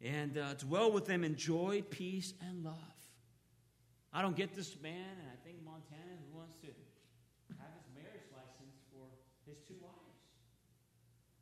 And 0.00 0.38
uh, 0.38 0.54
dwell 0.54 0.92
with 0.92 1.06
them 1.06 1.24
in 1.24 1.34
joy, 1.34 1.82
peace, 1.90 2.34
and 2.40 2.64
love. 2.64 2.74
I 4.12 4.22
don't 4.22 4.36
get 4.36 4.54
this 4.54 4.76
man, 4.80 5.10
and 5.18 5.28
I 5.28 5.36
think 5.44 5.58
Montana, 5.64 6.16
who 6.22 6.38
wants 6.38 6.56
to 6.62 6.70
have 7.58 7.72
his 7.76 7.88
marriage 7.92 8.28
license 8.30 8.78
for 8.94 9.04
his 9.44 9.58
two 9.66 9.76
wives. 9.82 10.22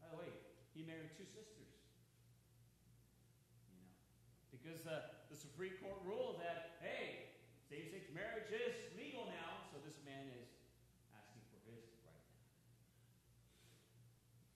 By 0.01 0.09
the 0.11 0.19
way, 0.19 0.33
he 0.75 0.83
married 0.83 1.13
two 1.15 1.29
sisters. 1.31 1.69
You 3.69 3.77
know, 3.77 3.87
because 4.51 4.83
uh, 4.89 5.15
the 5.29 5.37
Supreme 5.37 5.77
Court 5.79 6.01
ruled 6.03 6.41
that, 6.41 6.81
hey, 6.81 7.37
same 7.69 7.87
sex 7.93 8.09
marriage 8.15 8.51
is 8.51 8.75
legal 8.97 9.27
now, 9.29 9.67
so 9.69 9.79
this 9.83 9.99
man 10.07 10.27
is 10.33 10.49
asking 11.13 11.43
for 11.51 11.59
his 11.71 11.83
right 12.07 12.25
now. 12.25 12.47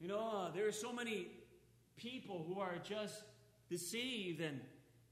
You 0.01 0.09
know, 0.09 0.47
uh, 0.47 0.51
there 0.51 0.67
are 0.67 0.73
so 0.73 0.93
many 0.93 1.27
people 1.97 2.45
who 2.49 2.59
are 2.59 2.77
just 2.83 3.23
deceived 3.69 4.41
and, 4.41 4.61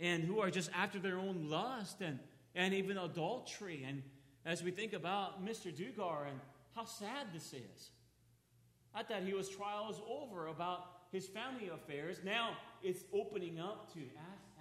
and 0.00 0.24
who 0.24 0.40
are 0.40 0.50
just 0.50 0.70
after 0.74 0.98
their 0.98 1.18
own 1.18 1.50
lust 1.50 2.00
and, 2.00 2.18
and 2.54 2.72
even 2.72 2.96
adultery. 2.96 3.84
And 3.86 4.02
as 4.46 4.62
we 4.62 4.70
think 4.70 4.94
about 4.94 5.44
Mr. 5.44 5.70
Duggar 5.70 6.28
and 6.28 6.40
how 6.74 6.86
sad 6.86 7.26
this 7.34 7.52
is, 7.52 7.90
I 8.94 9.02
thought 9.02 9.22
he 9.24 9.34
was 9.34 9.50
trials 9.50 10.00
over 10.08 10.46
about 10.46 10.86
his 11.12 11.26
family 11.26 11.68
affairs. 11.68 12.20
Now 12.24 12.56
it's 12.82 13.04
opening 13.12 13.60
up 13.60 13.92
to 13.92 14.00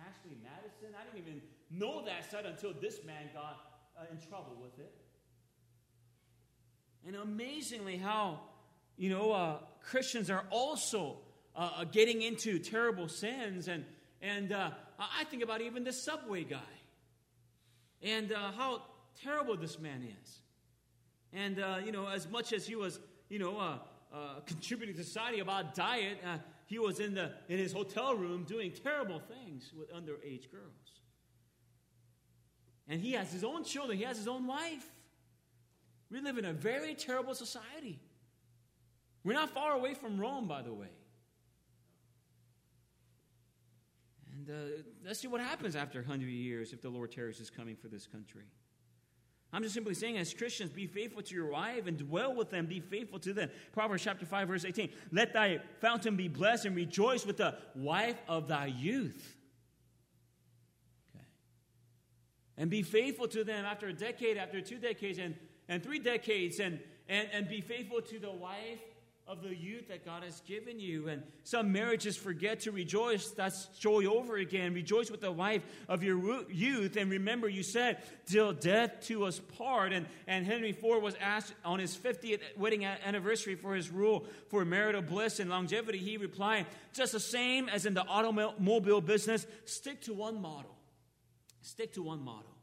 Ashley 0.06 0.38
Madison. 0.44 0.94
I 1.00 1.06
didn't 1.06 1.26
even 1.26 1.42
know 1.72 2.04
that 2.06 2.30
side 2.30 2.46
until 2.46 2.74
this 2.82 3.00
man 3.06 3.30
got 3.34 3.62
uh, 3.98 4.04
in 4.12 4.20
trouble 4.28 4.58
with 4.62 4.78
it. 4.78 4.94
And 7.06 7.16
amazingly, 7.16 7.96
how 7.96 8.42
you 8.98 9.10
know 9.10 9.32
uh, 9.32 9.58
Christians 9.88 10.30
are 10.30 10.44
also 10.50 11.18
uh, 11.56 11.70
uh, 11.78 11.84
getting 11.86 12.22
into 12.22 12.60
terrible 12.60 13.08
sins. 13.08 13.70
And, 13.70 13.86
and 14.22 14.52
uh, 14.52 14.72
I 15.00 15.24
think 15.26 15.44
about 15.44 15.62
even 15.62 15.86
the 15.86 15.94
subway 15.94 16.44
guy 16.44 16.58
and 18.04 18.34
uh, 18.34 18.52
how 18.52 18.84
terrible 19.24 19.56
this 19.56 19.80
man 19.80 20.06
is. 20.22 20.40
And, 21.32 21.60
uh, 21.60 21.78
you 21.86 21.94
know, 21.94 22.08
as 22.08 22.30
much 22.30 22.52
as 22.52 22.68
he 22.68 22.76
was, 22.76 23.00
you 23.30 23.40
know, 23.40 23.58
uh, 23.58 23.78
contributing 24.46 24.96
to 24.96 25.04
society 25.04 25.40
about 25.40 25.74
diet, 25.74 26.18
he 26.66 26.80
was 26.80 27.00
in, 27.00 27.14
the, 27.14 27.32
in 27.48 27.58
his 27.58 27.72
hotel 27.72 28.14
room 28.16 28.44
doing 28.44 28.72
terrible 28.72 29.20
things 29.20 29.72
with 29.78 29.92
underage 29.94 30.52
girls. 30.52 31.02
And 32.90 33.00
he 33.00 33.14
has 33.14 33.32
his 33.32 33.44
own 33.44 33.64
children, 33.64 33.98
he 33.98 34.04
has 34.04 34.18
his 34.18 34.28
own 34.28 34.48
wife. 34.48 34.86
We 36.10 36.22
live 36.22 36.38
in 36.38 36.46
a 36.46 36.54
very 36.54 36.94
terrible 36.94 37.36
society. 37.36 38.00
We're 39.28 39.34
not 39.34 39.50
far 39.50 39.74
away 39.74 39.94
from 39.94 40.18
Rome, 40.18 40.48
by 40.48 40.62
the 40.62 40.72
way. 40.72 40.88
And 44.34 44.50
uh, 44.50 44.54
let's 45.06 45.20
see 45.20 45.28
what 45.28 45.42
happens 45.42 45.76
after 45.76 46.00
100 46.00 46.30
years 46.30 46.72
if 46.72 46.82
the 46.82 46.88
Lord 46.88 47.12
tarries 47.12 47.42
is 47.42 47.50
coming 47.50 47.76
for 47.76 47.90
this 47.90 48.08
country. 48.08 48.46
I'm 49.52 49.64
just 49.64 49.76
simply 49.76 49.96
saying, 49.96 50.18
as 50.18 50.34
Christians, 50.34 50.72
be 50.72 50.88
faithful 50.88 51.22
to 51.24 51.36
your 51.36 51.48
wife 51.48 51.88
and 51.88 51.98
dwell 51.98 52.34
with 52.34 52.52
them, 52.52 52.68
be 52.68 52.80
faithful 52.80 53.20
to 53.20 53.34
them. 53.34 53.50
Proverbs 53.74 54.02
chapter 54.02 54.26
5, 54.26 54.48
verse 54.48 54.64
18. 54.64 54.92
Let 55.12 55.34
thy 55.34 55.60
fountain 55.82 56.16
be 56.16 56.30
blessed 56.30 56.64
and 56.64 56.74
rejoice 56.74 57.26
with 57.26 57.36
the 57.36 57.58
wife 57.76 58.22
of 58.30 58.48
thy 58.48 58.68
youth. 58.68 59.36
Okay. 61.14 61.26
And 62.56 62.70
be 62.70 62.82
faithful 62.82 63.28
to 63.28 63.44
them 63.44 63.66
after 63.66 63.90
a 63.90 63.94
decade, 63.94 64.38
after 64.38 64.62
two 64.62 64.78
decades, 64.78 65.20
and, 65.20 65.36
and 65.68 65.84
three 65.84 66.00
decades, 66.00 66.62
and, 66.62 66.80
and, 67.10 67.28
and 67.34 67.50
be 67.50 67.60
faithful 67.60 68.02
to 68.04 68.20
the 68.20 68.32
wife 68.32 68.80
of 69.28 69.44
the 69.44 69.54
youth 69.54 69.90
that 69.90 70.06
God 70.06 70.24
has 70.24 70.40
given 70.42 70.80
you. 70.80 71.10
And 71.10 71.22
some 71.44 71.72
marriages 71.72 72.16
forget 72.16 72.62
to 72.62 72.72
rejoice. 72.72 73.30
That's 73.32 73.66
joy 73.80 74.06
over 74.06 74.38
again. 74.38 74.74
Rejoice 74.74 75.12
with 75.12 75.20
the 75.20 75.32
wife 75.32 75.64
of 75.90 76.02
your 76.02 76.50
youth. 76.50 76.96
And 76.96 77.12
remember, 77.12 77.50
you 77.50 77.62
said, 77.62 77.98
till 78.26 78.54
death 78.54 79.02
to 79.08 79.26
us 79.26 79.40
part. 79.58 79.92
And, 79.92 80.06
and 80.28 80.46
Henry 80.46 80.72
Ford 80.72 81.04
was 81.04 81.16
asked 81.20 81.54
on 81.66 81.80
his 81.80 81.96
50th 81.96 82.40
wedding 82.56 82.86
anniversary 82.86 83.56
for 83.56 83.76
his 83.76 83.90
rule 83.90 84.26
for 84.50 84.64
marital 84.64 85.02
bliss 85.02 85.40
and 85.40 85.50
longevity. 85.50 85.98
He 85.98 86.18
replied, 86.18 86.66
just 86.94 87.12
the 87.12 87.20
same 87.20 87.68
as 87.68 87.86
in 87.86 87.94
the 87.94 88.06
automobile 88.06 89.02
business, 89.02 89.46
stick 89.66 90.02
to 90.04 90.14
one 90.14 90.42
model. 90.42 90.76
Stick 91.62 91.94
to 91.94 92.02
one 92.02 92.24
model. 92.24 92.56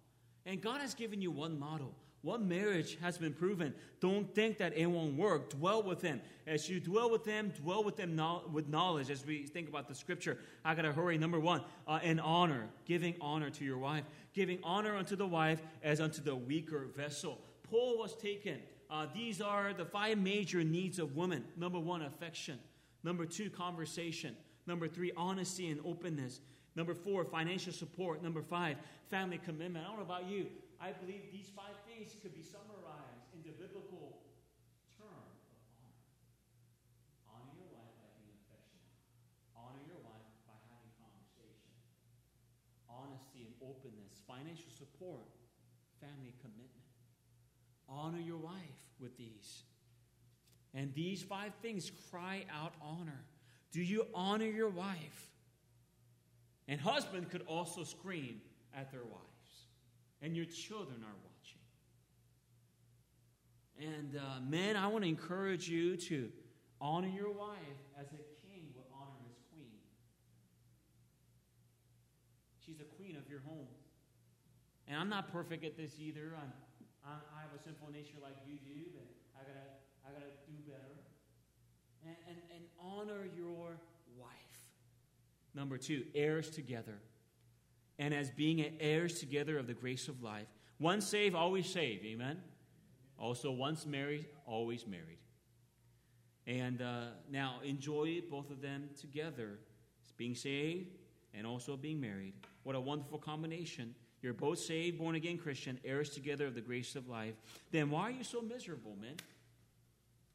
And 0.47 0.63
God 0.63 0.81
has 0.81 0.95
given 0.95 1.21
you 1.21 1.31
one 1.31 1.59
model. 1.59 1.95
One 2.25 2.49
marriage 2.49 2.97
has 3.03 3.19
been 3.19 3.35
proven. 3.35 3.75
Don't 4.01 4.35
think 4.35 4.57
that 4.57 4.75
it 4.75 4.87
won't 4.87 5.15
work. 5.15 5.51
Dwell 5.51 5.83
with 5.83 6.01
them. 6.01 6.23
As 6.47 6.71
you 6.71 6.81
dwell 6.81 7.11
with 7.11 7.23
them, 7.23 7.53
dwell 7.55 7.85
with 7.85 7.97
them 7.97 8.17
no- 8.17 8.45
with 8.51 8.67
knowledge. 8.67 9.11
As 9.11 9.27
we 9.27 9.43
think 9.43 9.69
about 9.69 9.89
the 9.89 9.95
scripture, 9.95 10.39
I 10.65 10.75
gotta 10.75 10.91
hurry. 10.91 11.19
Number 11.19 11.39
one, 11.39 11.63
uh, 11.87 12.01
in 12.03 12.19
honor, 12.19 12.71
giving 12.87 13.15
honor 13.21 13.51
to 13.51 13.65
your 13.65 13.77
wife, 13.77 14.05
giving 14.33 14.59
honor 14.65 14.97
unto 14.97 15.17
the 15.17 15.27
wife 15.27 15.61
as 15.83 16.01
unto 16.01 16.23
the 16.23 16.35
weaker 16.35 16.87
vessel. 16.97 17.39
Paul 17.63 17.99
was 17.99 18.17
taken. 18.17 18.59
Uh, 18.89 19.07
these 19.13 19.43
are 19.43 19.75
the 19.75 19.85
five 19.85 20.17
major 20.17 20.65
needs 20.65 20.99
of 20.99 21.17
women. 21.17 21.45
Number 21.59 21.79
one, 21.79 22.01
affection. 22.01 22.59
Number 23.03 23.27
two, 23.27 23.51
conversation. 23.51 24.35
Number 24.67 24.89
three, 24.89 25.13
honesty 25.15 25.69
and 25.69 25.79
openness. 25.85 26.41
Number 26.75 26.95
four, 26.95 27.23
financial 27.27 27.73
support. 27.75 28.23
Number 28.23 28.41
five, 28.41 28.79
family 29.11 29.39
commitment. 29.45 29.85
I 29.85 29.89
don't 29.89 29.99
know 29.99 30.05
about 30.05 30.27
you. 30.27 30.47
I 30.81 30.93
believe 30.93 31.23
these 31.33 31.51
five 31.55 31.75
could 32.03 32.35
be 32.35 32.43
summarized 32.43 33.31
in 33.31 33.43
the 33.47 33.55
biblical 33.55 34.19
term 34.99 35.31
of 35.55 35.63
honor. 35.79 35.95
Honor 37.31 37.55
your 37.55 37.71
wife 37.71 37.95
by 38.03 38.11
being 38.19 38.35
affectionate. 38.35 38.99
Honor 39.55 39.87
your 39.87 40.03
wife 40.03 40.27
by 40.43 40.59
having 40.75 40.91
conversation. 40.99 41.71
Honesty 42.91 43.47
and 43.47 43.55
openness, 43.63 44.27
financial 44.27 44.75
support, 44.75 45.31
family 46.03 46.35
commitment. 46.43 46.91
Honor 47.89 48.19
your 48.19 48.43
wife 48.43 48.83
with 48.99 49.17
these. 49.17 49.63
And 50.75 50.93
these 50.95 51.23
five 51.23 51.55
things 51.63 51.93
cry 52.11 52.45
out 52.51 52.75
honor. 52.83 53.23
Do 53.71 53.81
you 53.81 54.07
honor 54.13 54.51
your 54.51 54.71
wife? 54.71 55.31
And 56.67 56.81
husband 56.81 57.31
could 57.31 57.43
also 57.47 57.85
scream 57.85 58.41
at 58.75 58.91
their 58.91 59.05
wives. 59.05 59.23
and 60.23 60.35
your 60.35 60.47
children 60.47 60.97
are 61.03 61.15
watching. 61.23 61.34
And 63.79 64.17
uh, 64.17 64.41
men, 64.49 64.77
I 64.77 64.87
want 64.87 65.05
to 65.05 65.09
encourage 65.09 65.69
you 65.69 65.97
to 65.97 66.31
honor 66.81 67.09
your 67.09 67.31
wife 67.31 67.81
as 67.99 68.07
a 68.09 68.23
king 68.47 68.69
would 68.75 68.85
honor 68.93 69.19
his 69.27 69.37
queen. 69.53 69.79
She's 72.65 72.77
the 72.77 72.85
queen 72.85 73.17
of 73.17 73.29
your 73.29 73.41
home. 73.41 73.67
And 74.87 74.99
I'm 74.99 75.09
not 75.09 75.33
perfect 75.33 75.65
at 75.65 75.77
this 75.77 75.99
either. 75.99 76.33
I'm, 76.37 76.53
i 77.05 77.41
have 77.41 77.51
a 77.59 77.63
sinful 77.63 77.91
nature 77.93 78.17
like 78.23 78.37
you 78.47 78.57
do, 78.57 78.91
but 78.95 79.07
I 79.37 79.43
gotta, 79.43 79.67
I 80.07 80.13
gotta 80.13 80.33
do 80.47 80.55
better. 80.67 80.95
And, 82.07 82.17
and, 82.29 82.39
and 82.55 82.65
honor 82.79 83.27
your 83.37 83.79
wife. 84.17 84.31
Number 85.55 85.79
two, 85.79 86.05
heirs 86.15 86.51
together 86.51 87.01
and 87.99 88.13
as 88.13 88.31
being 88.31 88.77
heirs 88.81 89.21
together 89.21 89.59
of 89.59 89.67
the 89.67 89.75
grace 89.75 90.09
of 90.09 90.23
life. 90.23 90.49
Once 90.79 91.07
saved, 91.07 91.35
always 91.35 91.69
saved. 91.69 92.05
Amen? 92.05 92.41
Also, 93.19 93.51
once 93.51 93.87
married, 93.87 94.27
always 94.47 94.87
married. 94.87 95.19
And 96.47 96.83
uh, 96.83 97.07
now 97.31 97.57
enjoy 97.65 98.21
both 98.31 98.51
of 98.51 98.61
them 98.61 98.91
together 99.01 99.59
being 100.17 100.35
saved 100.35 100.91
and 101.33 101.47
also 101.47 101.77
being 101.77 102.01
married. 102.01 102.35
What 102.63 102.77
a 102.77 102.81
wonderful 102.81 103.19
combination. 103.19 103.95
You're 104.23 104.35
both 104.35 104.59
saved, 104.59 104.99
born 104.99 105.17
again 105.17 105.39
Christian, 105.39 105.79
heirs 105.85 106.11
together 106.11 106.47
of 106.47 106.55
the 106.55 106.61
grace 106.61 106.97
of 106.97 107.09
life. 107.09 107.35
Then 107.71 107.91
why 107.91 108.03
are 108.03 108.11
you 108.11 108.25
so 108.25 108.41
miserable, 108.41 108.97
man? 109.01 109.17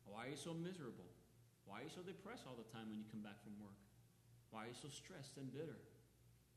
Why 0.05 0.25
are 0.25 0.30
you 0.30 0.38
so 0.38 0.53
miserable? 0.53 1.05
Why 1.65 1.82
are 1.82 1.84
you 1.84 1.89
so 1.93 2.01
depressed 2.01 2.43
all 2.47 2.55
the 2.57 2.69
time 2.73 2.89
when 2.89 2.97
you 2.97 3.05
come 3.11 3.21
back 3.21 3.41
from 3.43 3.53
work? 3.61 3.77
Why 4.51 4.65
are 4.65 4.67
you 4.67 4.77
so 4.82 4.89
stressed 4.89 5.38
and 5.38 5.51
bitter? 5.53 5.77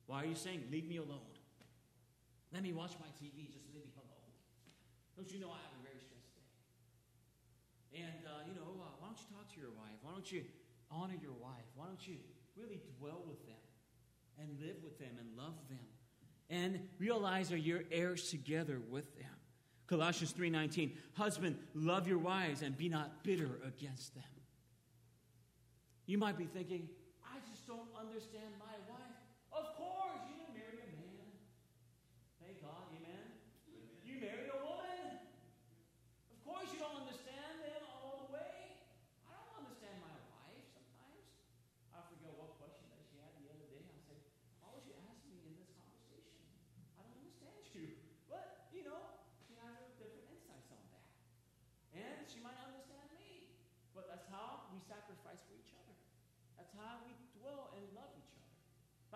Why 0.07 0.25
are 0.25 0.27
you 0.27 0.35
saying, 0.35 0.65
Leave 0.71 0.89
me 0.89 0.97
alone? 0.97 1.33
Let 2.53 2.63
me 2.63 2.73
watch 2.73 2.93
my 3.01 3.09
TV, 3.17 3.49
just 3.49 3.65
leave 3.73 3.85
me 3.85 3.93
alone. 3.97 4.33
Don't 5.17 5.31
you 5.33 5.41
know 5.41 5.49
I 5.49 5.61
have 5.61 5.73
a? 5.79 5.92
And, 7.95 8.25
uh, 8.27 8.49
you 8.49 8.55
know, 8.55 8.81
uh, 8.81 8.89
why 8.99 9.09
don't 9.09 9.19
you 9.21 9.37
talk 9.37 9.53
to 9.55 9.61
your 9.61 9.71
wife? 9.71 9.97
Why 10.03 10.13
don't 10.13 10.31
you 10.33 10.45
honor 10.91 11.15
your 11.21 11.33
wife? 11.33 11.67
Why 11.75 11.87
don't 11.87 12.07
you 12.07 12.17
really 12.57 12.81
dwell 12.99 13.23
with 13.27 13.45
them 13.47 13.63
and 14.41 14.49
live 14.61 14.77
with 14.83 14.99
them 14.99 15.13
and 15.19 15.37
love 15.37 15.57
them? 15.69 15.87
And 16.49 16.89
realize 16.99 17.49
that 17.51 17.61
you're 17.61 17.85
heirs 17.91 18.31
together 18.31 18.81
with 18.91 19.17
them. 19.17 19.31
Colossians 19.87 20.33
3:19 20.33 20.97
Husband 21.15 21.59
love 21.75 22.09
your 22.09 22.19
wives 22.19 22.63
and 22.63 22.77
be 22.77 22.89
not 22.89 23.23
bitter 23.23 23.61
against 23.65 24.15
them. 24.15 24.25
You 26.07 26.19
might 26.19 26.39
be 26.39 26.45
thinking 26.45 26.89
I 27.25 27.39
just 27.51 27.67
don't 27.67 27.89
understand 27.99 28.53
my 28.59 28.72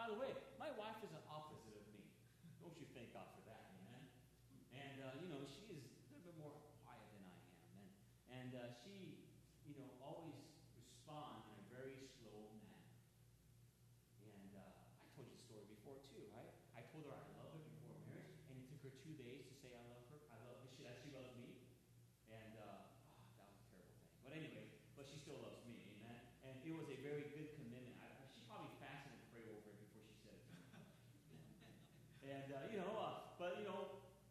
By 0.07 0.15
the 0.15 0.23
way, 0.23 0.39
my 0.55 0.71
wife 0.79 1.03
is 1.03 1.11
an 1.11 1.27
opposite 1.27 1.75
of 1.75 1.83
me. 1.91 2.07
Don't 2.63 2.79
you 2.79 2.87
thank 2.95 3.11
God 3.11 3.27
for 3.35 3.43
that, 3.51 3.59
amen? 3.75 4.07
And, 4.71 5.03
uh, 5.03 5.19
you 5.19 5.27
know, 5.27 5.43
she 5.43 5.67
is 5.67 5.83
a 5.83 6.15
little 6.15 6.23
bit 6.23 6.39
more 6.39 6.55
quiet 6.87 7.03
than 7.11 7.27
I 7.27 7.35
am. 7.35 7.51
And, 7.75 7.91
and 8.31 8.51
uh, 8.55 8.71
she, 8.71 9.27
you 9.67 9.75
know, 9.75 9.91
always 9.99 10.47
responds 10.79 11.51
in 11.51 11.59
a 11.59 11.67
very 11.75 11.99
slow 12.23 12.55
manner. 12.55 12.87
And 14.23 14.55
uh, 14.55 15.03
I 15.03 15.11
told 15.19 15.27
you 15.27 15.35
the 15.35 15.43
story 15.43 15.67
before, 15.75 15.99
too, 16.07 16.23
right? 16.31 16.55
I 16.79 16.87
told 16.87 17.11
her 17.11 17.15
I 17.19 17.27
love 17.43 17.51
her 17.51 17.67
before 17.67 17.99
marriage, 18.07 18.39
and 18.47 18.63
it 18.63 18.71
took 18.71 18.87
her 18.87 18.95
two 19.03 19.19
days 19.19 19.43
to 19.51 19.55
say 19.59 19.75
I 19.75 19.83
love 19.91 20.07
her. 20.15 20.23
I 20.31 20.39
love 20.47 20.63
her. 20.63 20.71
She, 20.71 20.87
she 20.87 21.11
loves 21.19 21.35
me. 21.35 21.67
And 22.31 22.55
uh, 22.63 22.87
oh, 22.95 23.43
that 23.43 23.51
was 23.51 23.59
a 23.59 23.67
terrible 23.75 23.99
thing. 23.99 24.23
But 24.23 24.39
anyway, 24.39 24.71
but 24.95 25.03
she 25.11 25.19
still 25.19 25.43
loves 25.43 25.67
me, 25.67 25.83
amen? 25.99 26.23
And 26.47 26.63
it 26.63 26.79
was 26.79 26.95
a 26.95 26.99
very 27.03 27.27
good 27.35 27.47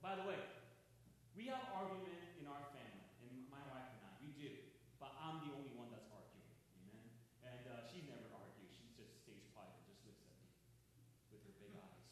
By 0.06 0.24
the 0.24 0.30
way, 0.30 0.38
we 1.34 1.50
have 1.52 1.66
argument 1.76 2.38
in 2.38 2.48
our 2.48 2.62
family, 2.72 3.04
and 3.26 3.52
my 3.52 3.60
wife 3.68 3.90
and 3.90 4.06
I, 4.06 4.16
we 4.24 4.32
do. 4.38 4.48
But 4.96 5.12
I'm 5.20 5.44
the 5.44 5.52
only 5.52 5.76
one 5.76 5.92
that's 5.92 6.08
arguing. 6.08 6.56
Amen. 6.80 7.10
And 7.44 7.68
uh, 7.68 7.84
she 7.84 8.08
never 8.08 8.32
argues. 8.32 8.72
She 8.72 8.88
just 8.96 9.12
stays 9.28 9.44
quiet 9.52 9.76
and 9.76 9.84
just 9.92 10.08
looks 10.08 10.24
at 10.24 10.32
me 10.40 10.48
with 11.36 11.44
her 11.44 11.58
big 11.60 11.76
eyes. 11.76 12.08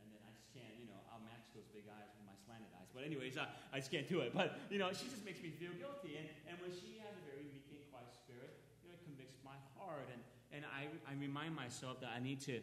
And 0.00 0.14
then 0.14 0.24
I 0.24 0.32
just 0.32 0.48
can't, 0.56 0.72
you 0.80 0.88
know, 0.88 1.04
I'll 1.12 1.20
match 1.20 1.51
those 1.62 1.70
big 1.70 1.86
eyes 1.86 2.10
with 2.18 2.26
my 2.26 2.34
slanted 2.42 2.74
eyes. 2.74 2.90
But 2.90 3.06
anyways, 3.06 3.38
I, 3.38 3.46
I 3.70 3.78
just 3.78 3.94
can't 3.94 4.10
do 4.10 4.26
it. 4.26 4.34
But 4.34 4.58
you 4.66 4.82
know, 4.82 4.90
she 4.90 5.06
just 5.06 5.22
makes 5.22 5.38
me 5.38 5.54
feel 5.54 5.70
guilty. 5.78 6.18
And 6.18 6.26
and 6.50 6.58
when 6.58 6.74
she 6.74 6.98
has 7.06 7.14
a 7.14 7.22
very 7.30 7.46
meek 7.46 7.70
and 7.70 7.86
quiet 7.94 8.10
spirit, 8.10 8.58
you 8.82 8.90
know, 8.90 8.98
it 8.98 9.02
convicts 9.06 9.38
my 9.46 9.54
heart. 9.78 10.10
And 10.10 10.20
and 10.50 10.66
I 10.66 10.90
I 11.06 11.14
remind 11.14 11.54
myself 11.54 12.02
that 12.02 12.10
I 12.10 12.18
need 12.18 12.42
to 12.50 12.58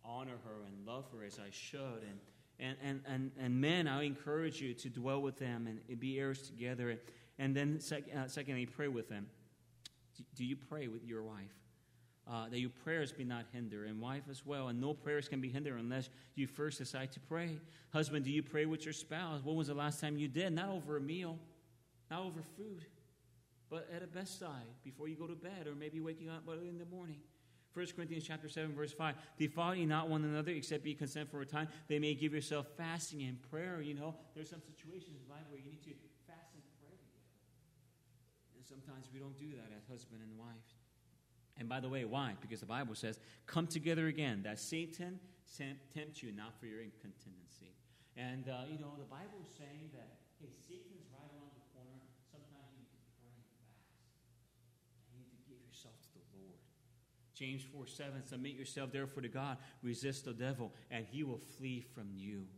honor 0.00 0.40
her 0.48 0.64
and 0.64 0.88
love 0.88 1.04
her 1.12 1.20
as 1.20 1.36
I 1.36 1.52
should. 1.52 2.00
And 2.08 2.16
and, 2.60 2.76
and, 2.84 3.00
and, 3.06 3.30
and 3.40 3.60
men, 3.60 3.88
I 3.88 4.02
encourage 4.04 4.60
you 4.60 4.74
to 4.74 4.90
dwell 4.90 5.22
with 5.22 5.38
them 5.38 5.66
and 5.66 6.00
be 6.00 6.18
heirs 6.18 6.42
together. 6.42 6.90
And 6.90 7.00
and 7.40 7.56
then, 7.56 7.80
sec- 7.80 8.14
uh, 8.14 8.28
secondly, 8.28 8.66
pray 8.66 8.88
with 8.88 9.08
them. 9.08 9.26
Do 10.36 10.44
you 10.44 10.56
pray 10.56 10.88
with 10.88 11.04
your 11.06 11.22
wife? 11.22 11.56
Uh, 12.28 12.48
that 12.48 12.60
your 12.60 12.70
prayers 12.84 13.10
be 13.10 13.24
not 13.24 13.44
hindered, 13.52 13.88
and 13.88 14.00
wife 14.00 14.22
as 14.30 14.46
well. 14.46 14.68
And 14.68 14.80
no 14.80 14.94
prayers 14.94 15.28
can 15.28 15.40
be 15.40 15.48
hindered 15.48 15.80
unless 15.80 16.10
you 16.36 16.46
first 16.46 16.78
decide 16.78 17.10
to 17.12 17.20
pray. 17.20 17.58
Husband, 17.92 18.24
do 18.24 18.30
you 18.30 18.42
pray 18.42 18.66
with 18.66 18.84
your 18.84 18.92
spouse? 18.92 19.40
When 19.42 19.56
was 19.56 19.66
the 19.66 19.74
last 19.74 20.00
time 20.00 20.16
you 20.16 20.28
did? 20.28 20.52
Not 20.52 20.68
over 20.68 20.96
a 20.96 21.00
meal, 21.00 21.38
not 22.08 22.20
over 22.20 22.40
food, 22.56 22.84
but 23.68 23.88
at 23.94 24.02
a 24.02 24.06
bedside 24.06 24.66
before 24.84 25.08
you 25.08 25.16
go 25.16 25.26
to 25.26 25.34
bed, 25.34 25.66
or 25.66 25.74
maybe 25.74 25.98
waking 25.98 26.28
up 26.28 26.42
early 26.48 26.68
in 26.68 26.78
the 26.78 26.84
morning. 26.84 27.18
1 27.72 27.86
Corinthians 27.94 28.24
chapter 28.26 28.48
7, 28.48 28.74
verse 28.74 28.92
5. 28.92 29.14
Defile 29.38 29.74
ye 29.76 29.86
not 29.86 30.08
one 30.08 30.24
another, 30.24 30.50
except 30.50 30.84
ye 30.84 30.94
consent 30.94 31.30
for 31.30 31.40
a 31.40 31.46
time. 31.46 31.68
They 31.86 32.00
may 32.00 32.14
give 32.14 32.34
yourself 32.34 32.66
fasting 32.76 33.22
and 33.22 33.40
prayer. 33.50 33.80
You 33.80 33.94
know, 33.94 34.14
there's 34.34 34.50
some 34.50 34.60
situations 34.60 35.18
in 35.22 35.30
life 35.30 35.46
where 35.50 35.60
you 35.60 35.70
need 35.70 35.82
to 35.84 35.94
fast 36.26 36.50
and 36.54 36.62
pray 36.82 36.90
together. 36.90 37.30
And 38.56 38.66
sometimes 38.66 39.06
we 39.14 39.20
don't 39.20 39.38
do 39.38 39.50
that 39.50 39.70
as 39.76 39.86
husband 39.86 40.20
and 40.22 40.36
wife. 40.36 40.66
And 41.60 41.68
by 41.68 41.78
the 41.78 41.90
way, 41.90 42.06
why? 42.06 42.32
Because 42.40 42.60
the 42.60 42.66
Bible 42.66 42.94
says, 42.94 43.20
come 43.46 43.66
together 43.66 44.08
again, 44.08 44.40
that 44.44 44.58
Satan 44.58 45.20
tempt 45.94 46.22
you 46.22 46.32
not 46.32 46.58
for 46.58 46.64
your 46.64 46.80
incontinency. 46.80 47.76
And, 48.16 48.48
uh, 48.48 48.64
you 48.64 48.80
know, 48.80 48.96
the 48.96 49.04
Bible 49.04 49.44
is 49.44 49.52
saying 49.58 49.92
that, 49.92 50.08
hey, 50.40 50.48
Satan's 50.56 51.04
right 51.12 51.28
around 51.36 51.52
the 51.52 51.68
corner. 51.76 52.00
Sometimes 52.32 52.72
you 52.72 52.80
need 52.80 52.96
to 52.96 53.12
pray 53.20 53.36
fast. 53.60 53.92
You 55.12 55.20
need 55.20 55.36
to 55.36 55.44
give 55.44 55.60
yourself 55.60 56.00
to 56.00 56.08
the 56.16 56.24
Lord. 56.32 56.56
James 57.36 57.60
4 57.60 57.86
7, 57.86 58.24
submit 58.24 58.56
yourself 58.56 58.90
therefore 58.90 59.22
to 59.22 59.28
God, 59.28 59.58
resist 59.82 60.24
the 60.24 60.32
devil, 60.32 60.72
and 60.90 61.04
he 61.04 61.22
will 61.24 61.44
flee 61.60 61.84
from 61.94 62.08
you. 62.16 62.48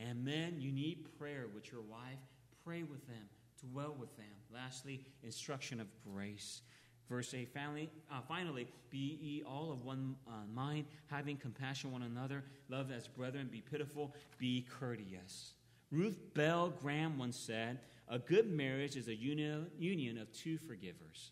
And 0.00 0.24
men, 0.24 0.56
you 0.58 0.72
need 0.72 1.06
prayer 1.18 1.44
with 1.52 1.70
your 1.70 1.82
wife. 1.82 2.24
Pray 2.64 2.84
with 2.84 3.06
them, 3.06 3.28
dwell 3.70 3.94
with 3.98 4.16
them. 4.16 4.32
Lastly, 4.52 5.04
instruction 5.22 5.78
of 5.78 5.88
grace. 6.02 6.62
Verse 7.08 7.32
8 7.32 7.48
finally, 7.52 7.88
uh, 8.12 8.20
finally, 8.26 8.68
be 8.90 9.18
ye 9.20 9.42
all 9.42 9.72
of 9.72 9.84
one 9.84 10.16
uh, 10.26 10.32
mind, 10.54 10.84
having 11.06 11.36
compassion 11.36 11.90
one 11.90 12.02
another, 12.02 12.44
love 12.68 12.90
as 12.90 13.08
brethren, 13.08 13.48
be 13.50 13.62
pitiful, 13.62 14.14
be 14.38 14.66
courteous. 14.78 15.52
Ruth 15.90 16.18
Bell 16.34 16.70
Graham 16.82 17.18
once 17.18 17.38
said, 17.38 17.80
A 18.08 18.18
good 18.18 18.50
marriage 18.50 18.96
is 18.96 19.08
a 19.08 19.14
union, 19.14 19.68
union 19.78 20.18
of 20.18 20.30
two 20.32 20.58
forgivers. 20.58 21.30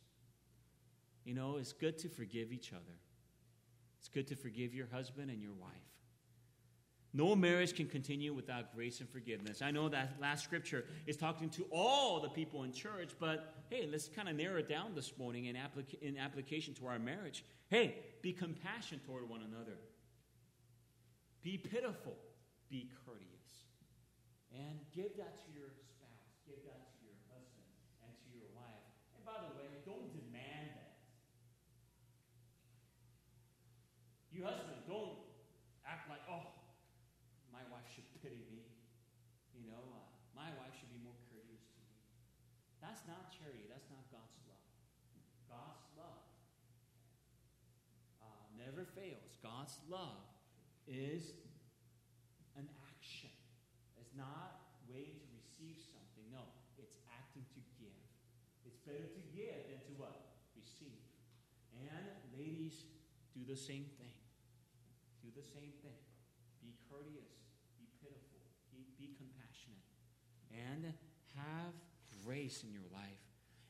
You 1.25 1.35
know, 1.35 1.57
it's 1.59 1.73
good 1.73 1.99
to 1.99 2.09
forgive 2.09 2.53
each 2.53 2.73
other, 2.73 2.99
it's 3.99 4.09
good 4.09 4.29
to 4.29 4.37
forgive 4.37 4.75
your 4.75 4.87
husband 4.91 5.31
and 5.31 5.43
your 5.43 5.55
wife. 5.61 5.71
No 7.17 7.35
marriage 7.35 7.75
can 7.75 7.87
continue 7.87 8.35
without 8.35 8.75
grace 8.75 9.01
and 9.01 9.09
forgiveness. 9.09 9.63
I 9.63 9.71
know 9.71 9.89
that 9.89 10.19
last 10.21 10.45
scripture 10.45 10.85
is 11.07 11.17
talking 11.17 11.49
to 11.49 11.65
all 11.73 12.21
the 12.21 12.29
people 12.29 12.65
in 12.65 12.75
church, 12.75 13.13
but 13.19 13.55
hey, 13.71 13.89
let's 13.91 14.07
kind 14.07 14.29
of 14.29 14.37
narrow 14.37 14.59
it 14.59 14.69
down 14.69 14.95
this 14.95 15.17
morning 15.17 15.47
in, 15.47 15.57
applica- 15.57 15.99
in 16.03 16.19
application 16.19 16.75
to 16.75 16.87
our 16.87 16.99
marriage. 16.99 17.43
Hey, 17.71 17.95
be 18.21 18.35
compassionate 18.35 19.07
toward 19.07 19.27
one 19.31 19.41
another, 19.41 19.79
be 21.43 21.57
pitiful, 21.57 22.19
be 22.69 22.91
courteous, 23.07 23.65
and 24.53 24.77
give 24.95 25.17
that 25.17 25.41
to 25.47 25.49
your 25.57 25.73
spouse, 25.73 26.37
give 26.45 26.61
that 26.69 26.93
to 26.93 27.01
your 27.01 27.17
husband 27.33 27.65
and 28.05 28.13
to 28.13 28.29
your 28.37 28.53
wife. 28.53 28.85
And 29.17 29.25
by 29.25 29.41
the 29.41 29.57
way, 29.57 29.73
don't 29.89 30.13
demand 30.13 30.69
that. 30.77 31.01
You 34.31 34.45
husband, 34.45 34.85
don't 34.87 35.17
act 35.89 36.11
like, 36.11 36.21
oh, 36.29 36.53
my 37.57 37.65
wife 37.73 37.89
should 37.89 38.05
pity 38.21 38.45
me. 38.53 38.69
You 39.57 39.65
know, 39.65 39.81
uh, 39.81 40.05
my 40.37 40.53
wife 40.61 40.77
should 40.77 40.93
be 40.93 41.01
more 41.01 41.17
courteous 41.33 41.65
to 41.73 41.81
me. 41.89 41.97
That's 42.85 43.01
not 43.09 43.33
charity. 43.33 43.65
That's 43.65 43.89
not 43.89 44.05
God's 44.13 44.37
love. 44.45 44.61
God's 45.49 45.89
love 45.97 46.29
uh, 48.21 48.45
never 48.61 48.85
fails. 48.93 49.41
God's 49.67 49.83
love 49.91 50.23
is 50.87 51.35
an 52.55 52.71
action. 52.87 53.35
It's 53.99 54.15
not 54.15 54.63
waiting 54.87 55.19
to 55.19 55.31
receive 55.35 55.75
something. 55.91 56.23
No, 56.31 56.47
it's 56.79 57.03
acting 57.11 57.43
to 57.51 57.61
give. 57.75 57.99
It's 58.63 58.79
better 58.87 59.11
to 59.11 59.23
give 59.35 59.67
than 59.67 59.83
to 59.91 59.93
what? 59.99 60.39
Receive. 60.55 61.03
And 61.75 62.07
ladies, 62.31 62.87
do 63.35 63.43
the 63.43 63.59
same 63.59 63.91
thing. 63.99 64.15
Do 65.27 65.35
the 65.35 65.43
same 65.43 65.75
thing. 65.83 65.99
Be 66.63 66.71
courteous 66.87 67.35
be 67.75 67.91
pitiful. 67.99 68.47
Be, 68.71 68.87
be 68.95 69.19
compassionate 69.19 69.83
and 70.55 70.95
have 71.35 71.75
grace 72.23 72.63
in 72.63 72.71
your 72.71 72.87
life. 72.95 73.19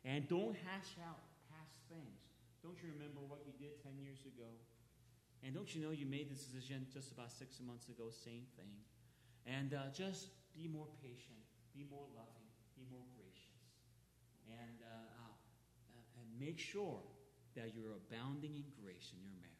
And 0.05 0.29
don't 0.29 0.61
hash 0.61 0.93
out 1.09 1.25
past 1.49 1.81
things. 1.89 2.21
Don't 2.61 2.77
you 2.85 2.93
remember 2.93 3.25
what 3.25 3.49
you 3.49 3.57
did 3.57 3.81
10 3.81 3.97
years 3.97 4.21
ago? 4.29 4.53
And 5.47 5.55
don't 5.55 5.71
you 5.71 5.79
know 5.79 5.95
you 5.95 6.11
made 6.11 6.27
this 6.27 6.43
decision 6.43 6.91
just 6.91 7.15
about 7.15 7.31
six 7.31 7.63
months 7.63 7.87
ago? 7.87 8.11
Same 8.11 8.51
thing. 8.59 8.75
And 9.47 9.79
uh, 9.79 9.95
just 9.95 10.35
be 10.51 10.67
more 10.67 10.91
patient, 10.99 11.39
be 11.71 11.87
more 11.87 12.03
loving, 12.19 12.51
be 12.75 12.83
more 12.91 13.07
gracious. 13.15 13.63
And, 14.51 14.83
uh, 14.83 14.91
uh, 14.91 16.19
and 16.19 16.27
make 16.35 16.59
sure 16.59 16.99
that 17.55 17.79
you're 17.79 17.95
abounding 17.95 18.59
in 18.59 18.67
grace 18.83 19.15
in 19.15 19.23
your 19.23 19.31
marriage. 19.39 19.56